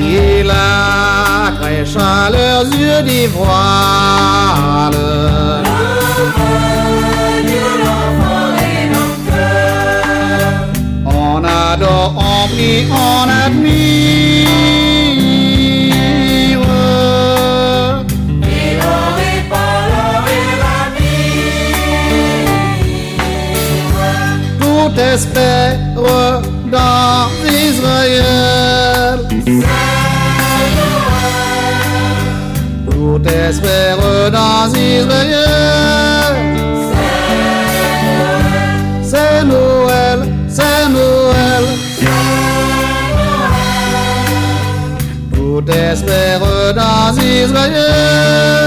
[0.00, 0.50] Il
[1.96, 4.90] à leurs yeux d'ivoire.
[11.04, 13.91] On adore, on prie, on admire.
[25.12, 25.78] Espère
[26.70, 29.18] dans Israël.
[32.90, 36.34] Tout espère dans Israël.
[39.02, 41.64] C'est Noël, c'est Noël.
[45.34, 46.40] Tout espère
[46.74, 48.62] dans Israël.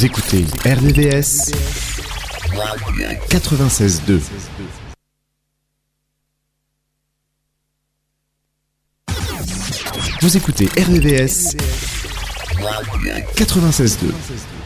[0.00, 1.52] Vous écoutez RVVS
[3.28, 4.20] 96.2.
[10.22, 11.54] Vous écoutez RVVS
[13.36, 14.59] 96.2.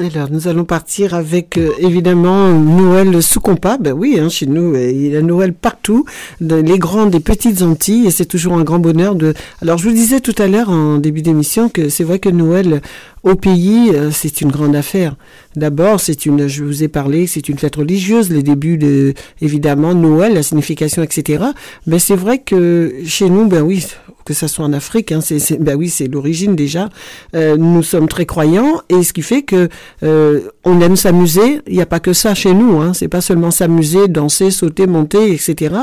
[0.00, 3.76] Alors, nous allons partir avec euh, évidemment Noël sous compas.
[3.76, 6.06] Ben oui, hein, chez nous, euh, il y a Noël partout,
[6.40, 9.34] les grandes et petites Antilles, et c'est toujours un grand bonheur de.
[9.60, 12.80] Alors, je vous disais tout à l'heure en début d'émission que c'est vrai que Noël
[13.22, 15.16] au pays, euh, c'est une grande affaire.
[15.56, 19.94] D'abord, c'est une, je vous ai parlé, c'est une fête religieuse, le début de, évidemment,
[19.94, 21.44] Noël, la signification, etc.
[21.86, 23.84] Mais c'est vrai que chez nous, ben oui,
[24.24, 26.88] que ça soit en Afrique, hein, c'est- ben oui, c'est l'origine déjà.
[27.34, 29.68] Euh, nous sommes très croyants et ce qui fait que
[30.04, 31.60] euh, on aime s'amuser.
[31.66, 32.80] Il n'y a pas que ça chez nous.
[32.80, 35.74] Hein, c'est pas seulement s'amuser, danser, sauter, monter, etc.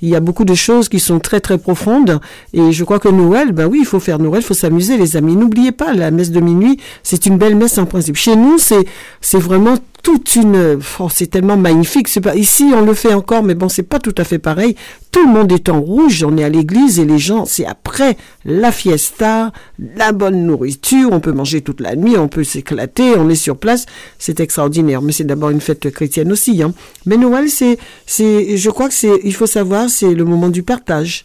[0.00, 2.20] Il y a beaucoup de choses qui sont très très profondes
[2.54, 5.16] et je crois que Noël, ben oui, il faut faire Noël, il faut s'amuser, les
[5.16, 5.36] amis.
[5.36, 8.16] N'oubliez pas la messe de minuit, c'est une belle messe en principe.
[8.16, 8.84] Chez nous, c'est
[9.20, 12.08] c'est vraiment toute une, oh, c'est tellement magnifique.
[12.08, 14.74] C'est ici, on le fait encore, mais bon, c'est pas tout à fait pareil.
[15.10, 16.24] Tout le monde est en rouge.
[16.24, 21.10] On est à l'église et les gens, c'est après la fiesta, la bonne nourriture.
[21.12, 23.86] On peut manger toute la nuit, on peut s'éclater, on est sur place.
[24.18, 25.02] C'est extraordinaire.
[25.02, 26.62] Mais c'est d'abord une fête chrétienne aussi.
[26.62, 26.72] Hein.
[27.06, 30.62] Mais Noël, c'est, c'est, je crois que c'est, il faut savoir, c'est le moment du
[30.62, 31.24] partage.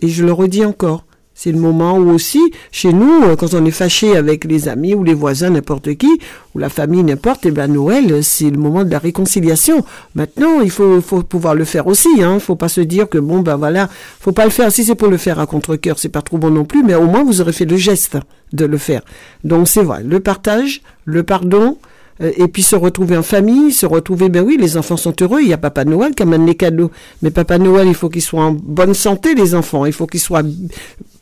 [0.00, 1.04] Et je le redis encore.
[1.34, 4.94] C'est le moment où aussi, chez nous, euh, quand on est fâché avec les amis
[4.94, 6.20] ou les voisins, n'importe qui,
[6.54, 9.84] ou la famille, n'importe, et ben Noël, c'est le moment de la réconciliation.
[10.14, 12.22] Maintenant, il faut, faut pouvoir le faire aussi.
[12.22, 12.38] Hein.
[12.38, 13.88] Faut pas se dire que bon, ben voilà,
[14.20, 14.70] faut pas le faire.
[14.70, 17.06] Si c'est pour le faire à contre-cœur, c'est pas trop bon non plus, mais au
[17.06, 18.18] moins vous aurez fait le geste
[18.52, 19.02] de le faire.
[19.44, 21.78] Donc c'est vrai, le partage, le pardon,
[22.20, 25.48] et puis se retrouver en famille, se retrouver, ben oui, les enfants sont heureux, il
[25.48, 26.90] y a Papa Noël qui amène les cadeaux.
[27.22, 29.86] Mais Papa Noël, il faut qu'il soit en bonne santé, les enfants.
[29.86, 30.44] Il faut qu'il soit...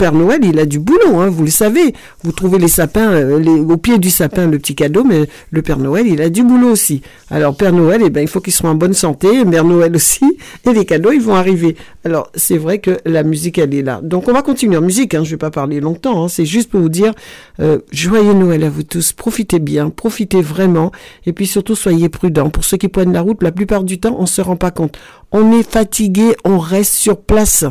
[0.01, 1.93] Père Noël, il a du boulot, hein, vous le savez.
[2.25, 5.60] Vous trouvez les sapins, euh, les, au pied du sapin, le petit cadeau, mais le
[5.60, 7.02] Père Noël, il a du boulot aussi.
[7.31, 10.25] Alors Père Noël, eh ben, il faut qu'il soit en bonne santé, Mère Noël aussi,
[10.67, 11.77] et les cadeaux, ils vont arriver.
[12.07, 14.01] Alors c'est vrai que la musique, elle est là.
[14.02, 16.70] Donc on va continuer en musique, hein, je vais pas parler longtemps, hein, c'est juste
[16.70, 17.12] pour vous dire,
[17.60, 20.80] euh, joyeux Noël à vous tous, profitez bien, profitez vraiment,
[21.26, 22.50] et puis surtout soyez prudents.
[22.50, 24.97] Pour ceux qui prennent la route, la plupart du temps, on se rend pas compte.
[25.33, 27.65] On est fatigué, on reste sur place.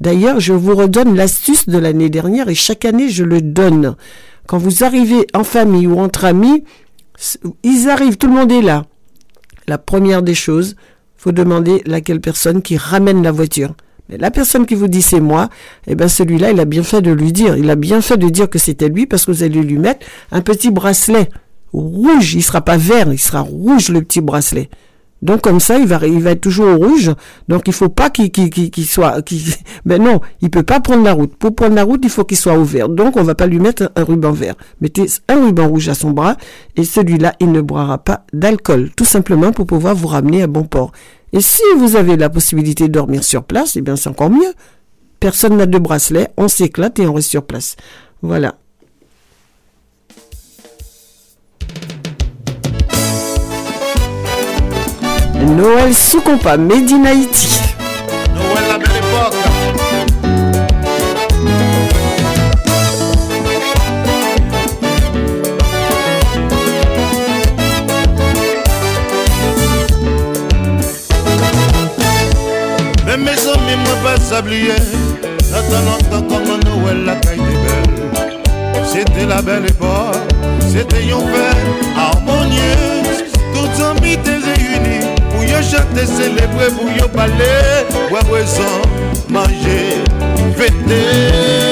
[0.00, 3.96] D'ailleurs, je vous redonne l'astuce de l'année dernière et chaque année, je le donne.
[4.46, 6.64] Quand vous arrivez en famille ou entre amis,
[7.62, 8.84] ils arrivent, tout le monde est là.
[9.68, 10.74] La première des choses,
[11.16, 13.74] faut demander laquelle personne qui ramène la voiture.
[14.08, 15.48] Mais la personne qui vous dit c'est moi,
[15.86, 17.56] eh ben celui-là, il a bien fait de lui dire.
[17.56, 20.04] Il a bien fait de dire que c'était lui parce que vous allez lui mettre
[20.32, 21.28] un petit bracelet
[21.72, 22.34] rouge.
[22.34, 24.68] Il sera pas vert, il sera rouge le petit bracelet.
[25.22, 27.12] Donc comme ça, il va, il va être toujours au rouge.
[27.48, 29.22] Donc il faut pas qu'il qu'il- qu'il soit...
[29.22, 29.54] qu'il-
[29.86, 31.36] Ben non, il peut pas prendre la route.
[31.36, 32.88] Pour prendre la route, il faut qu'il soit au vert.
[32.88, 34.56] Donc on va pas lui mettre un, un ruban vert.
[34.80, 36.36] Mettez un ruban rouge à son bras
[36.74, 38.90] et celui-là, il ne boira pas d'alcool.
[38.96, 40.90] Tout simplement pour pouvoir vous ramener à bon port.
[41.32, 44.52] Et si vous avez la possibilité de dormir sur place, eh bien c'est encore mieux.
[45.20, 47.76] Personne n'a de bracelet, on s'éclate et on reste sur place.
[48.22, 48.56] Voilà.
[55.44, 55.92] Noël
[56.58, 57.60] Made in Haïti.
[58.32, 59.34] Noël la belle époque.
[73.04, 74.70] Mais mes amis, moi pas s'oublier.
[75.52, 78.02] Attends longtemps comme Noël la caille des belles.
[78.84, 80.16] C'était la belle époque,
[80.68, 83.24] c'était une fête harmonieuse.
[83.54, 85.11] Toutes amis étaient réunis
[85.52, 87.52] yo chante celebre pou yo pale
[88.12, 88.88] Wè wè zan
[89.32, 89.78] manje
[90.58, 91.71] fete.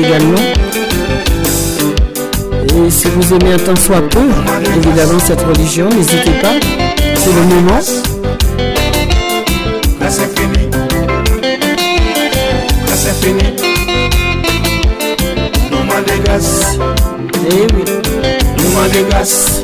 [0.00, 0.40] également.
[2.86, 4.28] Et si vous aimez un temps soit peu,
[4.76, 6.54] évidemment, cette religion, n'hésitez pas,
[7.16, 7.80] c'est le moment.
[10.00, 10.70] Là c'est fini.
[12.86, 13.44] Là c'est fini.
[15.70, 16.78] Nous m'en dégasse.
[17.50, 17.84] Eh oui.
[18.58, 19.62] Nous m'en dégasse.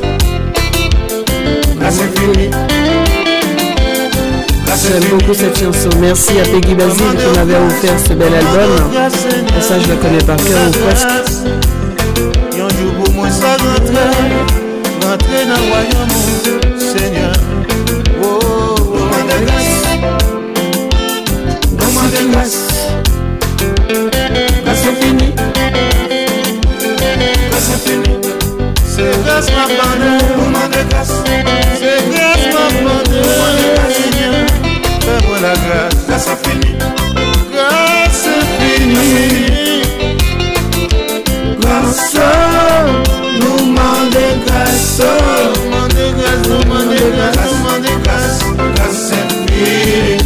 [1.81, 2.49] Là c'est fini.
[4.83, 5.89] J'aime beaucoup cette chanson.
[5.99, 8.91] Merci à Peggy Basile qui m'avait offert ce bel album.
[9.53, 11.07] Pour ça, je la connais par cœur ou presque.
[12.57, 13.93] Yon jou pou mwen sa rentre
[15.03, 15.37] Rentre
[35.47, 36.75] la grâce Grâce infinie
[37.51, 39.81] Grâce infinie
[41.59, 42.15] Grâce,
[43.39, 48.39] nous demandons grâce, demandons grâce, nous demandons grâce, demandons grâce,
[48.75, 50.17] grâce infinie,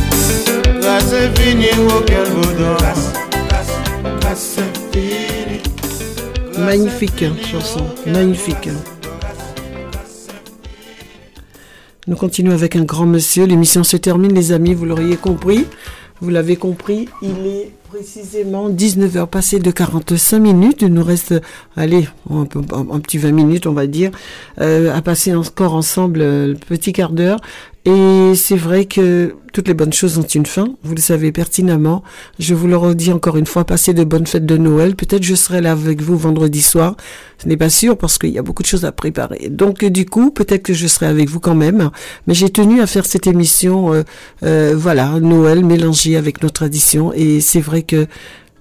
[0.82, 2.32] grâce infinie, auquel.
[6.58, 8.69] Magnifique chanson, magnifique.
[12.07, 13.45] Nous continuons avec un grand monsieur.
[13.45, 15.67] L'émission se termine, les amis, vous l'auriez compris.
[16.19, 20.81] Vous l'avez compris, il est précisément 19h passées de 45 minutes.
[20.81, 21.33] Il nous reste,
[21.75, 22.45] allez, un
[22.99, 24.11] petit 20 minutes, on va dire,
[24.59, 27.39] euh, à passer encore ensemble euh, le petit quart d'heure.
[27.85, 32.03] Et c'est vrai que toutes les bonnes choses ont une fin, vous le savez pertinemment.
[32.38, 34.95] Je vous le redis encore une fois, passez de bonnes fêtes de Noël.
[34.95, 36.95] Peut-être je serai là avec vous vendredi soir.
[37.40, 39.50] Ce n'est pas sûr parce qu'il y a beaucoup de choses à préparer.
[39.50, 41.90] Donc du coup, peut-être que je serai avec vous quand même.
[42.27, 44.03] Mais j'ai tenu à faire cette émission, euh,
[44.43, 47.11] euh, voilà, Noël mélangé avec nos traditions.
[47.14, 48.06] Et c'est vrai que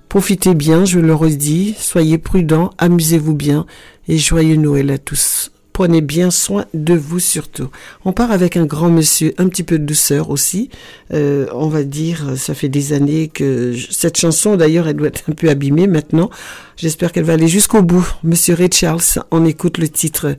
[0.09, 3.67] profitez bien, je le redis, soyez prudents, amusez-vous bien
[4.09, 5.53] et joyeux Noël à tous.
[5.81, 7.71] Prenez bien soin de vous surtout.
[8.05, 10.69] On part avec un grand monsieur, un petit peu de douceur aussi.
[11.15, 15.31] Euh, on va dire, ça fait des années que cette chanson, d'ailleurs, elle doit être
[15.31, 16.29] un peu abîmée maintenant.
[16.77, 18.07] J'espère qu'elle va aller jusqu'au bout.
[18.25, 19.01] Monsieur Ray Charles,
[19.31, 20.37] on écoute le titre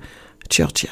[0.48, 0.92] Churchill.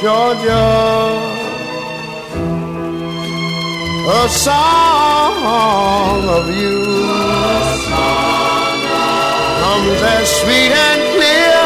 [0.00, 0.66] Georgia,
[4.06, 6.84] a song of you
[9.60, 11.58] comes as sweet and clear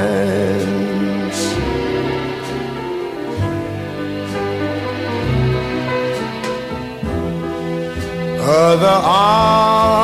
[8.46, 10.03] Other arms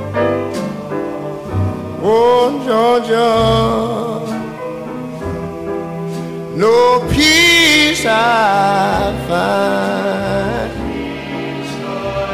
[2.03, 3.29] Oh, Georgia,
[6.57, 10.71] no peace I find.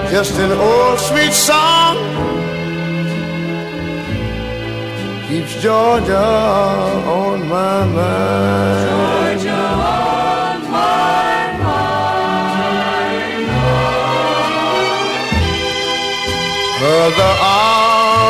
[0.09, 1.97] Just an old sweet song
[5.27, 8.89] keeps Georgia on my mind.
[8.89, 12.07] Georgia on my mind.
[16.81, 17.56] Other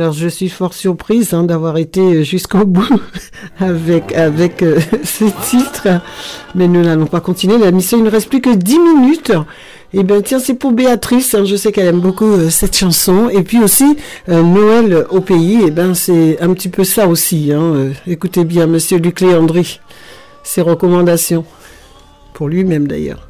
[0.00, 2.88] Alors je suis fort surprise hein, d'avoir été jusqu'au bout
[3.60, 6.00] avec, avec euh, ce titre.
[6.54, 7.58] Mais nous n'allons pas continuer.
[7.58, 9.32] La mission, il ne reste plus que 10 minutes.
[9.92, 11.34] Et bien tiens, c'est pour Béatrice.
[11.34, 13.28] hein, je sais qu'elle aime beaucoup euh, cette chanson.
[13.28, 13.98] Et puis aussi,
[14.30, 15.66] euh, Noël au pays.
[15.66, 17.52] Et ben c'est un petit peu ça aussi.
[17.52, 17.90] Hein.
[18.06, 19.80] Écoutez bien, Monsieur Luc Léandry.
[20.44, 21.44] Ses recommandations.
[22.32, 23.28] Pour lui-même d'ailleurs.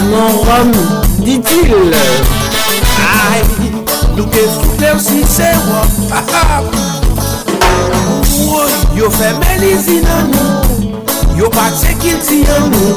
[0.00, 0.72] mon rhum,
[1.20, 1.72] dit-il.
[2.98, 3.44] Aïe,
[4.16, 5.88] nous que foutez aussi, c'est wop.
[8.96, 12.96] Yo fait mélisie dans nous, yo pas de qu'il tient nous.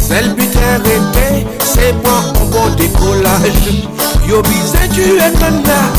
[0.00, 3.86] C'est le but répé, c'est pas un bon décollage.
[4.28, 5.90] Yo bizet tu es mandat,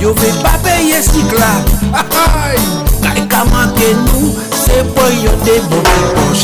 [0.00, 6.40] yo fait pas payer ce là Kay ka manke nou Se boyo de bon eponj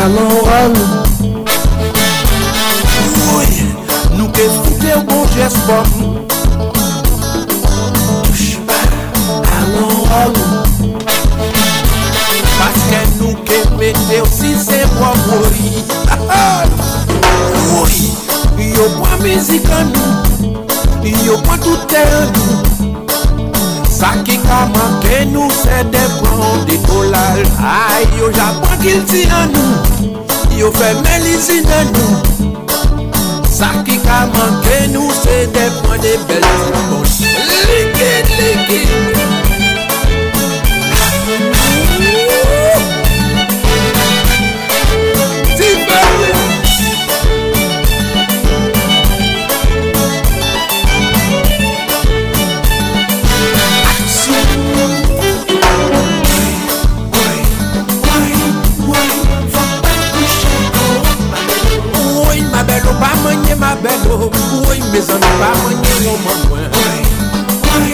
[0.00, 0.74] Alon alon.
[3.34, 3.66] Ouye
[4.16, 5.86] Nou ke foute ou bon jes bon
[7.94, 8.80] Touche pa
[9.60, 10.50] Alon alon.
[12.56, 15.86] Paske nou ke pete ou si se bon mori
[17.78, 18.10] Ouye
[18.74, 20.66] Yo pwa mezik an nou.
[21.24, 22.69] Yo pwa toute an nou.
[24.00, 27.42] Sa ki ka manke nou se depran de kolal.
[27.60, 30.16] Ay yo japan kil ti an nou
[30.56, 32.56] Yo fe melizi nan nou.
[33.58, 36.48] Sa ki ka manke nou se depran de bel.
[37.68, 39.19] Likid, likid.
[63.60, 64.30] ma bel o
[64.66, 66.98] Woy me zan pa mwenye woman mwen Woy,
[67.66, 67.92] woy,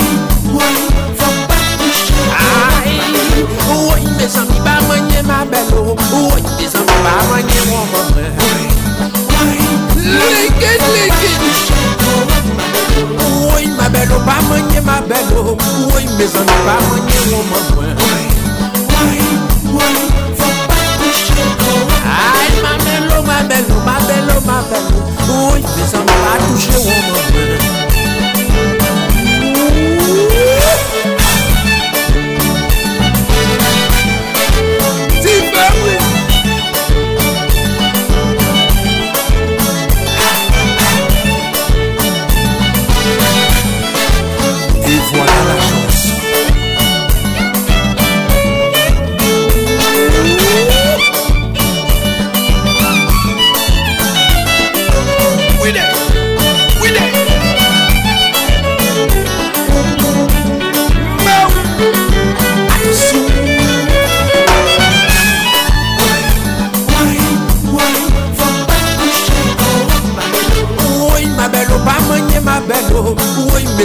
[0.55, 0.77] woy
[1.19, 3.01] Fok pa touche Ay,
[3.69, 8.33] woy me zan pa mwenye ma bel o Woy me zan pa mwenye woman mwen
[8.41, 8.63] Woy,
[9.33, 9.59] woy,
[10.05, 11.43] leken, leken
[13.47, 15.57] Woy ma bel o pa mwenye ma bel o
[15.93, 18.25] Woy me zan pa mwenye woman mwen Woy,
[18.95, 19.21] woy,
[19.75, 19.97] woy
[20.39, 21.43] Fok pa touche
[22.07, 22.46] Ay
[23.47, 27.96] belo, ma belo, ma belo Ou, pesan mou pa touche ou oh mwen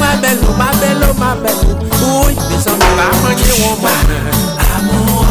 [0.00, 1.76] ma belle, ma belle, ma belle.
[2.26, 3.90] Oui, mais ça m'a pas manqué, on m'a.
[4.76, 5.26] Amour,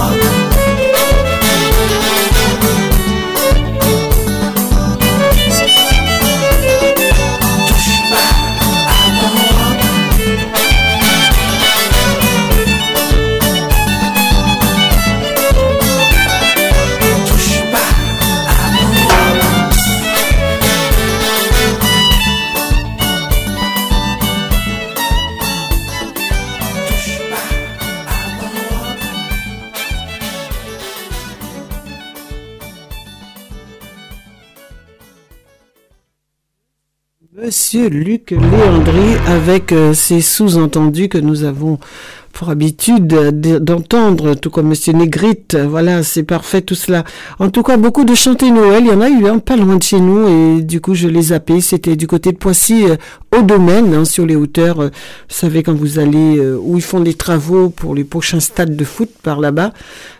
[37.71, 41.77] Monsieur Luc Léandry avec euh, ces sous-entendus que nous avons
[42.33, 45.55] pour habitude de- d'entendre, tout comme Monsieur Négrite.
[45.55, 47.03] Voilà, c'est parfait tout cela.
[47.37, 48.85] En tout cas, beaucoup de chanter Noël.
[48.85, 51.07] Il y en a eu un pas loin de chez nous et du coup, je
[51.07, 51.61] les zappé.
[51.61, 52.95] C'était du côté de Poissy, euh,
[53.37, 54.79] au domaine, hein, sur les hauteurs.
[54.81, 58.39] euh, vous savez, quand vous allez, euh, où ils font des travaux pour les prochains
[58.39, 59.73] stades de foot par là-bas.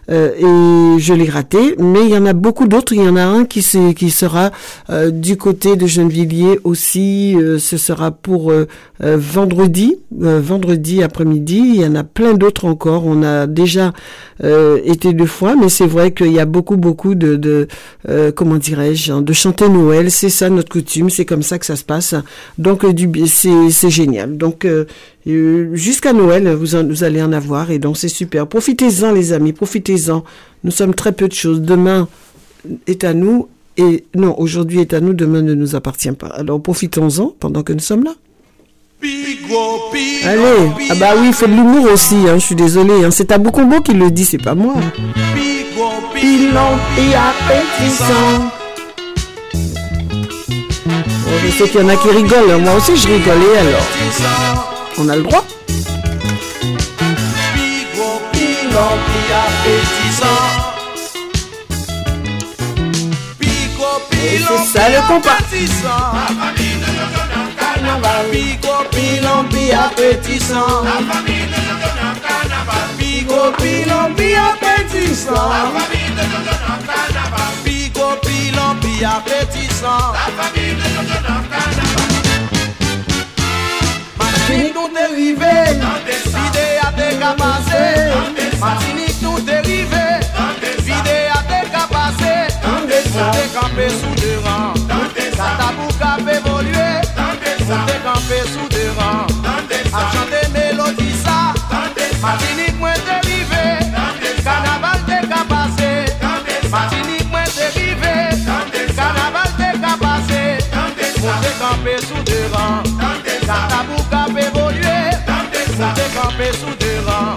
[0.09, 2.93] Euh, et je l'ai raté, mais il y en a beaucoup d'autres.
[2.93, 3.63] Il y en a un qui,
[3.95, 4.51] qui sera
[4.89, 7.35] euh, du côté de Gennevilliers aussi.
[7.37, 8.67] euh, ce sera pour euh,
[9.03, 11.61] euh, vendredi, euh, vendredi après-midi.
[11.75, 13.05] Il y en a plein d'autres encore.
[13.05, 13.93] On a déjà
[14.41, 17.67] été deux fois, mais c'est vrai qu'il y a beaucoup, beaucoup de, de
[18.35, 20.09] comment dirais-je, hein, de chanter Noël.
[20.11, 21.09] C'est ça notre coutume.
[21.09, 22.15] C'est comme ça que ça se passe.
[22.57, 22.85] Donc
[23.27, 24.37] c'est génial.
[24.37, 24.65] Donc
[25.27, 28.47] euh, jusqu'à Noël, vous, en- vous allez en avoir et donc c'est super.
[28.47, 30.23] Profitez-en les amis, profitez-en.
[30.63, 31.61] Nous sommes très peu de choses.
[31.61, 32.07] Demain
[32.87, 36.27] est à nous et non, aujourd'hui est à nous, demain ne nous appartient pas.
[36.27, 38.11] Alors profitons-en pendant que nous sommes là.
[40.25, 43.05] Allez, ah bah oui, il faut de l'humour aussi, hein, je suis désolée.
[43.05, 43.11] Hein.
[43.11, 44.75] C'est Tabou Combo qui le dit, c'est pas moi.
[46.13, 48.51] Pilon, pi appétissant.
[50.85, 52.57] Bon, je sais qu'il y en a qui rigolent, hein.
[52.57, 54.68] moi aussi je rigolais alors.
[55.01, 55.45] On a le droit
[64.47, 65.37] c'est ça le compas.
[69.71, 70.89] Appétissant.
[84.49, 88.57] Martinique nous dérivé, à des capacités.
[88.59, 92.49] Martinique nous dérivé, à des capacités.
[92.65, 94.73] Monter campé sous deux rangs,
[95.37, 96.89] Katabou cap évolué.
[97.67, 99.27] Monter campé sous deux rangs,
[99.93, 101.53] à chanter mélodie ça.
[102.19, 103.65] Martinique moins dérivé,
[104.43, 106.11] carnaval des capacités.
[106.71, 108.15] Martinique moins dérivé,
[108.95, 109.49] carnaval.
[111.21, 111.97] Monter campé
[116.39, 117.35] Monter campé sous deux rangs,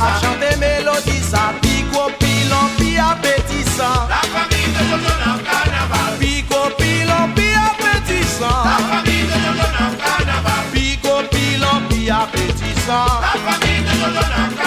[0.00, 1.52] à chanter mélodie ça.
[1.60, 4.06] Pico, pilon, pi appétissant.
[4.08, 6.18] La famille de Jojo dans carnaval.
[6.20, 8.64] Pico, pilon, pi appétissant.
[8.64, 10.64] La famille de Jojo dans carnaval.
[10.72, 13.20] Pico, pilon, pi appétissant.
[13.20, 14.57] La famille de Jojo.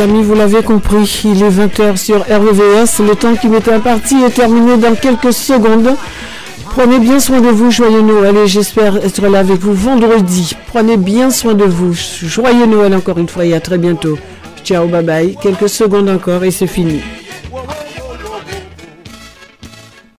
[0.00, 3.00] Amis, vous l'avez compris, il est 20h sur RVVS.
[3.06, 5.94] Le temps qui m'était imparti est terminé dans quelques secondes.
[6.70, 10.56] Prenez bien soin de vous, joyeux Noël et j'espère être là avec vous vendredi.
[10.68, 11.92] Prenez bien soin de vous.
[11.94, 14.18] Joyeux Noël encore une fois et à très bientôt.
[14.64, 15.36] Ciao, bye bye.
[15.42, 17.00] Quelques secondes encore et c'est fini.